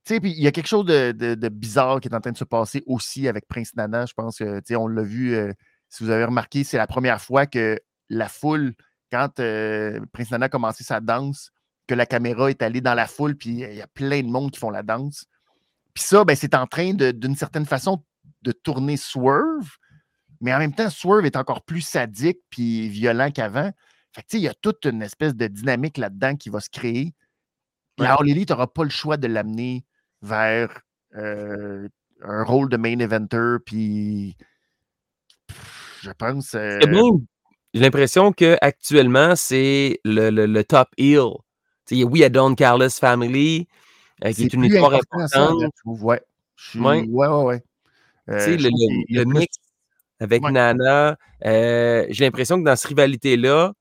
Tu 0.05 0.15
sais, 0.15 0.21
puis 0.21 0.33
il 0.33 0.43
y 0.43 0.49
a 0.49 0.51
quelque 0.53 0.67
chose 0.67 0.85
de, 0.87 1.13
de- 1.13 1.37
de 1.37 1.49
bizarre 1.49 2.01
qui 2.01 2.09
est 2.09 2.15
en 2.15 2.21
train 2.21 2.33
de 2.33 2.37
se 2.37 2.43
passer 2.45 2.83
aussi 2.87 3.29
avec 3.29 3.47
Prince 3.47 3.75
Nana. 3.77 4.05
Je 4.07 4.15
pense 4.15 4.39
que, 4.39 4.57
tu 4.59 4.63
sais, 4.67 4.77
on 4.77 4.89
l'a 4.89 5.03
vu, 5.05 5.35
euh, 5.37 5.53
si 5.89 6.03
vous 6.03 6.11
avez 6.11 6.25
remarqué, 6.25 6.65
c'est 6.65 6.77
la 6.77 6.89
première 6.89 7.21
fois 7.21 7.47
que 7.47 7.79
la 8.09 8.29
foule, 8.29 8.75
quand 9.13 9.39
euh, 9.39 10.01
Prince 10.13 10.33
Nana 10.33 10.47
a 10.47 10.49
commencé 10.49 10.83
sa 10.83 10.99
danse, 11.01 11.53
que 11.87 11.95
la 11.95 12.05
caméra 12.07 12.51
est 12.51 12.63
allée 12.63 12.81
dans 12.81 12.95
la 12.95 13.07
foule, 13.07 13.37
puis 13.37 13.51
il 13.51 13.75
y 13.75 13.81
a 13.81 13.87
plein 13.87 14.23
de 14.23 14.27
monde 14.29 14.51
qui 14.51 14.59
font 14.59 14.71
la 14.71 14.83
danse. 14.83 15.25
Puis 15.95 16.05
ça, 16.05 16.25
ben, 16.25 16.35
c'est 16.37 16.55
en 16.55 16.67
train, 16.67 16.95
de- 16.95 17.11
d'une 17.11 17.37
certaine 17.37 17.67
façon, 17.67 18.05
de 18.43 18.53
tourner 18.53 18.97
Swerve, 18.97 19.77
mais 20.41 20.53
en 20.55 20.59
même 20.59 20.75
temps, 20.75 20.91
Swerve 20.91 21.27
est 21.27 21.37
encore 21.37 21.63
plus 21.63 21.83
sadique 21.83 22.39
puis 22.51 22.89
violent 22.89 23.31
qu'avant. 23.31 23.71
Fait 24.13 24.23
que, 24.23 24.27
tu 24.27 24.37
sais, 24.37 24.39
il 24.39 24.45
y 24.45 24.49
a 24.49 24.55
toute 24.55 24.85
une 24.85 25.03
espèce 25.03 25.35
de 25.35 25.47
dynamique 25.47 25.99
là-dedans 25.99 26.37
qui 26.37 26.51
va 26.51 26.61
se 26.61 26.69
créer. 26.71 27.15
La 27.99 28.15
All 28.15 28.29
Elite 28.29 28.51
n'aura 28.51 28.73
pas 28.73 28.85
le 28.85 28.91
choix 28.91 29.17
de 29.17 29.27
l'amener 29.29 29.85
vers 30.23 30.81
euh, 31.15 31.89
un 32.23 32.43
rôle 32.43 32.69
de 32.69 32.77
main 32.77 32.99
eventer, 32.99 33.57
puis 33.65 34.37
je 36.01 36.11
pense. 36.11 36.55
euh. 36.55 36.79
J'ai 37.75 37.81
l'impression 37.81 38.33
qu'actuellement, 38.33 39.35
c'est 39.37 40.01
le, 40.05 40.31
le, 40.31 40.47
le 40.47 40.65
top 40.65 40.89
heel. 40.99 41.31
Tu 41.87 41.97
sais, 41.97 42.05
oui, 42.05 42.19
il 42.21 42.23
y 42.23 42.25
a 42.25 42.29
Don 42.29 42.55
Carlos 42.55 42.91
Family, 42.91 43.67
euh, 44.25 44.29
qui 44.29 44.35
c'est 44.35 44.43
est 44.45 44.53
une 44.55 44.65
histoire 44.65 44.93
important, 44.95 45.27
ça, 45.29 45.43
importante. 45.45 45.63
je 45.77 45.83
trouve. 45.83 46.05
Ouais. 46.05 46.21
Je 46.57 46.69
suis- 46.71 46.79
Ouais. 46.81 47.03
ouais, 47.09 47.27
ouais, 47.29 47.43
ouais. 47.45 47.61
Tu 48.29 48.35
Euh, 48.35 48.39
sais, 48.39 48.57
le, 48.57 48.69
le- 49.09 49.25
plus- 49.25 49.39
mix 49.41 49.57
avec 50.21 50.43
Ouais. 50.45 50.53
Nana. 50.53 51.17
Euh, 51.45 52.07
J'ai 52.11 52.25
l'impression 52.25 52.59
que 52.61 52.65
dans 52.65 52.77
cette 52.77 52.87
rivalité-là, 52.89 53.73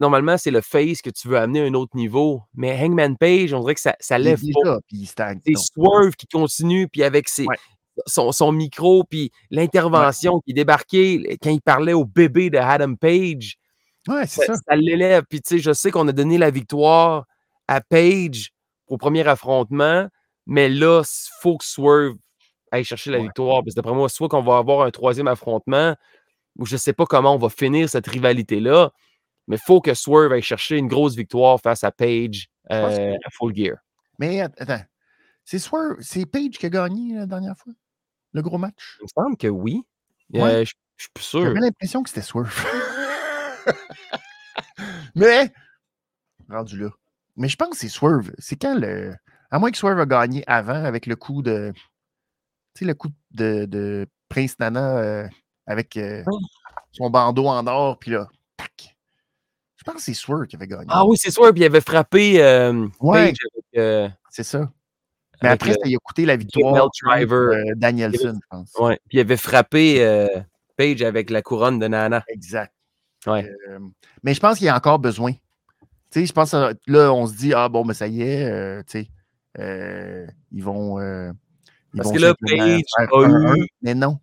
normalement, 0.00 0.36
c'est 0.36 0.50
le 0.50 0.60
face 0.60 1.02
que 1.02 1.10
tu 1.10 1.28
veux 1.28 1.38
amener 1.38 1.60
à 1.60 1.64
un 1.64 1.74
autre 1.74 1.96
niveau. 1.96 2.42
Mais 2.54 2.76
Hangman 2.80 3.16
Page, 3.16 3.52
on 3.52 3.60
dirait 3.60 3.74
que 3.74 3.80
ça, 3.80 3.94
ça 4.00 4.18
lève 4.18 4.40
pas. 4.64 4.78
C'est. 4.90 5.56
Swerve 5.56 6.14
qui 6.16 6.26
continue, 6.26 6.88
puis 6.88 7.02
avec 7.04 7.28
ses, 7.28 7.46
Ouais. 7.46 7.56
son, 8.06 8.32
son 8.32 8.52
micro, 8.52 9.04
puis 9.04 9.30
l'intervention 9.50 10.40
qui 10.40 10.52
est 10.52 10.54
débarquée 10.54 11.38
quand 11.42 11.50
il 11.50 11.60
parlait 11.62 11.92
au 11.92 12.04
bébé 12.04 12.50
de 12.50 12.58
Adam 12.58 12.94
Page, 12.94 13.56
Ouais, 14.08 14.26
c'est 14.26 14.46
ça, 14.46 14.54
ça. 14.54 14.60
ça 14.68 14.76
l'élève. 14.76 15.24
Puis 15.28 15.40
tu 15.42 15.56
sais, 15.56 15.58
je 15.58 15.72
sais 15.72 15.90
qu'on 15.90 16.06
a 16.08 16.12
donné 16.12 16.38
la 16.38 16.50
victoire 16.50 17.26
à 17.66 17.80
Page 17.80 18.50
au 18.88 18.96
premier 18.98 19.26
affrontement, 19.26 20.08
mais 20.46 20.68
là, 20.68 21.02
il 21.02 21.30
faut 21.42 21.56
que 21.58 21.64
Swerve 21.64 22.16
aille 22.70 22.84
chercher 22.84 23.10
la 23.10 23.18
Ouais. 23.18 23.24
victoire. 23.24 23.62
Parce 23.62 23.74
que 23.74 23.80
d'après 23.80 23.94
moi, 23.94 24.08
soit 24.08 24.28
qu'on 24.28 24.42
va 24.42 24.58
avoir 24.58 24.86
un 24.86 24.90
troisième 24.90 25.28
affrontement, 25.28 25.94
ou 26.58 26.66
je 26.66 26.74
ne 26.74 26.78
sais 26.78 26.92
pas 26.92 27.06
comment 27.06 27.34
on 27.34 27.38
va 27.38 27.48
finir 27.50 27.88
cette 27.88 28.06
rivalité-là, 28.06 28.90
mais 29.46 29.56
il 29.56 29.62
faut 29.64 29.80
que 29.80 29.94
Swerve 29.94 30.32
aille 30.32 30.42
chercher 30.42 30.76
une 30.76 30.88
grosse 30.88 31.14
victoire 31.14 31.60
face 31.60 31.84
à 31.84 31.90
Page 31.92 32.48
que- 32.68 32.74
euh, 32.74 33.14
à 33.24 33.30
Full 33.30 33.54
Gear. 33.54 33.76
Mais 34.18 34.40
att- 34.40 34.54
attends, 34.60 34.84
c'est 35.44 35.58
Swerve, 35.58 35.96
c'est 36.00 36.26
Page 36.26 36.58
qui 36.58 36.66
a 36.66 36.68
gagné 36.70 37.14
la 37.14 37.26
dernière 37.26 37.56
fois, 37.56 37.72
le 38.32 38.42
gros 38.42 38.58
match? 38.58 38.98
Il 39.00 39.04
me 39.04 39.08
semble 39.08 39.36
que 39.36 39.46
oui. 39.48 39.82
Ouais. 40.32 40.40
Euh, 40.42 40.64
je 40.64 40.72
je 40.96 41.04
suis 41.04 41.10
plus 41.14 41.22
sûr. 41.24 41.42
J'avais 41.42 41.60
l'impression 41.60 42.02
que 42.02 42.08
c'était 42.10 42.22
Swerve. 42.22 42.52
Mais, 45.14 45.52
rendu 46.48 46.78
là. 46.78 46.90
Mais 47.38 47.48
je 47.48 47.56
pense 47.56 47.70
que 47.70 47.76
c'est 47.76 47.88
Swerve. 47.88 48.32
C'est 48.38 48.56
quand 48.56 48.78
le. 48.78 49.14
À 49.50 49.58
moins 49.58 49.70
que 49.70 49.78
Swerve 49.78 49.98
a 50.00 50.06
gagné 50.06 50.44
avant 50.46 50.84
avec 50.84 51.06
le 51.06 51.16
coup 51.16 51.40
de. 51.42 51.72
Tu 52.74 52.80
sais, 52.80 52.84
le 52.84 52.94
coup 52.94 53.08
de, 53.30 53.64
de 53.64 54.06
Prince 54.28 54.58
Nana 54.58 54.98
euh, 54.98 55.28
avec 55.66 55.96
euh, 55.96 56.22
Oh. 56.26 56.38
son 56.92 57.08
bandeau 57.10 57.46
en 57.46 57.66
or, 57.66 57.98
puis 57.98 58.10
là, 58.10 58.28
tac. 58.56 58.94
Je 59.76 59.84
pense 59.84 59.94
que 59.96 60.00
c'est 60.02 60.14
Swerve 60.14 60.46
qui 60.46 60.56
avait 60.56 60.66
gagné. 60.66 60.86
Ah 60.88 61.06
oui, 61.06 61.16
c'est. 61.16 61.30
Puis 61.34 61.44
il 61.56 61.64
avait 61.64 61.80
frappé 61.80 62.42
euh, 62.42 62.86
Ouais. 63.00 63.28
Page 63.28 63.36
avec, 63.54 63.64
euh, 63.78 64.08
C'est 64.30 64.44
ça. 64.44 64.70
Mais 65.42 65.50
après, 65.50 65.72
ça, 65.72 65.78
il 65.84 65.94
a 65.94 65.98
coûté 65.98 66.26
la 66.26 66.36
victoire. 66.36 66.88
Euh, 67.06 67.62
Danielson, 67.76 68.34
je 68.42 68.46
pense. 68.50 68.72
ouais. 68.80 68.98
Puis 69.08 69.18
il 69.18 69.20
avait 69.20 69.36
frappé 69.36 70.26
Page 70.76 71.02
avec 71.02 71.30
la 71.30 71.42
couronne 71.42 71.78
de 71.78 71.86
Nana. 71.86 72.24
Exact. 72.28 72.72
Ouais. 73.26 73.48
Mais 74.24 74.34
je 74.34 74.40
pense 74.40 74.58
qu'il 74.58 74.66
y 74.66 74.70
a 74.70 74.76
encore 74.76 74.98
besoin. 74.98 75.32
Tu 76.10 76.20
sais, 76.20 76.26
je 76.26 76.32
pense 76.32 76.52
que 76.52 76.74
là, 76.86 77.12
on 77.12 77.26
se 77.26 77.34
dit, 77.34 77.52
ah 77.54 77.68
bon, 77.68 77.84
mais 77.84 77.94
ça 77.94 78.06
y 78.06 78.22
est, 78.22 78.44
euh, 78.50 78.82
tu 78.86 79.02
sais, 79.02 79.08
euh, 79.58 80.26
ils 80.52 80.64
vont. 80.64 80.98
euh, 81.00 81.30
ils 81.92 81.98
Parce 81.98 82.08
vont 82.08 82.14
que 82.14 82.20
là, 82.20 82.34
Page 82.46 82.82
a 82.96 83.02
un, 83.16 83.56
eu- 83.56 83.66
Mais 83.82 83.94
non. 83.94 84.18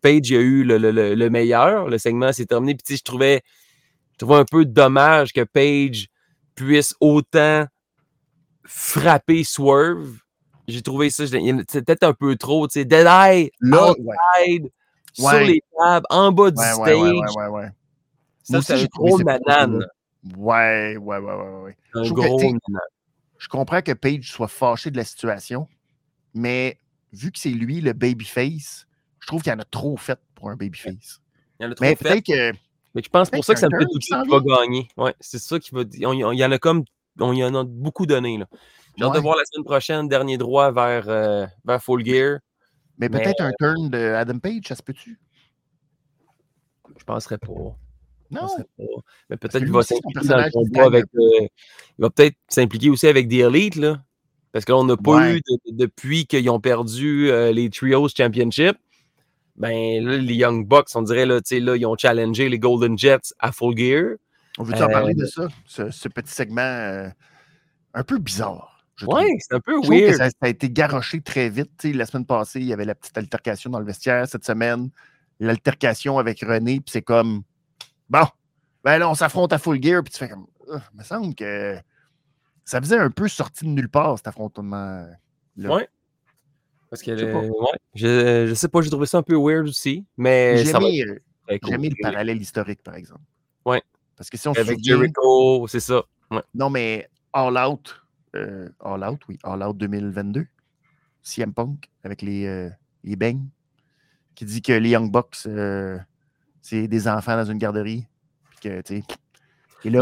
Page 0.00 0.30
il 0.30 0.36
a 0.36 0.40
eu 0.40 0.64
le, 0.64 0.78
le- 0.78 0.90
le- 0.90 1.14
le 1.14 1.30
meilleur. 1.30 1.88
Le 1.88 1.98
segment 1.98 2.32
s'est 2.32 2.46
terminé. 2.46 2.74
Puis 2.74 2.82
tu 2.82 2.92
sais, 2.94 2.98
je 2.98 3.04
trouvais, 3.04 3.42
je 4.12 4.18
trouvais 4.18 4.36
un 4.36 4.44
peu 4.44 4.64
dommage 4.64 5.32
que 5.32 5.42
Page 5.44 6.08
puisse 6.54 6.94
autant 7.00 7.66
frapper 8.64 9.44
Swerve. 9.44 10.18
J'ai 10.68 10.82
trouvé 10.82 11.10
ça, 11.10 11.26
c'était 11.26 11.82
peut-être 11.82 12.04
un 12.04 12.14
peu 12.14 12.36
trop. 12.36 12.66
Tu 12.68 12.80
sais, 12.80 12.84
Dead 12.84 13.06
Eye, 13.06 13.50
Là, 13.60 13.92
ouais, 13.92 13.96
outside, 14.00 14.70
sur 15.12 15.24
Ouais. 15.26 15.44
les 15.46 15.62
tables, 15.78 16.06
en 16.08 16.32
bas 16.32 16.50
du 16.50 16.58
ouais, 16.58 16.72
stage. 16.72 16.78
ouais, 16.88 16.94
ouais, 16.94 17.10
ouais, 17.12 17.36
ouais, 17.36 17.48
ouais. 17.48 17.68
Ça, 18.44 18.62
c'est 18.62 18.76
j'ai 18.78 18.84
un 18.84 19.80
Ouais, 20.36 20.96
ouais, 20.96 21.18
ouais, 21.18 21.18
ouais, 21.18 21.62
ouais, 21.62 21.76
Je 22.04 22.10
que, 22.10 22.14
gros. 22.14 22.40
Je 23.38 23.48
comprends 23.48 23.82
que 23.82 23.92
Page 23.92 24.30
soit 24.30 24.48
fâché 24.48 24.90
de 24.90 24.96
la 24.96 25.04
situation, 25.04 25.66
mais 26.32 26.78
vu 27.12 27.32
que 27.32 27.38
c'est 27.38 27.50
lui 27.50 27.80
le 27.80 27.92
babyface, 27.92 28.86
je 29.18 29.26
trouve 29.26 29.42
qu'il 29.42 29.52
y 29.52 29.54
en 29.54 29.58
a 29.58 29.64
trop 29.64 29.96
fait 29.96 30.18
pour 30.34 30.50
un 30.50 30.56
babyface. 30.56 31.20
Il 31.58 31.64
y 31.64 31.66
en 31.66 31.72
a 31.72 31.74
trop 31.74 31.84
Mais 31.84 31.96
fait. 31.96 32.22
que. 32.22 32.52
Mais 32.94 33.02
je 33.02 33.08
pense 33.08 33.30
pour 33.30 33.44
ça 33.44 33.54
que 33.54 33.60
ça 33.60 33.68
me 33.68 33.78
fait 33.78 33.84
turn 33.84 33.92
douter 33.92 34.06
s'en 34.08 34.22
qu'il 34.22 34.30
va 34.30 34.40
gagner. 34.60 34.88
Ouais, 34.96 35.14
c'est 35.18 35.38
ça 35.38 35.58
qui 35.58 35.70
va. 35.74 35.82
Il 35.92 36.00
y 36.02 36.44
en 36.44 36.52
a 36.52 36.58
comme. 36.58 36.84
On 37.18 37.32
y 37.32 37.44
en 37.44 37.54
a 37.54 37.64
beaucoup 37.64 38.06
donné. 38.06 38.38
là. 38.38 38.46
J'ai 38.96 39.04
hâte 39.04 39.14
de 39.14 39.20
voir 39.20 39.36
la 39.36 39.44
semaine 39.46 39.64
prochaine, 39.64 40.08
dernier 40.08 40.36
droit 40.36 40.70
vers, 40.70 41.08
euh, 41.08 41.46
vers 41.64 41.82
Full 41.82 42.04
Gear. 42.04 42.38
Mais 42.98 43.08
Mais- 43.08 43.22
peut-être 43.22 43.40
un 43.40 43.52
turn 43.58 43.88
de 43.90 43.98
Adam 43.98 44.38
Page, 44.38 44.62
ça 44.68 44.76
se 44.76 44.82
peut-tu? 44.82 45.18
Je 46.98 47.04
penserais 47.04 47.38
pas. 47.38 47.48
Non. 48.32 48.46
Mais 49.30 49.36
peut-être 49.36 49.58
qu'il 49.58 49.72
va 49.72 49.82
s'impliquer 49.82 50.26
dans 50.28 50.38
le 50.38 50.50
combat 50.50 50.84
avec. 50.86 51.04
euh, 51.14 51.46
il 51.98 52.00
va 52.02 52.10
peut-être 52.10 52.36
s'impliquer 52.48 52.90
aussi 52.90 53.06
avec 53.06 53.28
The 53.28 53.34
Elite, 53.34 53.76
là. 53.76 54.02
Parce 54.52 54.64
que 54.64 54.72
là, 54.72 54.78
on 54.78 54.84
n'a 54.84 54.96
pas 54.96 55.16
Ouais. 55.16 55.36
eu 55.36 55.40
de- 55.40 55.70
de- 55.72 55.76
depuis 55.86 56.26
qu'ils 56.26 56.48
ont 56.50 56.60
perdu 56.60 57.30
euh, 57.30 57.52
les 57.52 57.70
Trios 57.70 58.08
Championship. 58.08 58.76
Ben 59.56 60.04
là, 60.04 60.16
les 60.16 60.34
Young 60.34 60.66
Bucks, 60.66 60.88
on 60.94 61.02
dirait, 61.02 61.26
là, 61.26 61.40
tu 61.40 61.54
sais, 61.56 61.60
là, 61.60 61.76
ils 61.76 61.86
ont 61.86 61.96
challengé 61.96 62.48
les 62.48 62.58
Golden 62.58 62.98
Jets 62.98 63.34
à 63.38 63.52
Full 63.52 63.76
Gear. 63.76 64.04
On 64.58 64.62
veut-tu 64.64 64.82
en 64.82 64.88
Euh, 64.88 64.92
parler 64.92 65.14
de 65.14 65.24
ça? 65.26 65.48
Ce, 65.66 65.90
ce 65.90 66.08
petit 66.08 66.32
segment 66.32 66.60
euh, 66.62 67.08
un 67.94 68.02
peu 68.02 68.18
bizarre. 68.18 68.84
Ouais, 69.02 69.26
c'est 69.40 69.54
un 69.54 69.60
peu 69.60 69.72
Je 69.76 69.82
trouve 69.82 69.90
que 69.96 70.04
weird. 70.04 70.16
ça, 70.16 70.28
ça 70.30 70.36
a 70.42 70.48
été 70.48 70.70
garoché 70.70 71.20
très 71.20 71.48
vite. 71.48 71.82
La 71.84 72.06
semaine 72.06 72.26
passée, 72.26 72.60
il 72.60 72.66
y 72.66 72.72
avait 72.72 72.84
la 72.84 72.94
petite 72.94 73.16
altercation 73.18 73.70
dans 73.70 73.80
le 73.80 73.84
vestiaire. 73.86 74.28
Cette 74.28 74.44
semaine, 74.44 74.90
l'altercation 75.40 76.18
avec 76.18 76.40
René, 76.40 76.76
puis 76.80 76.90
c'est 76.92 77.02
comme 77.02 77.42
bon, 78.12 78.26
ben 78.84 78.98
là, 78.98 79.08
on 79.08 79.14
s'affronte 79.14 79.52
à 79.52 79.58
full 79.58 79.82
gear, 79.82 80.02
puis 80.04 80.12
tu 80.12 80.18
fais 80.18 80.28
comme 80.28 80.46
il 80.68 80.98
me 80.98 81.02
semble 81.02 81.34
que 81.34 81.76
ça 82.64 82.80
faisait 82.80 82.98
un 82.98 83.10
peu 83.10 83.26
sorti 83.28 83.64
de 83.64 83.70
nulle 83.70 83.88
part, 83.88 84.16
cet 84.18 84.28
affrontement. 84.28 85.06
Là. 85.56 85.74
Ouais. 85.74 85.88
Parce 86.90 87.02
que, 87.02 87.16
Je 87.16 87.24
sais 87.24 87.32
pas. 87.32 87.38
euh, 87.38 87.48
ouais, 87.48 87.78
je, 87.94 88.46
je 88.48 88.54
sais 88.54 88.68
pas, 88.68 88.82
j'ai 88.82 88.90
trouvé 88.90 89.06
ça 89.06 89.18
un 89.18 89.22
peu 89.22 89.34
weird 89.36 89.66
aussi, 89.66 90.04
mais 90.16 90.58
J'ai 90.58 90.72
va 90.72 90.78
cool. 90.78 90.90
j'ai 90.90 91.72
aimé 91.72 91.88
le 91.88 91.96
parallèle 92.02 92.40
historique, 92.40 92.82
par 92.82 92.94
exemple. 92.96 93.22
Ouais. 93.64 93.82
Parce 94.16 94.28
que 94.28 94.36
si 94.36 94.46
on 94.46 94.54
se 94.54 94.60
Avec 94.60 94.78
souvient, 94.78 94.96
Jericho, 94.98 95.66
c'est 95.68 95.80
ça. 95.80 96.02
Ouais. 96.30 96.42
non, 96.54 96.68
mais 96.70 97.08
All 97.32 97.56
Out, 97.56 97.96
euh, 98.36 98.68
All 98.80 99.02
Out, 99.04 99.20
oui, 99.28 99.38
All 99.42 99.62
Out 99.62 99.76
2022, 99.78 100.46
CM 101.22 101.52
Punk 101.54 101.90
avec 102.04 102.20
les, 102.22 102.46
euh, 102.46 102.68
les 103.04 103.16
beignes, 103.16 103.48
qui 104.34 104.44
dit 104.44 104.60
que 104.62 104.72
les 104.72 104.90
Young 104.90 105.10
Bucks, 105.10 105.38
euh, 105.46 105.98
c'est 106.62 106.88
des 106.88 107.08
enfants 107.08 107.36
dans 107.36 107.44
une 107.50 107.58
garderie. 107.58 108.06
Puis 108.50 108.70
que, 108.70 108.80
tu 108.80 108.96
sais. 108.98 109.04
Et 109.84 109.90
là, 109.90 110.00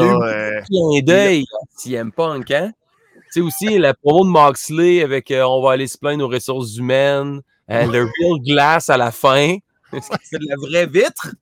Il 0.68 0.76
y 0.76 0.78
a 0.78 0.96
eu 0.96 0.98
euh, 0.98 1.02
d'œil 1.02 1.44
à 1.54 1.64
CM 1.76 2.12
Punk, 2.12 2.50
hein? 2.50 2.72
Tu 3.14 3.20
sais 3.30 3.40
aussi 3.40 3.78
la 3.78 3.94
promo 3.94 4.24
de 4.24 4.30
Moxley 4.30 5.02
avec 5.02 5.30
euh, 5.30 5.42
On 5.44 5.62
va 5.62 5.72
aller 5.72 5.86
se 5.86 5.96
plaindre 5.96 6.24
aux 6.24 6.28
ressources 6.28 6.76
humaines, 6.76 7.40
euh, 7.70 7.86
le 7.86 8.02
Real 8.02 8.40
Glass 8.44 8.90
à 8.90 8.96
la 8.96 9.10
fin. 9.10 9.56
Est-ce 9.92 10.10
que 10.10 10.16
c'est 10.22 10.38
de 10.38 10.46
la 10.48 10.56
vraie 10.56 10.86
vitre? 10.86 11.34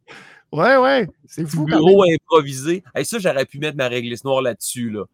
ouais, 0.52 0.76
ouais, 0.76 1.09
c'est 1.26 1.46
fou. 1.48 1.64
bureau 1.64 2.04
improvisé. 2.04 2.85
Hey, 2.94 3.04
ça, 3.04 3.18
j'aurais 3.18 3.44
pu 3.44 3.59
mettre 3.59 3.76
ma 3.76 3.88
réglisse 3.88 4.22
noire 4.24 4.42
là-dessus. 4.42 4.90
Là. 4.90 5.04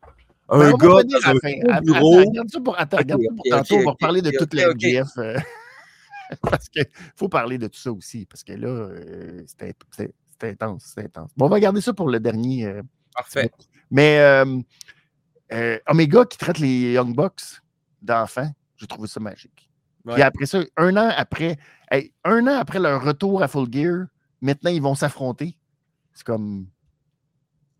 Un 0.50 0.58
Ben, 0.58 0.72
on 0.74 0.76
gars 0.76 0.88
un 0.88 1.32
Regarde 1.32 2.50
ça 2.50 2.60
pour, 2.60 2.78
attends, 2.78 2.98
Ok, 2.98 3.02
regarde 3.04 3.22
ça 3.22 3.28
pour 3.34 3.46
ok, 3.46 3.50
tantôt. 3.50 3.76
on 3.76 3.84
va 3.84 3.90
ok, 3.92 3.98
parler 4.00 4.20
de 4.22 4.30
toute 4.30 4.52
la 4.54 4.68
ok. 4.70 4.84
Parce 6.42 6.68
qu'il 6.68 6.86
faut 7.16 7.28
parler 7.28 7.58
de 7.58 7.66
tout 7.68 7.78
ça 7.78 7.92
aussi. 7.92 8.26
Parce 8.26 8.42
que 8.44 8.52
là, 8.52 8.68
euh, 8.68 9.42
c'était 9.46 9.74
intense. 10.50 10.84
C'était 10.84 11.04
intense. 11.04 11.30
Bon, 11.36 11.46
on 11.46 11.48
va 11.48 11.60
garder 11.60 11.80
ça 11.80 11.92
pour 11.94 12.08
le 12.08 12.20
dernier. 12.20 12.66
euh, 12.66 12.82
Parfait. 13.14 13.50
Mais 13.90 14.18
euh, 15.52 15.78
Omega 15.86 16.24
qui 16.24 16.38
traite 16.38 16.58
les 16.58 16.92
Young 16.94 17.14
Bucks 17.14 17.60
d'enfants, 18.02 18.50
j'ai 18.76 18.86
trouvé 18.86 19.08
ça 19.08 19.20
magique. 19.20 19.70
Puis 20.04 20.14
Ouais. 20.16 20.22
après 20.22 20.46
ça, 20.46 20.60
un 20.76 20.96
an 20.96 21.10
après, 21.16 21.56
hey, 21.90 22.12
un 22.24 22.46
an 22.46 22.58
après 22.58 22.78
leur 22.78 23.02
retour 23.04 23.42
à 23.42 23.48
Full 23.48 23.72
Gear, 23.72 24.06
maintenant 24.42 24.70
ils 24.70 24.82
vont 24.82 24.94
s'affronter. 24.94 25.56
C'est 26.12 26.24
comme. 26.26 26.66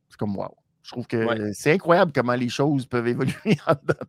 C'est 0.09 0.17
comme 0.19 0.37
wow. 0.37 0.55
Je 0.83 0.91
trouve 0.93 1.07
que 1.07 1.17
Ouais. 1.25 1.53
c'est 1.55 1.73
incroyable 1.73 2.13
comment 2.15 2.35
les 2.35 2.49
choses 2.49 2.87
peuvent 2.87 3.09
évoluer 3.09 3.35
en 3.67 3.75
dedans 3.75 4.07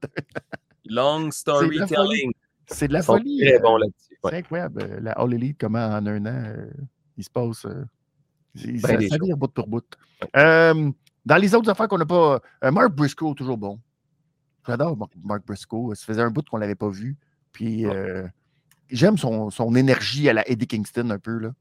Long 0.85 1.31
storytelling. 1.31 2.31
C'est 2.67 2.87
de 2.87 2.93
la 2.93 3.01
folie. 3.03 3.39
très 3.41 3.59
euh. 3.59 3.91
C'est 4.23 4.33
incroyable. 4.37 4.81
euh, 4.83 4.99
La 5.01 5.11
All 5.13 5.33
Elite, 5.33 5.57
comment 5.59 5.85
en 5.85 6.05
un 6.05 6.25
an, 6.25 6.43
euh, 6.47 6.69
il 7.17 7.23
se 7.23 7.29
passe. 7.29 7.65
euh, 7.65 7.83
Ben 8.55 8.79
ça, 9.09 9.17
vire 9.21 9.37
bout 9.37 9.47
pour 9.51 9.67
bout. 9.67 9.85
Euh, 10.35 10.91
dans 11.25 11.37
les 11.37 11.53
autres 11.55 11.69
affaires 11.69 11.87
qu'on 11.87 11.97
n'a 11.97 12.05
pas. 12.05 12.39
Mark 12.71 12.93
Briscoe, 12.93 13.35
toujours 13.35 13.57
bon. 13.57 13.79
J'adore 14.67 14.97
Mark- 14.97 15.11
Mark 15.23 15.45
Briscoe. 15.45 15.93
Ça 15.95 16.05
faisait 16.05 16.21
un 16.21 16.31
bout 16.31 16.47
qu'on 16.47 16.57
ne 16.57 16.61
l'avait 16.61 16.75
pas 16.75 16.89
vu. 16.89 17.17
Puis 17.51 17.85
Ouais. 17.85 18.25
j'aime 18.89 19.17
son, 19.17 19.49
son 19.49 19.75
énergie 19.75 20.27
à 20.29 20.33
la 20.33 20.49
Eddie 20.49 20.67
Kingston 20.67 21.09
un 21.11 21.19
peu. 21.19 21.37
Là. 21.37 21.51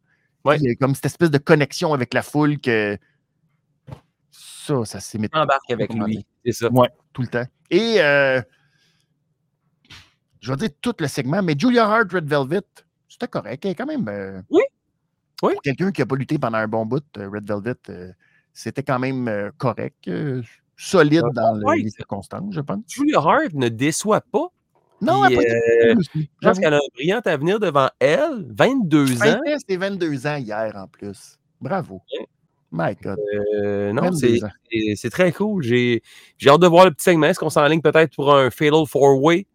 Ouais. 0.44 0.57
Il 0.59 0.62
y 0.64 0.70
a 0.70 0.74
comme 0.76 0.94
cette 0.94 1.07
espèce 1.07 1.30
de 1.30 1.38
connexion 1.38 1.92
avec 1.92 2.14
la 2.14 2.22
foule 2.22 2.59
que 2.61 2.96
ça, 4.30 4.84
ça 4.84 5.00
pas 5.28 5.42
Embarque 5.42 5.70
avec 5.70 5.92
lui. 5.92 6.24
C'est 6.44 6.52
ça. 6.52 6.70
Ouais, 6.72 6.88
tout 7.12 7.22
le 7.22 7.28
temps. 7.28 7.44
Et 7.70 7.96
euh, 8.00 8.40
je 10.45 10.51
vais 10.53 10.57
dire 10.57 10.68
tout 10.80 10.95
le 10.99 11.09
segment, 11.09 11.42
mais 11.42 11.55
Julia 11.59 11.84
Hart, 11.86 12.12
Red 12.12 12.28
Velvet, 12.28 12.62
c'était 13.09 13.28
correct. 13.28 13.64
Elle 13.64 13.70
est 13.72 13.74
quand 13.74 13.86
même. 13.86 14.07
euh, 14.09 14.40
Oui. 14.51 14.62
Oui. 15.42 15.55
Quelqu'un 15.62 15.90
qui 15.92 16.01
n'a 16.01 16.07
pas 16.07 16.16
lutté 16.16 16.38
pendant 16.38 16.59
un 16.59 16.68
bon 16.68 16.86
bout, 16.86 17.03
euh, 17.18 17.28
Red 17.28 17.47
Velvet, 17.49 17.74
euh, 17.90 18.12
c'était 18.53 18.82
quand 18.82 18.99
même 18.99 19.51
correct. 19.59 20.11
solide 20.76 21.22
dans 21.34 21.55
le- 21.55 21.82
les 21.82 21.90
circonstances, 21.90 22.53
je 22.55 22.61
pense. 22.61 22.80
Julia 22.88 23.18
Hart 23.20 23.53
ne 23.55 23.68
déçoit 23.68 24.20
pas. 24.20 24.49
Non, 25.01 25.24
elle 25.24 25.38
euh, 25.38 25.95
Je 26.14 26.20
pense 26.42 26.59
qu'elle 26.59 26.74
a 26.74 26.78
un 26.78 26.88
brillant 26.95 27.20
avenir 27.24 27.61
devant 27.61 27.88
elle. 28.01 28.45
22 28.49 29.22
ans. 29.22 29.40
Ses 29.68 29.76
22 29.76 30.26
ans 30.26 30.36
hier 30.36 30.72
en 30.76 30.86
plus. 30.88 31.38
Bravo. 31.61 32.01
Ouais. 32.18 32.26
My 32.72 32.97
God. 33.01 33.18
Euh, 33.62 33.92
non, 33.92 34.03
22 34.11 34.38
c'est 34.97 35.11
très 35.11 35.30
cool. 35.30 35.62
J'ai 35.62 36.03
j'ai 36.38 36.51
hâte 36.51 36.61
de 36.61 36.66
voir 36.66 36.86
le 36.86 36.90
petit 36.90 37.05
segment. 37.05 37.26
Est-ce 37.26 37.38
qu'on 37.38 37.51
s'enligne 37.51 37.80
peut-être 37.80 38.14
pour 38.16 38.34
un 38.34 38.51
Fatal 38.51 38.84
Four-Way 38.88 39.47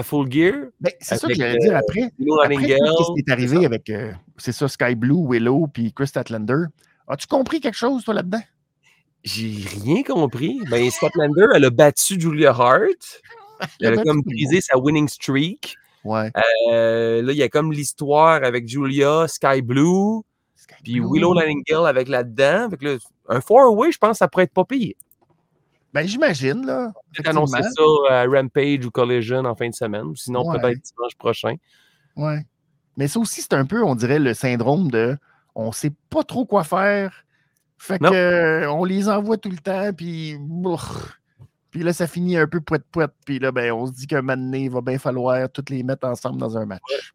à 0.00 0.02
Full 0.02 0.30
Gear? 0.30 0.54
Ben, 0.80 0.92
c'est 1.00 1.16
ça 1.16 1.28
que 1.28 1.34
j'allais 1.34 1.56
euh, 1.56 1.58
dire 1.60 1.76
après. 1.76 2.10
Willow 2.18 2.40
Après 2.40 2.56
Nightingale. 2.56 2.94
tout 2.96 3.04
ce 3.04 3.12
qui 3.14 3.20
est 3.20 3.32
arrivé 3.32 3.64
avec, 3.66 3.88
euh, 3.90 4.12
c'est 4.38 4.52
ça, 4.52 4.66
Sky 4.68 4.94
Blue, 4.94 5.26
Willow, 5.28 5.68
puis 5.72 5.92
Chris 5.92 6.08
Statlander, 6.08 6.64
as-tu 7.06 7.26
compris 7.26 7.60
quelque 7.60 7.76
chose, 7.76 8.04
toi, 8.04 8.14
là-dedans? 8.14 8.42
J'ai 9.22 9.64
rien 9.84 10.02
compris. 10.02 10.60
Ben, 10.70 10.90
Statlander, 10.90 11.46
elle 11.54 11.64
a 11.66 11.70
battu 11.70 12.18
Julia 12.18 12.50
Hart. 12.50 13.22
Elle 13.80 13.98
a 13.98 14.02
comme 14.02 14.22
brisé 14.22 14.62
sa 14.62 14.78
winning 14.78 15.06
streak. 15.08 15.76
Ouais. 16.02 16.30
Euh, 16.70 17.20
là, 17.20 17.32
il 17.32 17.38
y 17.38 17.42
a 17.42 17.48
comme 17.50 17.72
l'histoire 17.72 18.42
avec 18.42 18.66
Julia, 18.66 19.26
Sky 19.28 19.60
Blue, 19.60 20.22
Sky 20.56 20.74
puis 20.82 21.00
Blue. 21.00 21.12
Willow 21.12 21.34
Nightingale 21.34 21.86
avec 21.86 22.08
là-dedans. 22.08 22.68
Là, 22.80 22.96
un 23.28 23.40
four-way, 23.42 23.92
je 23.92 23.98
pense 23.98 24.18
ça 24.18 24.28
pourrait 24.28 24.44
être 24.44 24.54
pas 24.54 24.64
pire. 24.64 24.94
Ben, 25.92 26.06
j'imagine, 26.06 26.64
là. 26.66 26.92
Peut-être 27.12 27.28
annoncer 27.30 27.60
ça 27.62 27.82
à 28.10 28.24
Rampage 28.26 28.86
ou 28.86 28.90
Collision 28.90 29.44
en 29.44 29.54
fin 29.54 29.68
de 29.68 29.74
semaine. 29.74 30.04
ou 30.04 30.14
Sinon, 30.16 30.46
Ouais. 30.48 30.60
peut-être 30.60 30.80
dimanche 30.80 31.16
prochain. 31.18 31.56
Ouais. 32.16 32.46
Mais 32.96 33.08
ça 33.08 33.18
aussi, 33.18 33.42
c'est 33.42 33.54
un 33.54 33.64
peu, 33.64 33.82
on 33.84 33.94
dirait, 33.94 34.18
le 34.18 34.34
syndrome 34.34 34.90
de 34.90 35.16
on 35.54 35.72
sait 35.72 35.92
pas 36.10 36.22
trop 36.22 36.44
quoi 36.46 36.62
faire. 36.64 37.24
Fait 37.78 38.00
Non. 38.00 38.10
que 38.10 38.66
on 38.68 38.84
les 38.84 39.08
envoie 39.08 39.36
tout 39.38 39.50
le 39.50 39.56
temps, 39.58 39.92
puis 39.92 40.36
puis 41.70 41.82
là, 41.82 41.92
ça 41.92 42.06
finit 42.06 42.36
un 42.36 42.46
peu 42.46 42.60
poète 42.60 42.84
poète, 42.90 43.12
puis 43.24 43.38
là, 43.38 43.52
ben, 43.52 43.72
on 43.72 43.86
se 43.86 43.92
dit 43.92 44.06
qu'un 44.06 44.22
moment 44.22 44.36
donné, 44.36 44.64
il 44.64 44.70
va 44.70 44.80
bien 44.80 44.98
falloir 44.98 45.48
toutes 45.50 45.70
les 45.70 45.82
mettre 45.82 46.06
ensemble 46.06 46.38
dans 46.38 46.56
un 46.56 46.66
match. 46.66 47.12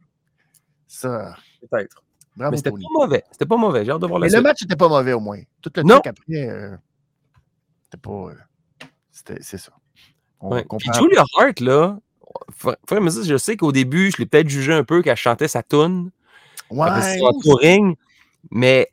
Ça, 0.88 1.36
Peut-être. 1.70 2.02
Mais 2.38 2.58
c'était 2.58 2.72
pas 2.72 2.78
mauvais. 2.94 3.24
C'était 3.32 3.46
pas 3.46 3.58
mauvais. 3.58 3.86
J'ai 3.86 3.92
hâte 3.92 4.02
de 4.02 4.08
voir 4.08 4.20
la 4.20 4.28
Mais 4.28 4.34
le 4.34 4.42
match 4.42 4.62
n'était 4.62 4.76
pas 4.76 4.90
mauvais 4.90 5.14
au 5.14 5.20
moins. 5.22 5.40
Tout 5.62 5.72
le 5.76 5.84
Non. 5.84 5.96
truc 6.00 6.08
après, 6.08 6.50
euh, 6.50 6.76
c'était 7.84 7.98
pas. 7.98 8.12
euh, 8.12 8.34
c'est 9.42 9.58
ça. 9.58 9.72
On 10.40 10.52
Ouais. 10.52 10.66
Puis. 10.78 10.90
Julia 10.94 11.24
Hart, 11.38 11.60
là, 11.62 11.98
dire, 13.24 13.24
je 13.24 13.38
sais 13.38 13.58
qu'au 13.58 13.72
début, 13.72 14.12
je 14.12 14.18
l'ai 14.18 14.26
peut-être 14.26 14.50
jugé 14.50 14.74
un 14.74 14.84
peu 14.84 15.02
qu'elle 15.02 15.16
chantait 15.16 15.48
sa 15.48 15.64
toune. 15.64 16.12
Ouais, 16.70 16.88
touring, 17.44 17.96
mais 18.52 18.90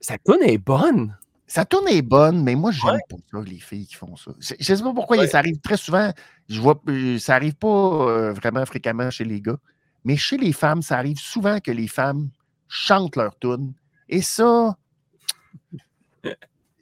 sa 0.00 0.18
toune 0.18 0.42
est 0.42 0.58
bonne. 0.58 1.16
Sa 1.46 1.64
tourne 1.64 1.86
est 1.88 2.02
bonne, 2.02 2.42
mais 2.42 2.54
moi, 2.56 2.72
j'aime 2.72 2.94
Ouais. 2.94 3.00
pas 3.08 3.16
ça, 3.30 3.38
les 3.46 3.60
filles 3.60 3.86
qui 3.86 3.94
font 3.94 4.16
ça. 4.16 4.32
Je 4.40 4.54
je 4.58 4.74
sais 4.74 4.82
pas 4.82 4.92
pourquoi 4.92 5.18
Ouais. 5.18 5.28
ça 5.28 5.38
arrive 5.38 5.60
très 5.60 5.76
souvent. 5.76 6.10
Je 6.48 6.60
vois, 6.60 6.80
euh, 6.88 7.18
ça 7.18 7.34
arrive 7.36 7.54
pas 7.54 7.68
euh, 7.68 8.32
vraiment 8.32 8.64
fréquemment 8.66 9.08
chez 9.10 9.24
les 9.24 9.40
gars, 9.40 9.58
mais 10.04 10.16
chez 10.16 10.36
les 10.36 10.52
femmes, 10.52 10.82
ça 10.82 10.98
arrive 10.98 11.18
souvent 11.18 11.60
que 11.60 11.70
les 11.70 11.86
femmes 11.86 12.30
chantent 12.66 13.14
leur 13.16 13.38
tune. 13.38 13.72
Et 14.08 14.20
ça, 14.22 14.74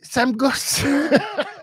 ça 0.01 0.27
me 0.27 0.33
gosse. 0.33 0.83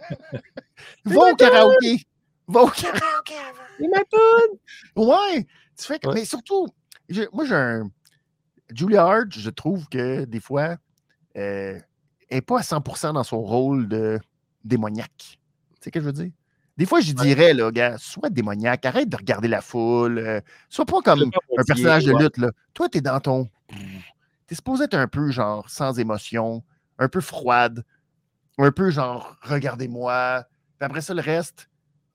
Va 1.06 1.32
au 1.32 1.36
karaoké. 1.36 2.06
Va 2.48 2.64
au 2.64 2.68
karaoké 2.70 3.34
avant. 3.36 3.64
C'est 3.80 3.88
ma 3.88 4.00
toune! 4.06 4.58
Ouais, 4.96 5.44
tu 5.78 5.86
fais 5.86 6.00
que- 6.00 6.08
Ouais. 6.08 6.14
Mais 6.16 6.26
surtout, 6.26 6.68
je- 7.10 7.24
moi, 7.34 7.46
j'ai 7.46 7.56
un. 7.56 7.90
Julia 8.74 9.04
Hart, 9.06 9.28
je 9.32 9.50
trouve 9.50 9.88
que 9.90 10.26
des 10.26 10.40
fois, 10.40 10.78
euh, 11.38 11.80
elle 12.30 12.38
n'est 12.38 12.42
pas 12.42 12.60
à 12.60 12.64
100 12.64 13.14
dans 13.14 13.24
son 13.24 13.42
rôle 13.42 13.88
de 13.88 14.20
démoniaque. 14.64 15.10
Tu 15.18 15.26
sais 15.26 15.86
ce 15.86 15.90
que 15.90 16.00
je 16.00 16.06
veux 16.06 16.14
dire? 16.14 16.32
Des 16.78 16.86
fois, 16.86 17.02
je 17.02 17.12
dirais, 17.14 17.54
là, 17.54 17.72
gars, 17.72 17.98
sois 17.98 18.30
démoniaque, 18.30 18.86
arrête 18.86 19.10
de 19.10 19.18
regarder 19.18 19.48
la 19.48 19.62
foule, 19.62 20.20
euh, 20.20 20.40
sois 20.70 20.86
pas 20.86 21.02
comme 21.02 21.20
un 21.58 21.64
personnage 21.66 22.06
de 22.06 22.12
lutte. 22.24 22.38
Là. 22.38 22.52
Toi, 22.74 22.90
tu 22.90 23.00
es 23.00 23.02
dans 23.02 23.20
ton. 23.20 23.50
Tu 23.70 24.54
es 24.54 24.56
supposé 24.56 24.84
être 24.86 24.94
un 24.94 25.08
peu, 25.08 25.30
genre, 25.32 25.70
sans 25.70 25.98
émotion, 26.00 26.64
un 27.00 27.08
peu 27.10 27.22
froide, 27.22 27.84
un 28.60 28.72
peu, 28.72 28.90
genre, 28.92 29.36
regardez-moi. 29.42 30.44
Puis 30.78 30.86
après 30.86 31.02
ça, 31.02 31.14
le 31.14 31.22
reste, 31.22 31.70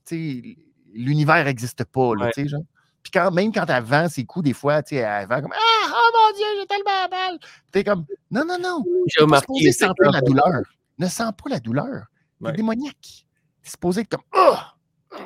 tu 0.07 0.43
sais, 0.43 0.57
l'univers 0.93 1.45
n'existe 1.45 1.85
pas, 1.85 2.15
là, 2.15 2.27
Ouais. 2.27 2.31
tu 2.35 2.43
sais, 2.43 2.49
genre. 2.49 2.63
Puis 3.03 3.11
quand, 3.13 3.31
même 3.33 3.53
quand 3.53 3.67
elle 3.69 3.83
vend 3.83 4.09
ses 4.09 4.25
coups, 4.25 4.45
des 4.45 4.55
fois, 4.55 4.83
tu 4.83 4.97
sais, 4.97 5.03
elle 5.03 5.29
vend 5.29 5.43
comme 5.43 5.53
Ah, 5.55 5.91
oh 5.91 6.11
mon 6.15 6.37
Dieu, 6.37 6.47
j'ai 6.61 6.67
tellement 6.67 7.09
mal. 7.11 7.39
T'es 7.71 7.85
comme 7.85 8.07
Non, 8.31 8.45
non, 8.47 8.59
non. 8.59 8.83
J'ai 9.07 9.19
pas 9.19 9.25
remarqué. 9.25 9.73
sentir 9.73 9.95
que- 9.99 10.13
la 10.13 10.21
douleur. 10.23 10.63
Ne 10.99 11.07
sens 11.09 11.33
pas 11.43 11.51
la 11.51 11.61
douleur. 11.61 12.05
T'es 12.41 12.47
Ouais. 12.47 12.53
démoniaque. 12.53 13.27
T'es 13.63 13.71
supposé 13.71 14.03
être 14.03 14.09
comme 14.11 14.23
Ah! 14.33 14.71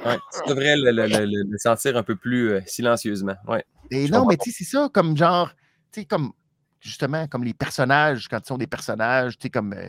Ouais, 0.05 0.19
tu 0.35 0.49
devrais 0.49 0.77
le, 0.77 0.91
le- 0.91 1.07
le- 1.07 1.25
le- 1.25 1.51
le 1.51 1.59
sentir 1.59 1.97
un 1.97 2.03
peu 2.03 2.15
plus 2.17 2.51
euh, 2.53 2.61
silencieusement. 2.67 3.37
Ouais. 3.47 3.65
Et 3.91 4.09
non, 4.09 4.27
mais 4.27 4.37
tu 4.37 4.51
sais, 4.51 4.65
c'est 4.65 4.71
ça, 4.71 4.89
comme 4.93 5.17
genre, 5.17 5.51
tu 5.93 6.01
sais, 6.01 6.05
comme, 6.05 6.33
justement, 6.81 7.27
comme 7.27 7.43
les 7.45 7.55
personnages, 7.55 8.29
quand 8.29 8.39
ils 8.39 8.47
sont 8.47 8.59
des 8.59 8.67
personnages, 8.67 9.39
tu 9.39 9.45
sais, 9.45 9.51
comme, 9.51 9.73
euh, 9.73 9.89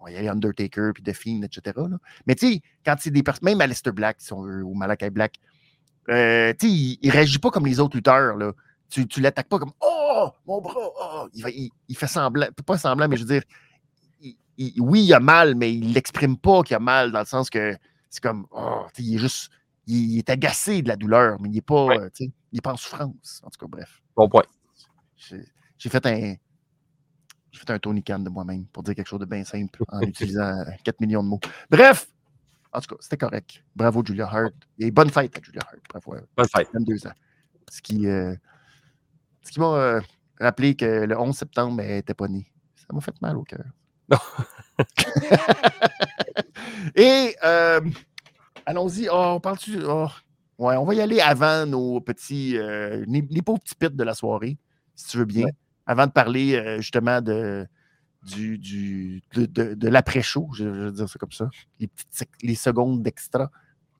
on 0.00 0.06
y 0.08 0.16
aller 0.16 0.28
Undertaker, 0.28 0.90
puis 0.94 1.02
The 1.02 1.12
Fiend, 1.12 1.42
etc. 1.42 1.76
là. 1.76 1.98
Mais 2.26 2.34
tu 2.34 2.52
sais, 2.54 2.60
quand 2.84 2.96
c'est 2.98 3.10
des 3.10 3.22
personnes, 3.22 3.44
même 3.44 3.60
Aleister 3.60 3.92
Black, 3.92 4.16
si 4.20 4.32
on 4.32 4.42
veut, 4.42 4.62
ou 4.62 4.74
Malakai 4.74 5.10
Black, 5.10 5.34
euh, 6.08 6.52
tu 6.58 6.66
sais, 6.68 6.72
il, 6.72 6.98
il 7.02 7.10
réagit 7.10 7.38
pas 7.38 7.50
comme 7.50 7.66
les 7.66 7.80
autres 7.80 7.96
lutteurs, 7.96 8.36
là. 8.36 8.52
Tu, 8.90 9.06
tu 9.06 9.20
l'attaques 9.20 9.48
pas 9.48 9.58
comme, 9.58 9.72
oh, 9.80 10.30
mon 10.46 10.60
bras, 10.62 10.74
oh! 10.78 11.28
il, 11.34 11.42
va- 11.42 11.50
il- 11.50 11.70
il 11.88 11.96
fait 11.96 12.06
semblant, 12.06 12.46
pas 12.64 12.78
semblant, 12.78 13.06
mais 13.08 13.16
je 13.18 13.24
veux 13.24 13.34
dire, 13.34 13.42
oui, 14.78 15.04
il 15.04 15.12
a 15.14 15.20
mal, 15.20 15.54
mais 15.54 15.72
il 15.74 15.92
l'exprime 15.92 16.36
pas 16.38 16.62
qu'il 16.62 16.74
a 16.76 16.78
mal, 16.80 17.12
dans 17.12 17.20
le 17.20 17.26
sens 17.26 17.50
que 17.50 17.76
c'est 18.10 18.22
comme, 18.22 18.46
oh, 18.50 18.84
tu 18.94 19.02
sais, 19.02 19.08
il 19.08 19.14
est 19.16 19.18
juste, 19.18 19.50
il, 19.86 20.18
est 20.18 20.30
agacé 20.30 20.80
de 20.82 20.88
la 20.88 20.96
douleur, 20.96 21.38
mais 21.40 21.48
il 21.50 21.58
est 21.58 21.60
pas, 21.60 21.84
Ouais. 21.84 22.10
tu 22.10 22.24
sais, 22.24 22.32
il 22.52 22.58
est 22.58 22.62
pas 22.62 22.72
en 22.72 22.76
souffrance. 22.76 23.42
En 23.44 23.50
tout 23.50 23.58
cas, 23.60 23.66
bref. 23.68 24.00
Bon 24.16 24.28
point. 24.28 24.44
J'ai 25.16 25.90
fait 25.90 26.06
un. 26.06 26.34
J'ai 27.58 27.64
fait 27.66 27.72
un 27.72 27.78
Tony 27.80 28.02
Khan 28.04 28.20
de 28.20 28.28
moi-même 28.30 28.66
pour 28.66 28.84
dire 28.84 28.94
quelque 28.94 29.08
chose 29.08 29.18
de 29.18 29.24
bien 29.24 29.42
simple 29.44 29.82
en 29.88 30.00
utilisant 30.02 30.60
euh, 30.60 30.64
4 30.84 31.00
millions 31.00 31.22
de 31.24 31.28
mots. 31.28 31.40
Bref! 31.70 32.08
En 32.72 32.80
tout 32.80 32.94
cas, 32.94 33.00
c'était 33.00 33.16
correct. 33.16 33.64
Bravo, 33.74 34.04
Julia 34.04 34.26
Hart. 34.26 34.52
Et 34.78 34.90
bonne 34.90 35.10
fête 35.10 35.36
à 35.36 35.42
Julia 35.42 35.62
Hart. 35.66 35.78
Bravo. 35.88 36.20
Bonne 36.36 36.48
fête. 36.54 36.68
22 36.72 37.06
ans. 37.06 37.12
Ce 37.70 37.82
qui, 37.82 38.06
euh, 38.06 38.34
ce 39.42 39.50
qui 39.50 39.58
m'a 39.58 39.74
euh, 39.74 40.00
rappelé 40.38 40.76
que 40.76 40.84
le 40.84 41.18
11 41.18 41.34
septembre, 41.36 41.80
elle 41.80 41.96
n'était 41.96 42.14
pas 42.14 42.28
née. 42.28 42.46
Ça 42.76 42.86
m'a 42.92 43.00
fait 43.00 43.20
mal 43.20 43.36
au 43.36 43.42
cœur. 43.42 43.64
Non. 44.10 44.18
Et 46.94 47.34
euh, 47.44 47.80
allons-y. 48.66 49.08
Oh, 49.10 49.32
on 49.36 49.40
parle-tu. 49.40 49.78
oh, 49.84 50.08
ouais, 50.58 50.76
on 50.76 50.84
va 50.84 50.94
y 50.94 51.00
aller 51.00 51.20
avant 51.20 51.66
nos 51.66 52.00
petits. 52.00 52.56
euh, 52.56 53.04
les, 53.08 53.22
les 53.28 53.42
pauvres 53.42 53.60
petits 53.60 53.74
pits 53.74 53.90
de 53.90 54.04
la 54.04 54.14
soirée, 54.14 54.58
si 54.94 55.08
tu 55.08 55.18
veux 55.18 55.24
bien. 55.24 55.44
Ouais. 55.46 55.52
Avant 55.88 56.06
de 56.06 56.12
parler 56.12 56.54
euh, 56.54 56.76
justement 56.80 57.20
de. 57.20 57.66
Du, 58.24 58.58
du, 58.58 59.22
de, 59.34 59.46
de- 59.46 59.74
de 59.74 59.88
l'après-show, 59.88 60.48
je, 60.52 60.64
je 60.64 60.80
vais 60.86 60.90
dire 60.92 61.08
ça 61.08 61.18
comme 61.20 61.30
ça, 61.30 61.48
les, 61.78 61.86
petites 61.86 62.28
les 62.42 62.56
secondes 62.56 63.00
d'extra 63.00 63.48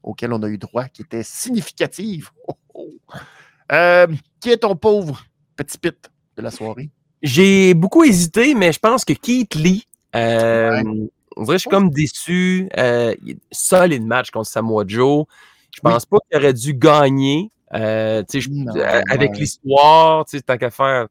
auxquelles 0.02 0.32
on 0.32 0.42
a 0.42 0.48
eu 0.48 0.58
droit, 0.58 0.86
qui 0.88 1.02
étaient 1.02 1.22
significatives. 1.22 2.30
Oh, 2.48 2.54
oh. 2.74 2.88
Euh, 3.70 4.08
qui 4.40 4.50
est 4.50 4.58
ton 4.58 4.74
pauvre 4.74 5.24
petit 5.54 5.78
pit 5.78 5.96
de 6.36 6.42
la 6.42 6.50
soirée? 6.50 6.90
J'ai 7.22 7.74
beaucoup 7.74 8.02
hésité, 8.02 8.54
mais 8.56 8.72
je 8.72 8.80
pense 8.80 9.04
que 9.04 9.12
Keith 9.12 9.54
Lee, 9.54 9.86
euh, 10.16 10.82
on 11.36 11.44
dirait 11.44 11.46
que 11.46 11.52
je 11.52 11.58
suis 11.58 11.70
comme 11.70 11.90
déçu. 11.90 12.68
Euh, 12.76 13.14
solide 13.52 14.04
match 14.04 14.30
contre 14.32 14.48
Samoa 14.50 14.84
Joe. 14.86 15.26
Je 15.74 15.80
Oui. 15.84 15.92
pense 15.92 16.06
pas 16.06 16.18
qu'il 16.28 16.38
aurait 16.38 16.54
dû 16.54 16.74
gagner. 16.74 17.52
Euh, 17.72 18.24
je- 18.32 18.48
Non, 18.50 18.72
avec 19.10 19.30
ouais. 19.32 19.38
l'histoire, 19.38 20.24
tant 20.44 20.58
qu'à 20.58 20.70
faire. 20.70 21.06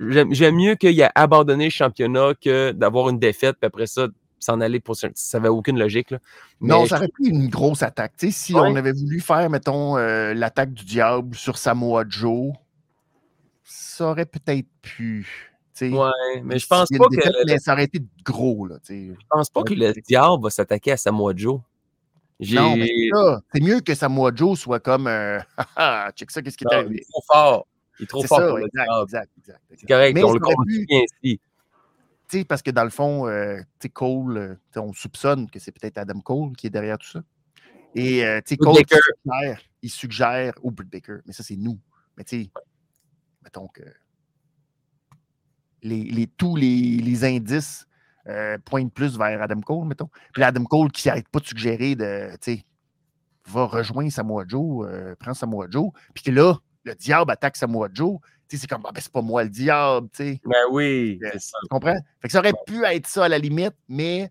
J'aime 0.00 0.54
mieux 0.54 0.74
qu'il 0.76 0.98
ait 1.00 1.10
abandonné 1.14 1.64
le 1.64 1.70
championnat 1.70 2.32
que 2.40 2.72
d'avoir 2.72 3.08
une 3.08 3.18
défaite, 3.18 3.56
puis 3.60 3.66
après 3.66 3.86
ça, 3.86 4.06
s'en 4.38 4.60
aller 4.60 4.78
pour. 4.78 4.94
Ça 4.96 5.08
n'avait 5.34 5.48
aucune 5.48 5.78
logique. 5.78 6.12
Là. 6.12 6.18
Non, 6.60 6.86
ça 6.86 6.96
aurait 6.98 7.08
pris 7.08 7.26
une 7.28 7.48
grosse 7.48 7.82
attaque. 7.82 8.12
Si 8.30 8.54
Ouais. 8.54 8.60
on 8.62 8.76
avait 8.76 8.92
voulu 8.92 9.18
faire, 9.20 9.50
mettons, 9.50 9.96
euh, 9.96 10.34
l'attaque 10.34 10.72
du 10.72 10.84
diable 10.84 11.34
sur 11.34 11.58
Samoa 11.58 12.04
Joe, 12.08 12.52
ça 13.64 14.06
aurait 14.10 14.26
peut-être 14.26 14.66
pu. 14.82 15.26
tu 15.74 15.90
sais, 15.90 15.92
Ouais, 15.96 16.10
mais 16.44 16.58
je 16.58 16.66
pense 16.66 16.88
pas 16.96 17.06
que 17.08 17.44
mais 17.46 17.58
ça 17.58 17.72
aurait 17.72 17.84
été 17.84 18.00
gros, 18.24 18.66
là. 18.66 18.76
je 18.88 19.12
pense 19.28 19.50
pas 19.50 19.62
que 19.62 19.74
le 19.74 19.92
diable 20.06 20.42
va 20.42 20.50
s'attaquer 20.50 20.92
à 20.92 20.96
Samoa 20.96 21.32
Joe. 21.36 21.60
Non, 22.52 22.76
mais 22.76 22.86
c'est 22.86 23.10
ça. 23.12 23.40
C'est 23.52 23.60
mieux 23.62 23.80
que 23.80 23.94
Samoa 23.96 24.30
Joe 24.32 24.56
soit 24.56 24.78
comme. 24.78 25.08
euh, 25.08 25.40
Ah, 25.76 26.10
check 26.14 26.30
ça, 26.30 26.40
qu'est-ce 26.40 26.56
qui 26.56 26.64
est 26.70 26.72
arrivé. 26.72 27.04
trop 27.10 27.22
fort. 27.32 27.66
Il 27.98 28.04
est 28.04 28.06
trop 28.06 28.20
C'est 28.22 28.28
fort 28.28 28.38
ça, 28.38 28.48
pour 28.48 28.58
exact, 28.58 28.88
exact, 29.02 29.02
exact, 29.02 29.30
exact. 29.38 29.60
C'est 29.80 29.86
correct, 29.86 30.14
Mais 30.14 30.22
on 30.22 30.32
le 30.32 30.40
pu- 30.64 30.86
ainsi. 30.92 31.40
Tu 32.28 32.38
sais, 32.40 32.44
parce 32.44 32.60
que 32.62 32.70
dans 32.70 32.84
le 32.84 32.90
fond, 32.90 33.26
euh, 33.26 33.60
Cole, 33.94 34.36
euh, 34.36 34.56
on 34.80 34.92
soupçonne 34.92 35.50
que 35.50 35.58
c'est 35.58 35.72
peut-être 35.72 35.96
Adam 35.98 36.20
Cole 36.20 36.54
qui 36.56 36.66
est 36.66 36.70
derrière 36.70 36.98
tout 36.98 37.08
ça. 37.08 37.22
Et 37.94 38.24
euh, 38.24 38.40
Cole 38.60 38.74
Baker. 38.74 38.96
suggère, 39.24 39.60
il 39.82 39.90
suggère, 39.90 40.52
ou 40.62 40.70
Britt 40.70 40.90
Baker, 40.90 41.18
mais 41.26 41.32
ça 41.32 41.42
c'est 41.42 41.56
nous. 41.56 41.78
Mais 42.16 42.24
tu 42.24 42.42
sais, 42.42 42.50
mettons 43.42 43.66
que 43.68 43.82
les, 45.82 46.04
les- 46.04 46.26
tous 46.26 46.54
les, 46.56 46.98
les 46.98 47.24
indices 47.24 47.86
euh, 48.26 48.58
pointent 48.64 48.92
plus 48.92 49.16
vers 49.16 49.40
Adam 49.40 49.60
Cole, 49.62 49.86
mettons. 49.86 50.10
Puis 50.34 50.42
Adam 50.42 50.64
Cole 50.64 50.92
qui 50.92 51.08
n'arrête 51.08 51.28
pas 51.28 51.40
de 51.40 51.46
suggérer 51.46 51.94
de, 51.94 52.30
tu 52.42 52.56
sais, 52.56 52.64
va 53.46 53.64
rejoindre 53.64 54.12
Samoa 54.12 54.44
Joe, 54.46 54.86
euh, 54.86 55.14
prend 55.16 55.32
Samoa 55.32 55.66
Joe, 55.70 55.90
puis 56.14 56.24
que 56.24 56.30
là, 56.30 56.58
le 56.88 56.94
diable 56.94 57.30
attaque 57.30 57.56
Samoa 57.56 57.88
Joe. 57.92 58.18
C'est 58.50 58.66
comme, 58.66 58.82
ah, 58.86 58.90
ben, 58.94 59.00
c'est 59.02 59.12
pas 59.12 59.20
moi 59.20 59.44
le 59.44 59.50
diable, 59.50 60.08
tu 60.16 60.24
sais. 60.24 60.40
Ben 60.44 60.56
oui, 60.70 61.18
Euh, 61.22 61.28
c'est 61.34 61.40
ça. 61.40 61.58
Tu 61.62 61.68
comprends? 61.68 61.98
Fait 62.22 62.28
que 62.28 62.32
ça 62.32 62.38
aurait 62.38 62.54
pu 62.66 62.82
être 62.84 63.06
ça 63.06 63.26
à 63.26 63.28
la 63.28 63.38
limite, 63.38 63.74
mais 63.88 64.30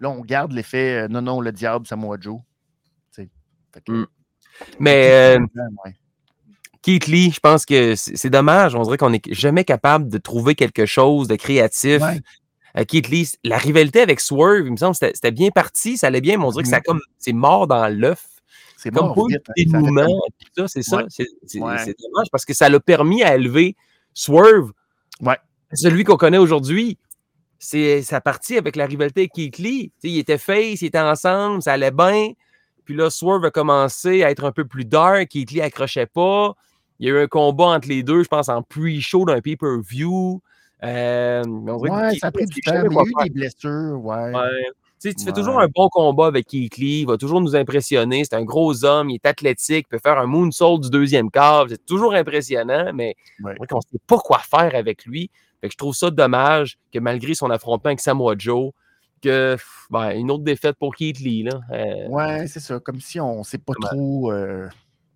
là, 0.00 0.10
on 0.10 0.20
garde 0.22 0.50
l'effet 0.52 1.04
euh, 1.04 1.08
non, 1.08 1.22
non, 1.22 1.40
le 1.40 1.52
diable, 1.52 1.86
Samoa 1.86 2.16
Joe. 2.20 2.40
Fait 3.12 3.28
que- 3.84 3.92
Mm. 3.92 4.06
Mais 4.80 5.36
euh, 5.36 5.46
Ouais. 5.84 5.94
Keith 6.82 7.06
Lee, 7.08 7.30
je 7.30 7.40
pense 7.40 7.66
que 7.66 7.94
c'est 7.94 8.30
dommage. 8.30 8.74
On 8.74 8.82
dirait 8.82 8.96
qu'on 8.96 9.10
n'est 9.10 9.20
jamais 9.30 9.64
capable 9.64 10.08
de 10.08 10.18
trouver 10.18 10.54
quelque 10.54 10.86
chose 10.86 11.28
de 11.28 11.36
créatif. 11.36 12.00
Ouais. 12.00 12.84
Keith 12.86 13.08
Lee, 13.08 13.30
la 13.44 13.58
rivalité 13.58 14.00
avec 14.00 14.18
Swerve, 14.20 14.66
il 14.66 14.72
me 14.72 14.76
semble 14.76 14.96
que 14.96 15.10
c'était 15.14 15.30
bien 15.30 15.50
parti, 15.50 15.96
ça 15.98 16.06
allait 16.08 16.20
bien, 16.20 16.38
mais 16.38 16.44
on 16.44 16.50
dirait 16.50 16.62
que 16.62 16.68
ça 16.68 16.76
a 16.76 16.80
comme 16.80 17.00
c'est 17.18 17.32
mort 17.32 17.66
dans 17.66 17.86
l'œuf. 17.88 18.24
C'est 18.76 18.90
Comme 18.90 19.14
pas 19.14 19.22
vite, 19.28 19.36
de 19.38 19.42
hein, 19.48 19.52
fait 19.56 19.64
dénouement, 19.64 20.02
comme- 20.04 20.14
tout 20.38 20.50
ça, 20.56 20.68
c'est 20.68 20.82
ça. 20.82 20.98
C'est 21.08 21.96
dommage 21.98 22.26
parce 22.30 22.44
que 22.44 22.52
ça 22.54 22.68
l'a 22.68 22.78
permis 22.80 23.22
à 23.22 23.34
élever 23.34 23.74
Swerve. 24.12 24.72
Ouais. 25.20 25.38
Celui 25.72 26.04
qu'on 26.04 26.16
connaît 26.16 26.38
aujourd'hui. 26.38 26.98
C'est 27.58 28.02
sa 28.02 28.20
partie 28.20 28.58
avec 28.58 28.76
la 28.76 28.84
rivalité 28.84 29.22
avec 29.22 29.32
Keith 29.32 29.56
Lee. 29.58 29.90
Tu 30.00 30.08
sais, 30.08 30.14
il 30.14 30.18
était 30.18 30.36
face, 30.38 30.82
ils 30.82 30.86
étaient 30.86 30.98
ensemble, 31.00 31.62
ça 31.62 31.72
allait 31.72 31.90
bien. 31.90 32.32
Puis 32.84 32.94
là, 32.94 33.08
Swerve 33.08 33.46
a 33.46 33.50
commencé 33.50 34.22
à 34.22 34.30
être 34.30 34.44
un 34.44 34.52
peu 34.52 34.66
plus 34.66 34.84
dark. 34.84 35.28
Keith 35.28 35.50
Lee 35.52 35.62
accrochait 35.62 36.06
pas. 36.06 36.54
Il 36.98 37.08
y 37.08 37.10
a 37.10 37.14
eu 37.14 37.18
un 37.22 37.26
combat 37.26 37.64
entre 37.68 37.88
les 37.88 38.02
deux, 38.02 38.22
je 38.22 38.28
pense, 38.28 38.50
en 38.50 38.62
pre-show 38.62 39.24
d'un 39.24 39.40
pay-per-view. 39.40 40.40
Euh, 40.84 41.42
Ouais, 41.46 42.18
ça 42.18 42.26
a 42.28 42.30
pris 42.30 42.44
du 42.46 42.60
temps, 42.60 42.72
il 42.74 42.92
y 42.92 42.98
a 42.98 43.02
eu 43.02 43.24
des 43.24 43.30
blessures, 43.30 43.98
ouais. 44.04 44.32
Ouais. 44.34 44.66
Tu 45.00 45.10
sais, 45.10 45.14
tu 45.14 45.24
fais 45.24 45.32
toujours 45.32 45.60
un 45.60 45.68
bon 45.68 45.88
combat 45.90 46.26
avec 46.26 46.46
Keith 46.46 46.78
Lee, 46.78 47.00
il 47.02 47.06
va 47.06 47.18
toujours 47.18 47.40
nous 47.42 47.54
impressionner. 47.54 48.24
C'est 48.24 48.34
un 48.34 48.44
gros 48.44 48.84
homme, 48.84 49.10
il 49.10 49.16
est 49.16 49.26
athlétique, 49.26 49.86
il 49.86 49.90
peut 49.90 49.98
faire 50.02 50.18
un 50.18 50.26
moonsault 50.26 50.78
du 50.78 50.88
deuxième 50.88 51.30
quart. 51.30 51.66
C'est 51.68 51.84
toujours 51.84 52.14
impressionnant, 52.14 52.92
mais 52.94 53.14
Ouais. 53.44 53.54
on 53.70 53.76
ne 53.76 53.80
sait 53.82 53.98
pas 54.06 54.18
quoi 54.18 54.38
faire 54.38 54.74
avec 54.74 55.04
lui. 55.04 55.30
Fait 55.60 55.68
que 55.68 55.72
je 55.72 55.76
trouve 55.76 55.94
ça 55.94 56.10
dommage 56.10 56.78
que 56.92 56.98
malgré 56.98 57.34
son 57.34 57.50
affrontement 57.50 57.88
avec 57.88 58.00
Samoa 58.00 58.34
Joe, 58.38 58.72
que 59.22 59.56
ben, 59.90 60.10
une 60.12 60.30
autre 60.30 60.44
défaite 60.44 60.76
pour 60.78 60.94
Keith 60.94 61.20
Lee. 61.20 61.42
Là. 61.42 61.60
Euh, 61.72 62.08
Ouais, 62.08 62.46
c'est 62.46 62.60
ça. 62.60 62.80
Comme 62.80 63.00
si 63.00 63.20
on 63.20 63.38
ne 63.40 63.44
sait 63.44 63.58
pas 63.58 63.72
trop. 63.80 64.32
euh, 64.32 64.68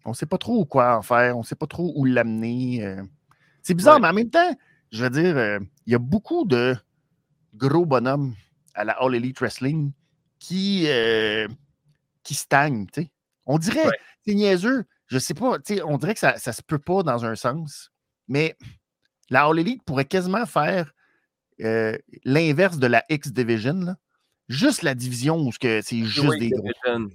on 0.05 0.13
sait 0.15 0.27
pas 0.27 0.39
trop 0.39 0.65
quoi 0.67 0.97
en 0.99 1.03
faire, 1.03 1.37
on 1.37 1.41
ne 1.41 1.45
sait 1.45 1.55
pas 1.55 1.67
trop 1.67 1.93
où 1.97 2.05
l'amener. 2.05 2.85
euh. 2.85 3.03
C'est 3.63 3.75
bizarre, 3.75 3.99
mais 4.01 4.09
en 4.09 4.13
même 4.15 4.31
temps, 4.31 4.55
je 4.93 5.05
veux 5.05 5.11
dire, 5.11 5.37
euh, 5.37 5.59
il 5.87 5.93
y 5.93 5.95
a 5.95 5.99
beaucoup 5.99 6.45
de 6.47 6.75
gros 7.55 7.85
bonhommes 7.87 8.35
à 8.75 8.85
la 8.85 8.93
All 8.95 9.15
Elite 9.15 9.39
Wrestling 9.41 9.93
qui, 10.39 10.85
euh, 10.89 11.47
qui 12.23 12.35
sais. 12.35 13.11
On 13.47 13.59
dirait, 13.59 13.87
Ouais. 13.87 13.99
c'est 14.27 14.35
niaiseux, 14.35 14.85
je 15.07 15.19
sais 15.19 15.35
pas, 15.35 15.59
tu 15.59 15.77
sais, 15.77 15.83
on 15.83 15.99
dirait 15.99 16.15
que 16.15 16.21
ça, 16.21 16.37
ça 16.39 16.53
se 16.53 16.63
peut 16.63 16.79
pas 16.79 17.03
dans 17.03 17.25
un 17.25 17.35
sens, 17.35 17.91
mais 18.29 18.57
la 19.29 19.47
All 19.47 19.59
Elite 19.59 19.83
pourrait 19.85 20.05
quasiment 20.05 20.47
faire 20.47 20.93
euh, 21.63 21.97
l'inverse 22.25 22.79
de 22.79 22.87
la 22.87 23.05
X 23.11 23.33
Division, 23.33 23.75
là. 23.75 23.97
juste 24.49 24.83
la 24.83 24.95
division 24.95 25.37
où 25.39 25.53
c'est 25.61 25.83
juste 26.05 26.39
des 26.39 26.51
gros. 26.51 26.69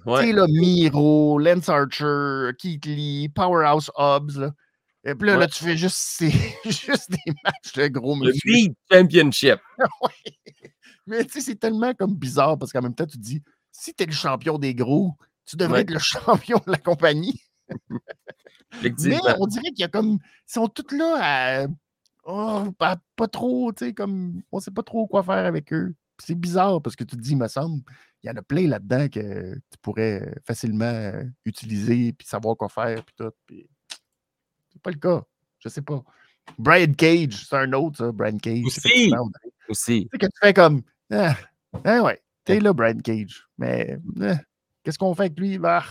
Ouais. 0.06 0.26
sais, 0.26 0.32
là, 0.32 0.46
Miro, 0.48 1.38
Lance 1.38 1.68
Archer, 1.68 2.50
Keith 2.58 2.86
Lee, 2.86 3.28
Powerhouse 3.28 3.90
Hobbs, 3.96 4.36
là. 4.38 4.52
Et 5.04 5.14
puis 5.14 5.28
là, 5.28 5.36
là, 5.36 5.46
tu 5.46 5.62
fais 5.62 5.76
juste, 5.76 6.20
juste 6.64 7.10
des 7.10 7.32
matchs 7.44 7.72
de 7.74 7.86
gros 7.88 8.16
Le 8.16 8.26
monsieur. 8.26 8.52
League 8.52 8.74
Championship. 8.90 9.58
Mais 11.06 11.24
tu 11.24 11.32
sais, 11.34 11.40
c'est 11.40 11.56
tellement 11.56 11.94
comme 11.94 12.14
bizarre 12.16 12.58
parce 12.58 12.72
qu'en 12.72 12.82
même 12.82 12.94
temps, 12.94 13.06
tu 13.06 13.16
te 13.16 13.22
dis, 13.22 13.42
si 13.72 13.94
tu 13.94 14.02
es 14.02 14.06
le 14.06 14.12
champion 14.12 14.58
des 14.58 14.74
gros, 14.74 15.14
tu 15.44 15.56
devrais 15.56 15.78
Ouais. 15.78 15.80
être 15.82 15.90
le 15.90 15.98
champion 16.44 16.58
de 16.66 16.72
la 16.72 16.78
compagnie. 16.78 17.40
Mais 18.82 19.18
on 19.38 19.46
dirait 19.46 19.70
qu'il 19.70 19.80
y 19.80 19.84
a 19.84 19.88
comme. 19.88 20.18
Ils 20.48 20.52
sont 20.52 20.68
tous 20.68 20.94
là 20.96 21.18
à. 21.64 21.66
Oh, 22.24 22.72
pas, 22.78 22.96
pas 23.14 23.28
trop, 23.28 23.72
tu 23.72 23.86
sais, 23.86 23.94
comme. 23.94 24.42
On 24.52 24.60
sait 24.60 24.70
pas 24.70 24.82
trop 24.82 25.06
quoi 25.06 25.22
faire 25.22 25.46
avec 25.46 25.72
eux. 25.72 25.94
C'est 26.18 26.34
bizarre 26.34 26.80
parce 26.82 26.96
que 26.96 27.04
tu 27.04 27.16
te 27.16 27.20
dis, 27.20 27.32
il 27.32 27.36
me 27.38 27.46
semble, 27.48 27.82
il 28.22 28.28
y 28.28 28.30
en 28.30 28.36
a 28.36 28.42
plein 28.42 28.66
là-dedans 28.66 29.08
que 29.08 29.54
tu 29.54 29.78
pourrais 29.82 30.34
facilement 30.44 31.12
utiliser 31.44 32.12
puis 32.14 32.26
savoir 32.26 32.56
quoi 32.56 32.68
faire 32.68 33.04
puis 33.04 33.14
tout. 33.18 33.30
Puis 33.46 33.68
c'est 34.72 34.80
pas 34.82 34.90
le 34.90 34.98
cas. 34.98 35.22
Je 35.58 35.68
sais 35.68 35.82
pas. 35.82 36.02
Brian 36.58 36.92
Cage, 36.94 37.46
c'est 37.48 37.56
un 37.56 37.72
autre, 37.74 37.98
ça, 37.98 38.12
Brian 38.12 38.38
Cage. 38.38 38.64
Aussi. 38.64 39.12
Aussi. 39.68 40.02
Tu 40.04 40.08
sais, 40.12 40.18
que 40.18 40.26
tu 40.26 40.38
fais 40.40 40.54
comme. 40.54 40.82
Ah, 41.10 41.36
ah 41.84 42.02
ouais, 42.02 42.20
t'es 42.44 42.60
là, 42.60 42.72
Brian 42.72 42.98
Cage. 42.98 43.46
Mais 43.58 43.98
euh, 44.20 44.34
qu'est-ce 44.82 44.98
qu'on 44.98 45.14
fait 45.14 45.24
avec 45.24 45.38
lui? 45.38 45.58
Bah, 45.58 45.84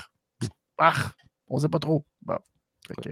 bah, 0.78 0.94
on 1.48 1.60
sait 1.60 1.70
pas 1.70 1.80
trop. 1.80 2.06
Bon. 2.22 2.38
Que- 3.04 3.10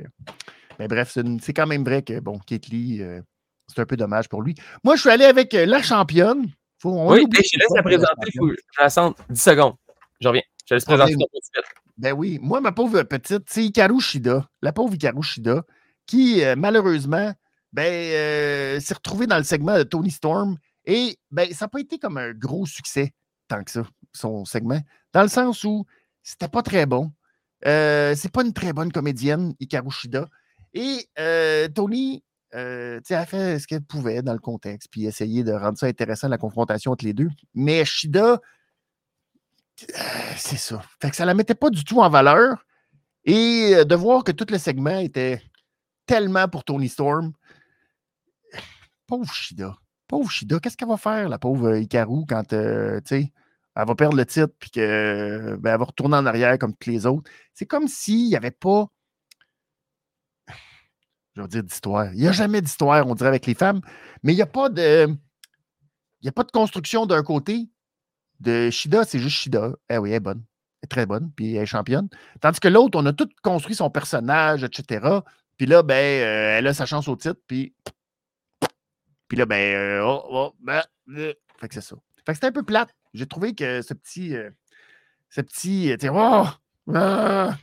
mais 0.80 0.88
bref, 0.88 1.16
c'est 1.42 1.54
quand 1.54 1.68
même 1.68 1.84
vrai 1.84 2.02
que, 2.02 2.20
bon, 2.20 2.40
Kate 2.40 2.68
Lee, 2.68 3.02
euh, 3.02 3.22
c'est 3.68 3.80
un 3.82 3.86
peu 3.86 3.98
dommage 3.98 4.28
pour 4.28 4.42
lui. 4.42 4.56
Moi, 4.84 4.96
je 4.96 5.02
suis 5.02 5.10
allé 5.10 5.26
avec 5.26 5.54
euh, 5.54 5.66
la 5.66 5.82
championne. 5.82 6.48
Faut, 6.80 6.92
on 6.92 7.12
Oui, 7.12 7.26
je 7.32 7.38
te 7.40 7.60
laisse 7.60 7.76
la 7.76 7.84
présenter. 7.84 8.32
Faut, 8.38 8.50
je 8.50 8.82
la 8.82 8.90
sente 8.90 9.18
10 9.30 9.42
secondes. 9.42 9.76
Je 10.20 10.28
reviens. 10.28 10.42
Je 10.64 10.66
te 10.68 10.74
laisse 10.74 10.86
présenter 10.86 11.14
ton 11.14 11.26
petit. 11.32 11.52
Ben 11.98 12.14
oui, 12.14 12.40
moi, 12.42 12.60
ma 12.60 12.72
pauvre 12.72 13.04
petite, 13.04 13.44
c'est 13.48 13.64
Hikaru 13.66 14.02
Shida, 14.02 14.50
la 14.62 14.74
pauvre 14.74 14.94
Hikaru 14.96 15.22
Shida, 15.22 15.64
qui, 16.08 16.44
euh, 16.44 16.56
malheureusement, 16.58 17.32
ben, 17.72 17.84
euh, 17.86 18.80
s'est 18.80 18.96
retrouvée 18.96 19.28
dans 19.28 19.38
le 19.38 19.44
segment 19.44 19.78
de 19.78 19.84
Tony 19.84 20.10
Storm. 20.12 20.58
Et 20.86 21.18
ben, 21.32 21.52
ça 21.54 21.66
n'a 21.66 21.70
pas 21.70 21.80
été 21.80 21.98
comme 21.98 22.18
un 22.18 22.34
gros 22.34 22.66
succès, 22.66 23.14
tant 23.48 23.64
que 23.64 23.72
ça, 23.72 23.84
son 24.14 24.46
segment, 24.46 24.80
dans 25.14 25.22
le 25.22 25.30
sens 25.30 25.64
où 25.64 25.86
c'était 26.22 26.48
pas 26.48 26.62
très 26.62 26.86
bon. 26.86 27.12
Euh, 27.66 28.14
c'est 28.16 28.32
pas 28.32 28.44
une 28.44 28.54
très 28.54 28.74
bonne 28.74 28.92
comédienne, 28.92 29.54
Hikaru 29.60 29.92
Shida. 29.92 30.28
Et 30.74 31.08
euh, 31.20 31.68
Tony, 31.70 32.24
euh, 32.56 33.00
a 33.10 33.26
fait 33.26 33.60
ce 33.60 33.68
qu'elle 33.68 33.84
pouvait 33.84 34.22
dans 34.22 34.34
le 34.34 34.40
contexte, 34.40 34.90
puis 34.92 35.06
essayer 35.06 35.44
de 35.44 35.54
rendre 35.54 35.78
ça 35.78 35.88
intéressant, 35.88 36.28
la 36.28 36.38
confrontation 36.38 36.92
entre 36.92 37.06
les 37.06 37.14
deux. 37.14 37.30
Mais 37.54 37.86
Shida, 37.86 38.40
c'est 40.36 40.58
ça. 40.58 40.82
Fait 41.02 41.10
que 41.10 41.16
ça 41.16 41.26
la 41.26 41.34
mettait 41.34 41.56
pas 41.56 41.70
du 41.70 41.84
tout 41.84 42.00
en 42.02 42.10
valeur. 42.10 42.66
Et 43.26 43.86
de 43.86 43.96
voir 43.96 44.26
que 44.26 44.34
tout 44.34 44.46
le 44.50 44.58
segment 44.58 45.00
était 45.00 45.42
tellement 46.06 46.50
pour 46.50 46.66
Tony 46.66 46.90
Storm. 46.90 47.32
Pauvre 49.08 49.34
Shida. 49.34 49.78
Pauvre 50.08 50.30
Shida. 50.30 50.60
Qu'est-ce 50.60 50.78
qu'elle 50.78 50.88
va 50.88 50.98
faire, 50.98 51.30
la 51.30 51.40
pauvre 51.40 51.78
Hikaru, 51.78 52.26
quand 52.28 52.54
euh, 52.54 53.00
elle 53.76 53.88
va 53.88 53.96
perdre 53.96 54.16
le 54.16 54.26
titre 54.26 54.54
puis 54.60 54.70
que 54.70 55.58
ben, 55.60 55.74
elle 55.74 55.80
va 55.80 55.86
retourner 55.86 56.18
en 56.18 56.26
arrière 56.26 56.58
comme 56.60 56.76
tous 56.76 56.90
les 56.90 57.06
autres. 57.06 57.30
C'est 57.54 57.66
comme 57.66 57.88
s'il 57.88 58.28
n'y 58.28 58.36
avait 58.36 58.52
pas. 58.52 58.88
Je 61.36 61.42
veux 61.42 61.48
dire 61.48 61.64
d'histoire. 61.64 62.14
Il 62.14 62.20
n'y 62.20 62.28
a 62.28 62.32
jamais 62.32 62.62
d'histoire, 62.62 63.08
on 63.08 63.16
dirait, 63.16 63.30
avec 63.30 63.48
les 63.48 63.56
femmes, 63.56 63.82
mais 64.22 64.34
il 64.34 64.36
n'y 64.36 64.42
a 64.42 64.48
pas 64.48 64.70
de. 64.70 65.08
Il 65.08 66.26
n'y 66.26 66.30
a 66.30 66.32
pas 66.32 66.44
de 66.44 66.52
construction 66.52 67.06
d'un 67.06 67.24
côté. 67.24 67.70
De 68.40 68.70
Shida, 68.70 69.06
c'est 69.06 69.20
juste 69.20 69.38
Shida. 69.38 69.72
Eh 69.90 69.98
oui, 69.98 70.10
elle 70.10 70.16
est 70.18 70.20
bonne. 70.20 70.44
Elle 70.82 70.86
est 70.86 70.88
très 70.88 71.06
bonne, 71.06 71.32
puis 71.36 71.56
elle 71.56 71.64
est 71.64 71.66
championne. 71.66 72.10
Tandis 72.42 72.60
que 72.60 72.68
l'autre, 72.68 73.00
on 73.00 73.06
a 73.06 73.14
tout 73.14 73.30
construit 73.42 73.76
son 73.76 73.90
personnage, 73.90 74.64
etc. 74.64 75.20
Puis 75.58 75.66
là, 75.66 75.82
ben, 75.82 75.96
euh, 75.96 76.58
elle 76.58 76.68
a 76.68 76.74
sa 76.74 76.86
chance 76.86 77.08
au 77.08 77.16
titre, 77.16 77.40
puis. 77.48 77.74
Puis 79.34 79.40
là, 79.40 79.48
ben, 79.48 79.76
euh, 79.76 80.04
oh, 80.06 80.24
oh, 80.30 80.54
ben, 80.60 80.84
euh, 81.10 81.34
fait 81.60 81.68
que 81.68 81.74
c'est 81.74 81.82
ça. 81.82 81.96
Fait 82.18 82.24
que 82.28 82.34
c'était 82.36 82.46
un 82.46 82.52
peu 82.52 82.62
plate. 82.62 82.94
J'ai 83.16 83.26
trouvé 83.26 83.56
que 83.56 83.82
ce 83.82 83.96
petit. 83.96 84.36
euh, 84.36 84.52
ce 85.32 85.42
petit. 85.42 85.92
euh, 85.92 85.98
tu 85.98 86.08
oh, 86.12 86.46
ah, 86.94 87.58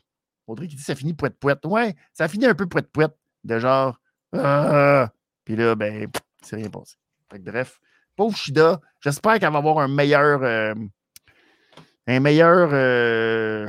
Audrey 0.48 0.66
qui 0.66 0.74
dit 0.74 0.82
ça 0.82 0.96
finit 0.96 1.14
poète-poète. 1.14 1.64
Ouais, 1.66 1.94
ça 2.12 2.26
finit 2.26 2.46
un 2.46 2.56
peu 2.56 2.66
poète-poète. 2.66 3.14
De 3.44 3.60
genre. 3.60 4.00
ah, 4.32 5.10
puis 5.44 5.54
là, 5.54 5.76
ben, 5.76 6.10
c'est 6.42 6.56
rien 6.56 6.68
passé. 6.70 6.96
Fait 7.30 7.38
que 7.38 7.48
bref, 7.48 7.78
pauvre 8.16 8.36
Shida, 8.36 8.80
j'espère 9.00 9.38
qu'elle 9.38 9.52
va 9.52 9.58
avoir 9.58 9.78
un 9.78 9.86
meilleur. 9.86 10.42
euh, 10.42 10.74
un 12.08 12.18
meilleur. 12.18 12.70
euh, 12.72 13.68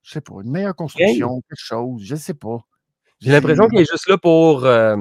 je 0.00 0.10
sais 0.10 0.22
pas, 0.22 0.36
une 0.42 0.52
meilleure 0.52 0.74
construction, 0.74 1.42
quelque 1.50 1.60
chose. 1.62 2.00
Je 2.02 2.16
sais 2.16 2.32
pas. 2.32 2.60
J'ai 3.20 3.30
l'impression 3.30 3.68
qu'elle 3.68 3.82
est 3.82 3.90
juste 3.90 4.08
là 4.08 4.16
pour. 4.16 4.64
euh, 4.64 4.96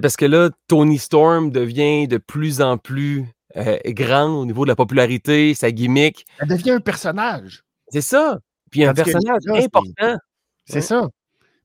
parce 0.00 0.16
que 0.16 0.24
là, 0.24 0.50
Tony 0.68 0.98
Storm 0.98 1.50
devient 1.50 2.08
de 2.08 2.18
plus 2.18 2.60
en 2.60 2.78
plus 2.78 3.26
euh, 3.56 3.78
grand 3.86 4.40
au 4.40 4.46
niveau 4.46 4.64
de 4.64 4.70
la 4.70 4.76
popularité, 4.76 5.54
sa 5.54 5.70
gimmick. 5.70 6.26
Elle 6.40 6.48
devient 6.48 6.72
un 6.72 6.80
personnage. 6.80 7.62
C'est 7.88 8.00
ça. 8.00 8.40
Puis 8.70 8.84
un 8.84 8.94
personnage 8.94 9.42
là, 9.44 9.56
important. 9.56 10.16
C'est 10.64 10.76
Ouais. 10.76 10.80
ça. 10.80 11.08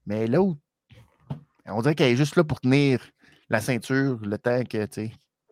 Mais 0.06 0.28
l'autre, 0.28 0.60
on 1.66 1.82
dirait 1.82 1.96
qu'elle 1.96 2.12
est 2.12 2.18
juste 2.18 2.36
là 2.36 2.44
pour 2.44 2.60
tenir 2.60 3.02
la 3.50 3.62
ceinture 3.62 4.20
le 4.22 4.38
temps 4.38 4.64
que 4.64 4.86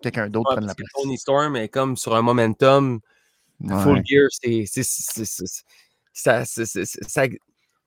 quelqu'un 0.02 0.30
d'autre 0.30 0.50
Ouais, 0.52 0.56
prenne 0.58 0.68
la 0.68 0.76
place. 0.76 0.90
Tony 0.94 1.18
Storm 1.18 1.56
est 1.56 1.70
comme 1.70 1.98
sur 1.98 2.16
un 2.16 2.22
momentum 2.22 3.00
full 3.68 4.02
gear. 4.06 4.28
C'est, 4.32 4.66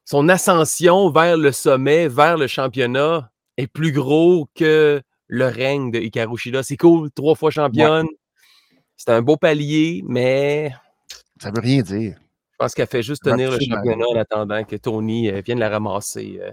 son 0.05 0.29
ascension 0.29 1.11
vers 1.11 1.37
le 1.37 1.53
sommet, 1.53 2.09
vers 2.09 2.37
le 2.37 2.47
championnat, 2.49 3.31
est 3.61 3.67
plus 3.67 3.93
gros 3.93 4.49
que 4.55 5.03
le 5.31 5.47
règne 5.47 5.91
de 5.93 6.01
Hikaru 6.01 6.37
Shida. 6.37 6.63
C'est 6.63 6.77
cool, 6.77 7.11
trois 7.13 7.35
fois 7.35 7.51
championne. 7.51 8.07
C'est 8.97 9.11
un 9.11 9.23
beau 9.23 9.37
palier, 9.37 10.03
mais 10.07 10.73
Ça 11.41 11.51
veut 11.51 11.63
rien 11.63 11.81
dire. 11.81 12.19
pense 12.59 12.75
qu'elle 12.75 12.89
fait 12.89 13.03
juste 13.03 13.23
tenir 13.23 13.51
le 13.51 13.59
championnat 13.59 14.07
en 14.07 14.17
attendant 14.17 14.63
que 14.65 14.77
Tony 14.77 15.31
euh, 15.31 15.41
vienne 15.41 15.59
la 15.59 15.71
ramasser. 15.71 16.39
Euh, 16.43 16.51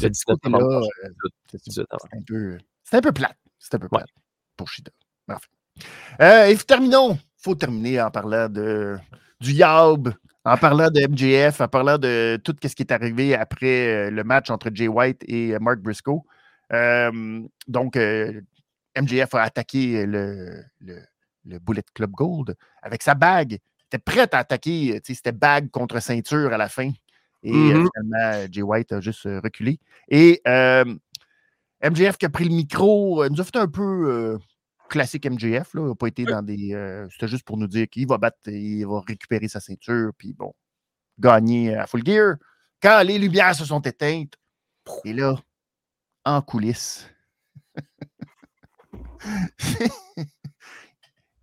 le 0.00 0.10
19 0.10 0.38
novembre. 0.44 0.86
C'est 1.48 1.80
un, 1.80 1.84
peu, 2.26 2.58
un 2.92 3.00
peu 3.00 3.12
plate. 3.12 3.36
C'est 3.58 3.74
un 3.74 3.78
peu 3.78 3.88
plate 3.88 4.06
pour 4.56 4.68
Shida. 4.68 4.92
Euh, 6.20 6.46
et 6.46 6.56
terminons. 6.58 7.14
Il 7.14 7.42
faut 7.42 7.54
terminer 7.54 8.02
en 8.02 8.10
parlant 8.10 8.48
de, 8.50 8.98
du 9.40 9.52
Yaub, 9.52 10.12
en 10.44 10.56
parlant 10.58 10.90
de 10.90 11.00
MJF, 11.08 11.62
en 11.62 11.68
parlant 11.68 11.96
de 11.96 12.38
tout 12.44 12.54
ce 12.62 12.74
qui 12.74 12.82
est 12.82 12.92
arrivé 12.92 13.34
après 13.34 14.10
le 14.10 14.22
match 14.24 14.50
entre 14.50 14.70
Jay 14.74 14.88
White 14.88 15.24
et 15.26 15.58
Mark 15.58 15.78
Briscoe. 15.80 16.22
Donc, 16.70 17.96
MJF 17.96 19.34
a 19.34 19.42
attaqué 19.42 20.06
le, 20.06 20.62
le, 20.80 21.58
Bullet 21.58 21.82
Club 21.94 22.10
Gold 22.12 22.56
avec 22.82 23.02
sa 23.02 23.14
bague. 23.14 23.52
Il 23.52 23.96
était 23.96 23.98
prêt 23.98 24.28
à 24.32 24.38
attaquer, 24.38 25.00
c'était 25.04 25.32
bague 25.32 25.70
contre 25.70 26.00
ceinture 26.00 26.52
à 26.52 26.58
la 26.58 26.68
fin. 26.68 26.90
Et 27.42 27.52
mm-hmm. 27.52 27.88
finalement, 27.94 28.46
Jay 28.50 28.62
White 28.62 28.92
a 28.92 29.00
juste 29.00 29.24
reculé. 29.24 29.80
Et 30.08 30.40
MJF 31.82 32.18
qui 32.18 32.26
a 32.26 32.30
pris 32.30 32.44
le 32.44 32.54
micro, 32.54 33.26
nous 33.28 33.40
a 33.40 33.44
fait 33.44 33.56
un 33.56 33.68
peu 33.68 34.38
classique 34.88 35.26
MJF. 35.26 35.74
Là. 35.74 35.82
Il 35.82 35.88
n'a 35.88 35.94
pas 35.94 36.08
été 36.08 36.24
dans 36.24 36.42
des. 36.42 37.06
C'était 37.10 37.28
juste 37.28 37.44
pour 37.44 37.56
nous 37.56 37.66
dire 37.66 37.88
qu'il 37.88 38.06
va 38.06 38.18
battre, 38.18 38.38
il 38.46 38.84
va 38.84 39.00
récupérer 39.00 39.48
sa 39.48 39.60
ceinture, 39.60 40.12
puis 40.16 40.34
bon, 40.34 40.52
gagner 41.18 41.74
à 41.74 41.86
full 41.86 42.04
gear. 42.04 42.36
Quand 42.82 43.02
les 43.02 43.18
lumières 43.18 43.54
se 43.54 43.64
sont 43.64 43.80
éteintes, 43.80 44.34
et 45.04 45.12
là, 45.12 45.36
en 46.24 46.42
coulisses, 46.42 47.08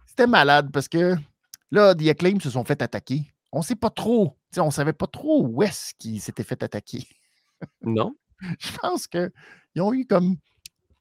C'était 0.06 0.28
malade 0.28 0.72
parce 0.72 0.88
que 0.88 1.16
là, 1.72 1.96
The 1.96 2.08
Acclaim 2.08 2.40
se 2.40 2.50
sont 2.50 2.64
fait 2.64 2.82
attaquer. 2.82 3.34
On 3.52 3.60
ne 3.60 3.64
sait 3.64 3.76
pas 3.76 3.90
trop. 3.90 4.38
on 4.58 4.66
ne 4.66 4.72
savait 4.72 4.94
pas 4.94 5.08
trop 5.08 5.46
où 5.46 5.64
est-ce 5.64 5.94
qu'ils 5.98 6.22
s'étaient 6.22 6.44
fait 6.44 6.62
attaquer. 6.64 7.08
Non. 7.82 8.16
Je 8.60 8.72
pense 8.78 9.08
qu'ils 9.08 9.32
ont 9.80 9.94
eu 9.94 10.06
comme 10.06 10.38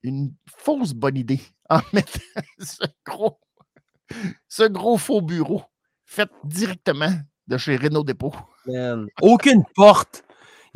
une 0.02 0.34
fausse 0.58 0.92
bonne 0.92 1.16
idée 1.16 1.40
en 1.68 1.80
mettant 1.92 2.20
ce 2.58 2.84
gros, 3.04 3.40
ce 4.48 4.64
gros 4.64 4.98
faux 4.98 5.20
bureau 5.20 5.62
fait 6.04 6.30
directement 6.44 7.12
de 7.48 7.58
chez 7.58 7.76
Renault 7.76 8.04
Dépôt. 8.04 8.34
Aucune 9.22 9.64
porte. 9.74 10.24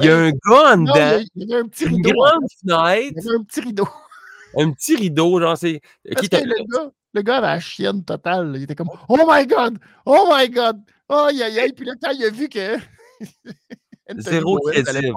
Il 0.01 0.07
y 0.07 0.09
a 0.09 0.17
ben, 0.17 0.25
un 0.25 0.31
gars 0.31 0.75
en 0.75 0.77
dedans. 0.79 1.25
Il 1.35 1.49
y 1.49 1.55
a 1.55 1.59
un 1.59 1.69
petit 1.69 1.85
rideau. 1.85 2.09
Une 2.09 2.15
grande 2.15 2.45
fenêtre. 2.61 3.15
Il 3.17 3.25
y 3.25 3.31
a 3.31 3.33
un 3.35 3.45
petit 3.45 3.61
rideau 3.61 3.89
un 4.57 4.73
petit 4.73 4.97
rideau, 4.97 5.41
genre, 5.41 5.57
c'est. 5.57 5.81
Qui 6.05 6.29
le, 6.33 6.67
gars, 6.73 6.91
le 7.15 7.23
gars 7.23 7.37
avait 7.39 7.47
la 7.47 7.61
chienne 7.61 8.05
totale. 8.05 8.55
Il 8.57 8.63
était 8.63 8.75
comme 8.75 8.91
Oh 9.09 9.19
my 9.29 9.47
God! 9.47 9.79
Oh 10.05 10.29
my 10.33 10.49
God! 10.49 10.81
Oh, 11.09 11.27
aïe, 11.29 11.43
aïe, 11.43 11.59
aïe. 11.59 11.73
Puis 11.73 11.85
là, 11.85 11.95
quand 12.01 12.11
il 12.11 12.25
a 12.25 12.31
vu 12.31 12.49
que. 12.49 12.77
Zéro 14.19 14.59
crédible. 14.59 15.15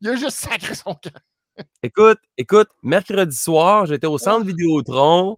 Il 0.00 0.08
a 0.08 0.16
juste 0.16 0.38
sacré 0.38 0.74
son 0.74 0.94
cœur. 0.94 1.20
écoute, 1.82 2.18
écoute, 2.36 2.68
mercredi 2.82 3.36
soir, 3.36 3.86
j'étais 3.86 4.06
au 4.06 4.18
centre 4.18 4.44
Vidéotron. 4.44 5.36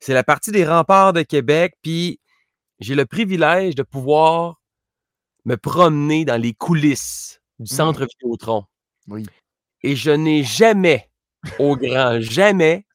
C'est 0.00 0.14
la 0.14 0.24
partie 0.24 0.50
des 0.50 0.66
remparts 0.66 1.12
de 1.12 1.22
Québec. 1.22 1.74
Puis 1.82 2.20
j'ai 2.78 2.94
le 2.94 3.06
privilège 3.06 3.74
de 3.74 3.82
pouvoir 3.82 4.60
me 5.46 5.56
promener 5.56 6.26
dans 6.26 6.40
les 6.40 6.52
coulisses 6.52 7.39
du 7.60 7.72
mmh. 7.72 7.76
centre 7.76 8.06
Vidéotron. 8.06 8.64
Oui. 9.06 9.26
Et 9.82 9.94
je 9.94 10.10
n'ai 10.10 10.42
jamais 10.42 11.10
au 11.58 11.76
grand 11.76 12.20
jamais 12.20 12.86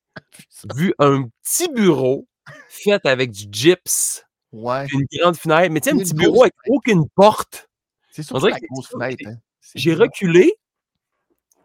vu 0.75 0.93
un 0.99 1.23
petit 1.43 1.71
bureau 1.71 2.27
fait 2.67 3.05
avec 3.05 3.31
du 3.31 3.45
gyps. 3.51 4.25
Ouais. 4.51 4.87
Une 4.91 5.05
grande 5.19 5.37
fenêtre. 5.37 5.71
Mais 5.71 5.81
tu 5.81 5.89
sais, 5.89 5.95
un 5.95 5.99
petit 5.99 6.13
bureau 6.13 6.43
avec 6.43 6.53
aucune 6.67 7.07
porte. 7.09 7.69
C'est 8.11 8.23
surtout 8.23 8.47
la 8.47 8.59
grosse 8.59 8.87
fenêtre. 8.87 9.23
Hein. 9.27 9.37
J'ai 9.75 9.93
reculé. 9.93 10.53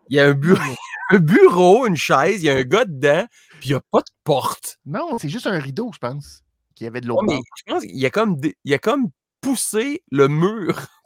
Il 0.08 0.16
y 0.16 0.20
a 0.20 0.26
un 0.26 0.34
bureau, 0.34 0.60
un 1.10 1.18
bureau, 1.18 1.86
une 1.86 1.96
chaise, 1.96 2.42
il 2.42 2.46
y 2.46 2.50
a 2.50 2.56
un 2.56 2.64
gars 2.64 2.84
dedans, 2.84 3.26
puis 3.60 3.68
il 3.68 3.72
n'y 3.72 3.76
a 3.76 3.80
pas 3.92 4.00
de 4.00 4.10
porte. 4.24 4.80
Non, 4.84 5.18
c'est 5.18 5.28
juste 5.28 5.46
un 5.46 5.60
rideau, 5.60 5.92
je 5.94 5.98
pense, 5.98 6.42
qui 6.74 6.84
avait 6.84 7.00
de 7.00 7.06
l'eau. 7.06 7.22
mais 7.22 7.38
je 7.58 7.72
pense 7.72 7.84
qu'il 7.84 8.04
a 8.04 8.10
comme, 8.10 8.40
il 8.64 8.74
a 8.74 8.78
comme 8.78 9.10
poussé 9.40 10.02
le 10.10 10.28
mur. 10.28 10.80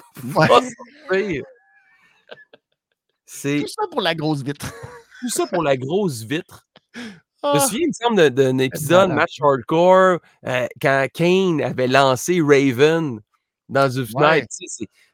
Ouais. 1.10 1.42
C'est 3.26 3.60
tout 3.60 3.68
ça 3.68 3.86
pour 3.90 4.00
la 4.00 4.14
grosse 4.14 4.42
vitre 4.42 4.72
tout 5.24 5.30
ça 5.30 5.46
pour 5.46 5.62
la 5.62 5.76
grosse 5.76 6.22
vitre. 6.22 6.66
Je 6.94 7.00
me 7.00 7.12
ah! 7.42 7.60
souviens, 7.60 7.80
il 7.80 7.88
me 7.88 7.92
semble, 7.92 8.30
d'un 8.30 8.58
épisode 8.58 9.10
match 9.10 9.40
hardcore 9.40 10.18
euh, 10.46 10.66
quand 10.80 11.06
Kane 11.12 11.62
avait 11.62 11.88
lancé 11.88 12.40
Raven 12.40 13.20
dans 13.68 13.90
une 13.90 14.06
fenêtre. 14.06 14.48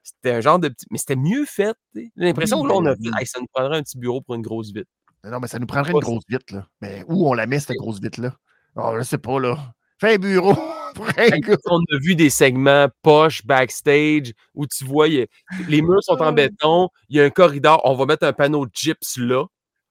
C'était 0.02 0.32
un 0.32 0.40
genre 0.40 0.58
de 0.58 0.68
petit. 0.68 0.86
Mais 0.90 0.98
c'était 0.98 1.16
mieux 1.16 1.44
fait. 1.44 1.76
J'ai 1.94 2.10
l'impression 2.16 2.62
que 2.62 2.68
là, 2.68 2.74
on 2.74 2.86
a 2.86 2.94
fait. 2.94 3.24
ça 3.26 3.40
nous 3.40 3.46
prendrait 3.52 3.78
un 3.78 3.82
petit 3.82 3.98
bureau 3.98 4.20
pour 4.20 4.34
une 4.34 4.42
grosse 4.42 4.72
vitre. 4.72 4.90
Non, 5.24 5.38
mais 5.38 5.48
ça 5.48 5.58
nous 5.58 5.66
prendrait 5.66 5.92
une 5.92 6.00
grosse 6.00 6.24
vitre. 6.28 6.54
Là. 6.54 6.66
Mais 6.80 7.04
où 7.06 7.28
on 7.28 7.34
la 7.34 7.46
met, 7.46 7.60
cette 7.60 7.76
grosse 7.76 8.00
vitre-là? 8.00 8.34
Oh, 8.76 8.94
je 8.96 9.02
sais 9.02 9.18
pas, 9.18 9.38
là. 9.38 9.74
Fais 10.01 10.14
un 10.14 10.18
bureau. 10.18 10.55
on 11.66 11.78
a 11.78 11.98
vu 12.01 12.14
des 12.14 12.30
segments 12.30 12.88
poche, 13.03 13.44
backstage, 13.44 14.32
où 14.55 14.66
tu 14.66 14.84
vois, 14.84 15.09
les 15.09 15.82
murs 15.82 16.03
sont 16.03 16.20
en 16.20 16.26
ah! 16.26 16.32
béton, 16.32 16.88
il 17.09 17.16
y 17.16 17.20
a 17.20 17.24
un 17.24 17.30
corridor, 17.30 17.80
on 17.84 17.94
va 17.94 18.07
mettre 18.07 18.26
un 18.26 18.32
panneau 18.32 18.66
de 18.66 18.70
gyps 18.72 19.16
là. 19.18 19.44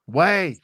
Ouais. 0.08 0.58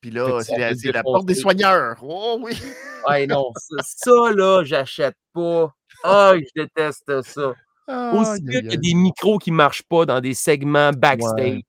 Puis 0.00 0.10
là, 0.10 0.40
c'est 0.42 0.92
la, 0.92 1.02
porte 1.02 1.26
des 1.26 1.34
soigneurs. 1.34 1.96
Oh 2.02 2.38
oui. 2.40 2.52
ouais, 3.08 3.26
non, 3.26 3.52
ça, 3.80 4.32
là, 4.34 4.62
j'achète 4.64 5.16
pas. 5.32 5.74
Ah, 6.04 6.34
je 6.36 6.62
déteste 6.62 7.22
ça. 7.22 7.54
Aussi 7.88 8.44
qu'il 8.44 8.64
y 8.66 8.74
a 8.74 8.76
des 8.76 8.94
micros 8.94 9.38
qui 9.38 9.50
ne 9.50 9.56
marchent 9.56 9.82
pas 9.82 10.06
dans 10.06 10.20
des 10.20 10.34
segments 10.34 10.90
backstage. 10.92 11.62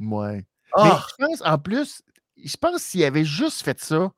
Ouais. 0.00 0.36
Mais 0.38 0.44
ah! 0.74 1.06
je 1.08 1.24
pense, 1.24 1.42
en 1.44 1.58
plus, 1.58 2.02
je 2.36 2.56
pense 2.56 2.82
s'il 2.82 3.04
avait 3.04 3.24
juste 3.24 3.62
fait 3.62 3.80
ça, 3.80 4.12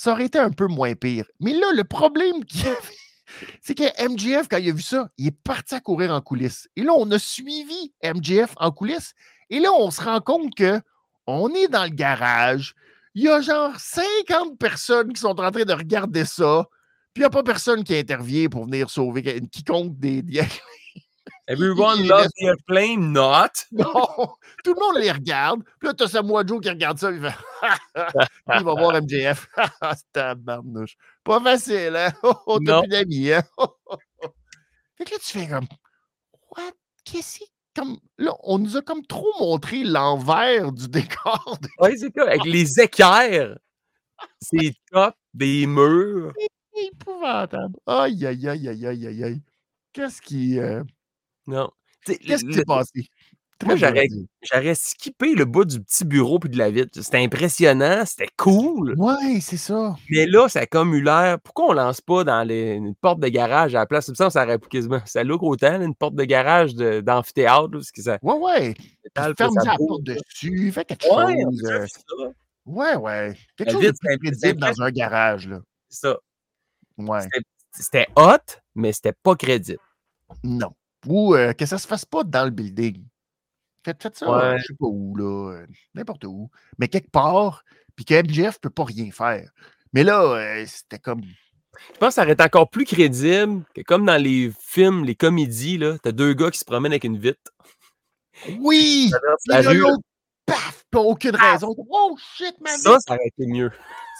ça 0.00 0.12
aurait 0.12 0.24
été 0.24 0.38
un 0.38 0.50
peu 0.50 0.66
moins 0.66 0.94
pire. 0.94 1.26
Mais 1.40 1.52
là, 1.52 1.66
le 1.74 1.84
problème 1.84 2.42
qu'il 2.46 2.66
avait, 2.66 2.78
c'est 3.60 3.74
que 3.74 4.08
MGF, 4.08 4.48
quand 4.48 4.56
il 4.56 4.70
a 4.70 4.72
vu 4.72 4.80
ça, 4.80 5.10
il 5.18 5.26
est 5.26 5.42
parti 5.44 5.74
à 5.74 5.80
courir 5.80 6.10
en 6.14 6.22
coulisses. 6.22 6.70
Et 6.74 6.82
là, 6.82 6.92
on 6.96 7.10
a 7.10 7.18
suivi 7.18 7.92
MGF 8.02 8.54
en 8.56 8.70
coulisses. 8.70 9.12
Et 9.50 9.60
là, 9.60 9.70
on 9.74 9.90
se 9.90 10.00
rend 10.00 10.22
compte 10.22 10.54
que 10.54 10.80
on 11.26 11.52
est 11.52 11.68
dans 11.68 11.84
le 11.84 11.90
garage. 11.90 12.74
Il 13.14 13.24
y 13.24 13.28
a 13.28 13.42
genre 13.42 13.78
50 13.78 14.58
personnes 14.58 15.12
qui 15.12 15.20
sont 15.20 15.38
en 15.38 15.50
train 15.50 15.64
de 15.64 15.72
regarder 15.74 16.24
ça. 16.24 16.66
Puis 17.12 17.20
il 17.20 17.24
n'y 17.24 17.26
a 17.26 17.30
pas 17.30 17.42
personne 17.42 17.84
qui 17.84 17.94
intervient 17.94 18.48
pour 18.48 18.64
venir 18.64 18.88
sauver 18.88 19.42
quiconque 19.52 19.98
des, 19.98 20.22
des 20.22 20.40
Everyone 21.50 22.06
loves 22.06 22.30
the 22.38 22.46
airplane, 22.46 23.12
not. 23.12 23.64
Non, 23.72 23.92
tout 24.62 24.72
le 24.72 24.80
monde 24.80 25.02
les 25.02 25.10
regarde. 25.10 25.64
Puis 25.80 25.88
là, 25.88 25.94
tu 25.94 26.04
as 26.04 26.08
Samoa 26.08 26.46
Joe 26.46 26.60
qui 26.60 26.68
regarde 26.68 26.98
ça. 26.98 27.10
Il, 27.10 27.20
fait 27.20 27.34
il 28.56 28.64
va 28.64 28.74
voir 28.74 29.02
MJF. 29.02 29.48
C'est 30.14 30.36
Pas 31.24 31.40
facile, 31.40 31.96
hein? 31.96 32.12
Oh, 32.22 32.60
t'as 32.64 32.82
plus 32.82 32.88
d'amis, 32.88 33.32
hein? 33.32 33.42
fait 34.96 35.04
que 35.04 35.10
là, 35.10 35.16
tu 35.20 35.38
fais 35.38 35.48
comme, 35.48 35.66
what? 36.56 36.72
Qu'est-ce 37.04 37.40
comme 37.74 37.98
là, 38.18 38.32
on 38.42 38.58
nous 38.58 38.76
a 38.76 38.82
comme 38.82 39.04
trop 39.06 39.32
montré 39.40 39.82
l'envers 39.82 40.70
du 40.72 40.88
décor. 40.88 41.58
Oui, 41.80 41.98
c'est 41.98 42.12
ça, 42.14 42.22
avec 42.22 42.44
les 42.44 42.80
équerres. 42.80 43.58
C'est 44.40 44.74
top 44.92 45.14
des 45.34 45.66
murs. 45.66 46.32
C'est 46.74 46.86
épouvantable. 46.86 47.76
Aïe, 47.86 48.24
aïe, 48.26 48.48
aïe, 48.48 48.68
aïe, 48.68 48.86
aïe, 48.86 49.06
aïe, 49.06 49.24
aïe. 49.24 49.42
Qu'est-ce 49.92 50.22
qui. 50.22 50.58
Euh, 50.58 50.82
non. 51.50 51.70
Qu'est-ce 52.06 52.44
qui 52.44 52.54
s'est 52.54 52.64
passé? 52.64 53.06
Moi, 53.66 53.76
j'aurais 53.76 54.74
skippé 54.74 55.34
le 55.34 55.44
bout 55.44 55.66
du 55.66 55.82
petit 55.82 56.04
bureau 56.04 56.38
puis 56.38 56.48
de 56.48 56.56
la 56.56 56.70
vitre. 56.70 56.98
C'était 57.02 57.18
impressionnant, 57.18 58.04
c'était 58.06 58.30
cool. 58.36 58.94
Ouais, 58.96 59.40
c'est 59.40 59.58
ça. 59.58 59.96
Mais 60.08 60.26
là, 60.26 60.48
ça 60.48 60.60
a 60.60 60.66
comme 60.66 60.94
eu 60.94 61.02
l'air. 61.02 61.38
Pourquoi 61.40 61.66
on 61.66 61.72
lance 61.72 62.00
pas 62.00 62.24
dans 62.24 62.42
les, 62.42 62.72
une 62.72 62.94
porte 62.94 63.20
de 63.20 63.28
garage 63.28 63.74
à 63.74 63.80
la 63.80 63.86
place? 63.86 64.10
Ça, 64.14 64.30
ça 64.30 64.44
aurait 64.44 64.58
quasiment. 64.58 65.00
Ça 65.04 65.24
look 65.24 65.42
autant, 65.42 65.80
une 65.80 65.94
porte 65.94 66.14
de 66.14 66.24
garage 66.24 66.74
d'amphithéâtre. 66.74 67.80
Ça... 67.82 68.18
Ouais, 68.22 68.34
ouais. 68.34 68.74
ferme 69.36 69.54
la 69.62 69.76
porte 69.76 70.04
dessus, 70.04 70.72
fais 70.72 70.84
quelque 70.84 71.04
chose. 71.04 71.62
Euh. 71.64 71.86
Ouais, 72.64 72.96
ouais. 72.96 73.36
Quelque 73.56 73.72
chose 73.72 73.82
de 73.82 73.92
prévisible 74.02 74.60
dans 74.60 74.80
un 74.80 74.90
garage. 74.90 75.48
là. 75.48 75.60
C'est 75.88 76.06
ça. 76.08 76.18
Ouais. 76.96 77.20
C'était 77.72 78.06
hot, 78.16 78.38
mais 78.74 78.92
c'était 78.92 79.12
pas 79.22 79.34
crédible. 79.34 79.80
Non. 80.42 80.72
Ou 81.06 81.34
euh, 81.34 81.52
que 81.52 81.66
ça 81.66 81.78
se 81.78 81.86
fasse 81.86 82.04
pas 82.04 82.24
dans 82.24 82.44
le 82.44 82.50
building. 82.50 83.04
Faites, 83.84 84.02
faites 84.02 84.16
ça, 84.16 84.58
je 84.58 84.62
sais 84.62 84.74
pas 84.78 84.86
où, 84.86 85.16
là, 85.16 85.54
euh, 85.54 85.66
n'importe 85.94 86.24
où. 86.24 86.50
Mais 86.78 86.88
quelque 86.88 87.10
part, 87.10 87.64
puis 87.96 88.04
que 88.04 88.22
MJF 88.22 88.56
ne 88.56 88.60
peut 88.60 88.70
pas 88.70 88.84
rien 88.84 89.10
faire. 89.10 89.50
Mais 89.92 90.04
là, 90.04 90.22
euh, 90.22 90.64
c'était 90.66 90.98
comme. 90.98 91.22
Je 91.22 91.98
pense 91.98 92.08
que 92.08 92.14
ça 92.14 92.22
aurait 92.22 92.32
été 92.32 92.42
encore 92.42 92.68
plus 92.68 92.84
crédible 92.84 93.64
que 93.74 93.80
comme 93.80 94.04
dans 94.04 94.22
les 94.22 94.52
films, 94.60 95.04
les 95.04 95.14
comédies, 95.14 95.78
là, 95.78 95.96
t'as 96.02 96.12
deux 96.12 96.34
gars 96.34 96.50
qui 96.50 96.58
se 96.58 96.64
promènent 96.64 96.92
avec 96.92 97.04
une 97.04 97.18
vitre. 97.18 97.52
Oui! 98.58 99.10
La 99.46 99.62
rue. 99.62 99.82
Paf! 100.44 100.84
Pas 100.90 101.00
aucune 101.00 101.36
raison. 101.36 101.74
Oh 101.88 102.16
shit, 102.36 102.60
man! 102.60 102.76
Ça, 102.76 102.98
ça 103.00 103.14
aurait 103.14 103.28
été 103.28 103.46
mieux. 103.46 103.70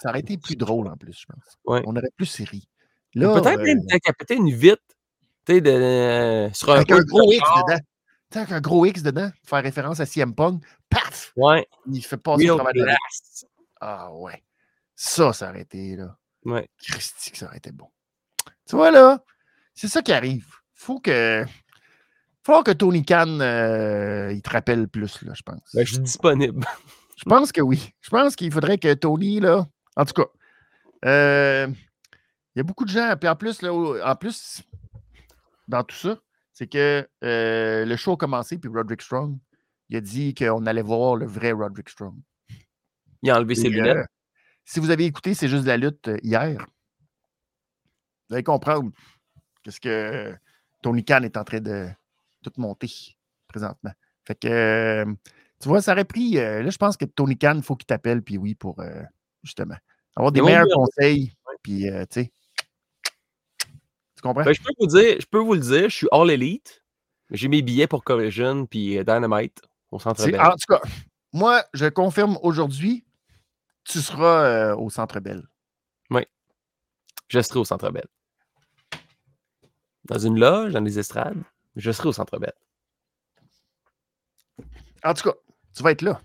Ça 0.01 0.09
aurait 0.09 0.21
été 0.21 0.39
plus 0.39 0.57
drôle 0.57 0.89
en 0.89 0.97
plus, 0.97 1.13
je 1.13 1.27
pense. 1.27 1.59
On 1.65 1.97
aurait 1.97 2.13
plus 2.17 2.27
série. 2.27 2.67
Peut-être 3.15 3.61
même 3.61 3.79
euh, 3.79 3.87
décapiter 3.89 4.37
une 4.37 4.51
vitre 4.51 4.83
Tu 5.51 5.57
sais, 5.57 5.67
euh, 5.67 6.49
sur 6.53 6.71
un, 6.71 6.77
Avec 6.77 6.93
un 6.93 7.01
gros 7.01 7.33
X 7.33 7.43
dedans. 7.43 7.79
Tu 7.79 7.85
sais, 8.33 8.39
avec 8.39 8.53
un 8.53 8.61
gros 8.61 8.87
X 8.87 9.03
dedans, 9.03 9.31
faire 9.45 9.63
référence 9.65 9.99
à 9.99 10.07
CM 10.07 10.33
Punk, 10.33 10.63
paf! 10.89 11.33
Ouais. 11.35 11.67
Il 11.91 12.05
fait 12.05 12.17
passer 12.17 12.49
Real 12.49 12.57
travers 12.57 12.75
de 12.75 12.85
la. 12.85 12.97
Ah 13.81 14.13
ouais. 14.13 14.45
Ça, 14.95 15.33
ça 15.33 15.51
aurait 15.51 15.63
été, 15.63 15.97
là. 15.97 16.17
Ouais. 16.45 16.69
Christy, 16.81 17.33
que 17.33 17.39
ça 17.39 17.47
aurait 17.47 17.57
été 17.57 17.73
bon. 17.73 17.89
Tu 18.69 18.77
vois, 18.77 18.93
là, 18.93 19.25
c'est 19.75 19.89
ça 19.89 20.03
qui 20.03 20.13
arrive. 20.13 20.47
Faut 20.75 21.01
que. 21.01 21.45
Faut 22.45 22.63
que 22.63 22.71
Tony 22.71 23.05
Khan, 23.05 23.41
euh, 23.41 24.33
il 24.33 24.43
te 24.43 24.51
rappelle 24.51 24.87
plus, 24.87 25.21
là, 25.23 25.33
je 25.35 25.43
pense. 25.43 25.75
Ben, 25.75 25.85
je 25.85 25.95
suis 25.95 26.03
disponible. 26.03 26.65
Je 27.17 27.25
pense 27.29 27.53
que 27.53 27.61
oui. 27.61 27.93
Je 28.01 28.09
pense 28.09 28.35
qu'il 28.35 28.51
faudrait 28.51 28.79
que 28.79 28.95
Tony, 28.95 29.41
là. 29.41 29.67
En 29.95 30.07
tout 30.07 30.15
cas, 30.15 30.29
euh, 31.05 31.67
il 32.55 32.59
y 32.59 32.61
a 32.61 32.63
beaucoup 32.63 32.87
de 32.87 32.91
gens. 32.91 33.15
Puis 33.21 33.29
en 33.29 33.37
plus, 33.37 33.61
là, 33.61 33.75
en 33.75 34.17
plus, 34.17 34.63
dans 35.71 35.85
tout 35.85 35.97
ça, 35.97 36.19
c'est 36.53 36.67
que 36.67 37.09
euh, 37.25 37.85
le 37.87 37.97
show 37.97 38.13
a 38.13 38.17
commencé, 38.17 38.59
puis 38.59 38.69
Roderick 38.69 39.01
Strong, 39.01 39.39
il 39.89 39.97
a 39.97 40.01
dit 40.01 40.35
qu'on 40.35 40.67
allait 40.67 40.83
voir 40.83 41.17
le 41.17 41.27
vrai 41.27 41.53
Roderick 41.53 41.89
Strong. 41.89 42.17
Il 43.23 43.31
a 43.31 43.37
enlevé 43.37 43.55
ses 43.55 43.67
Et, 43.67 43.71
lunettes. 43.71 43.97
euh, 43.97 44.05
si 44.65 44.81
vous 44.81 44.91
avez 44.91 45.05
écouté 45.05 45.35
C'est 45.35 45.49
juste 45.49 45.63
de 45.63 45.69
la 45.69 45.77
lutte 45.77 46.09
euh, 46.09 46.19
hier, 46.23 46.67
vous 48.29 48.35
allez 48.35 48.43
comprendre 48.45 48.91
qu'est-ce 49.63 49.81
que 49.81 50.37
Tony 50.83 51.05
Khan 51.05 51.23
est 51.23 51.37
en 51.37 51.45
train 51.45 51.61
de 51.61 51.89
tout 52.43 52.53
monter 52.57 52.91
présentement. 53.49 53.93
Fait 54.25 54.35
que, 54.39 55.05
tu 55.61 55.69
vois, 55.69 55.83
ça 55.83 55.93
aurait 55.93 56.05
pris. 56.05 56.33
là, 56.33 56.69
je 56.69 56.79
pense 56.79 56.97
que 56.97 57.05
Tony 57.05 57.37
Khan, 57.37 57.55
il 57.57 57.63
faut 57.63 57.77
qu'il 57.77 57.87
t'appelle, 57.87 58.23
puis 58.23 58.39
oui, 58.39 58.55
pour 58.55 58.81
justement 59.43 59.75
avoir 60.15 60.31
des 60.31 60.41
meilleurs 60.41 60.69
conseils, 60.73 61.35
puis 61.63 61.83
tu 61.83 62.07
sais. 62.11 62.33
Tu 64.21 64.29
comprends? 64.29 64.45
Ben, 64.45 64.53
je 64.53 64.61
peux 64.61 64.73
vous 64.79 64.87
dire, 64.87 65.17
je 65.19 65.27
peux 65.27 65.39
vous 65.39 65.55
le 65.55 65.61
dire, 65.61 65.89
je 65.89 65.97
suis 65.97 66.09
All 66.13 66.31
Elite. 66.31 66.83
J'ai 67.31 67.49
mes 67.49 67.63
billets 67.63 67.87
pour 67.87 68.05
Collision 68.05 68.67
puis 68.67 68.99
euh, 68.99 69.05
Dynamite 69.05 69.63
au 69.91 69.99
centre 69.99 70.23
Bell. 70.27 70.39
en 70.41 70.51
tout 70.51 70.75
cas, 70.75 70.81
moi, 71.33 71.65
je 71.73 71.87
confirme 71.87 72.39
aujourd'hui, 72.43 73.05
tu 73.85 74.01
seras 74.01 74.45
euh, 74.45 74.77
au 74.77 74.91
Centre 74.91 75.21
Bell. 75.21 75.43
Je 77.31 77.41
serai 77.41 77.61
au 77.61 77.65
centre 77.65 77.91
Bell. 77.91 78.09
Dans 80.05 80.19
une 80.19 80.39
loge, 80.39 80.73
dans 80.73 80.81
les 80.81 80.99
estrades, 80.99 81.41
je 81.77 81.93
serai 81.93 82.09
au 82.09 82.13
centre 82.13 82.39
Bell. 82.39 82.53
En 85.05 85.15
tout 85.15 85.31
cas, 85.31 85.37
tu 85.73 85.83
vas 85.85 85.93
être 85.93 86.03
là. 86.03 86.21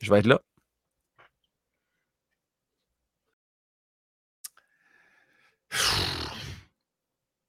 Je 0.00 0.10
vais 0.12 0.18
être 0.18 0.26
là. 0.26 0.42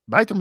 Bye 0.07 0.25
tout 0.25 0.35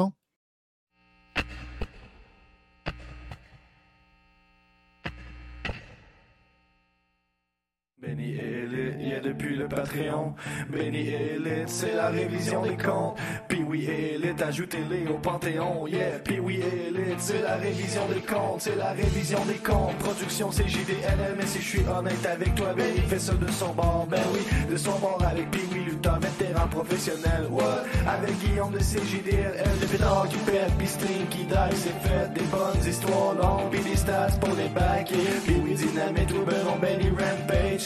le. 8.02 8.06
Benny 8.06 8.34
Elite, 8.34 9.00
yeah 9.00 9.20
depuis 9.20 9.56
le 9.56 9.68
Patreon. 9.68 10.34
Benny 10.70 11.08
Elite, 11.08 11.68
c'est 11.68 11.94
la 11.94 12.08
révision 12.08 12.62
des 12.62 12.76
comptes. 12.76 13.16
Puis 13.48 13.62
oui 13.62 13.86
Elite, 13.86 14.40
ajoutez-les 14.42 15.06
au 15.08 15.18
Panthéon. 15.18 15.86
Yeah, 15.86 16.18
puis 16.24 16.40
oui 16.40 16.60
Elite, 16.60 17.18
c'est 17.18 17.42
la 17.42 17.56
révision 17.56 18.06
des 18.08 18.20
comptes, 18.20 18.60
c'est 18.60 18.76
la 18.76 18.92
révision 18.92 19.44
des 19.46 19.54
comptes. 19.54 19.96
Production 19.98 20.50
c'est 20.50 20.68
JDLM, 20.68 21.36
mais 21.38 21.46
si 21.46 21.60
je 21.60 21.68
suis 21.68 21.86
honnête 21.86 22.26
avec 22.26 22.54
toi, 22.54 22.74
ben 22.76 22.86
il 22.96 23.02
fait 23.02 23.18
ça 23.18 23.34
de 23.34 23.50
son 23.50 23.72
bord. 23.72 24.06
Ben 24.10 24.22
oui, 24.32 24.40
de 24.70 24.76
son 24.76 24.98
bord 24.98 25.22
avec 25.28 25.50
puis 25.50 25.62
oui 25.72 25.84
lutteur 25.84 26.18
vétéran 26.20 26.68
professionnel. 26.68 27.46
What? 27.50 27.84
Avec 28.06 28.38
Guillaume 28.38 28.72
de 28.72 28.78
CJDLL, 28.78 29.78
de 29.80 29.86
pétard 29.86 30.28
qui 30.28 30.38
pète, 30.38 30.88
string 30.88 31.26
qui 31.30 31.44
die, 31.44 31.74
c'est 31.74 32.08
fait. 32.08 32.32
Des 32.34 32.46
bonnes 32.46 32.88
histoires 32.88 33.34
longues, 33.34 33.70
puis 33.70 33.80
des 33.80 33.96
stats 33.96 34.38
pour 34.40 34.54
les 34.54 34.68
backer. 34.68 35.16
Puis 35.44 35.56
oui, 35.64 35.74
dynamite, 35.74 36.32
Benny 36.80 37.08
Rampage, 37.10 37.85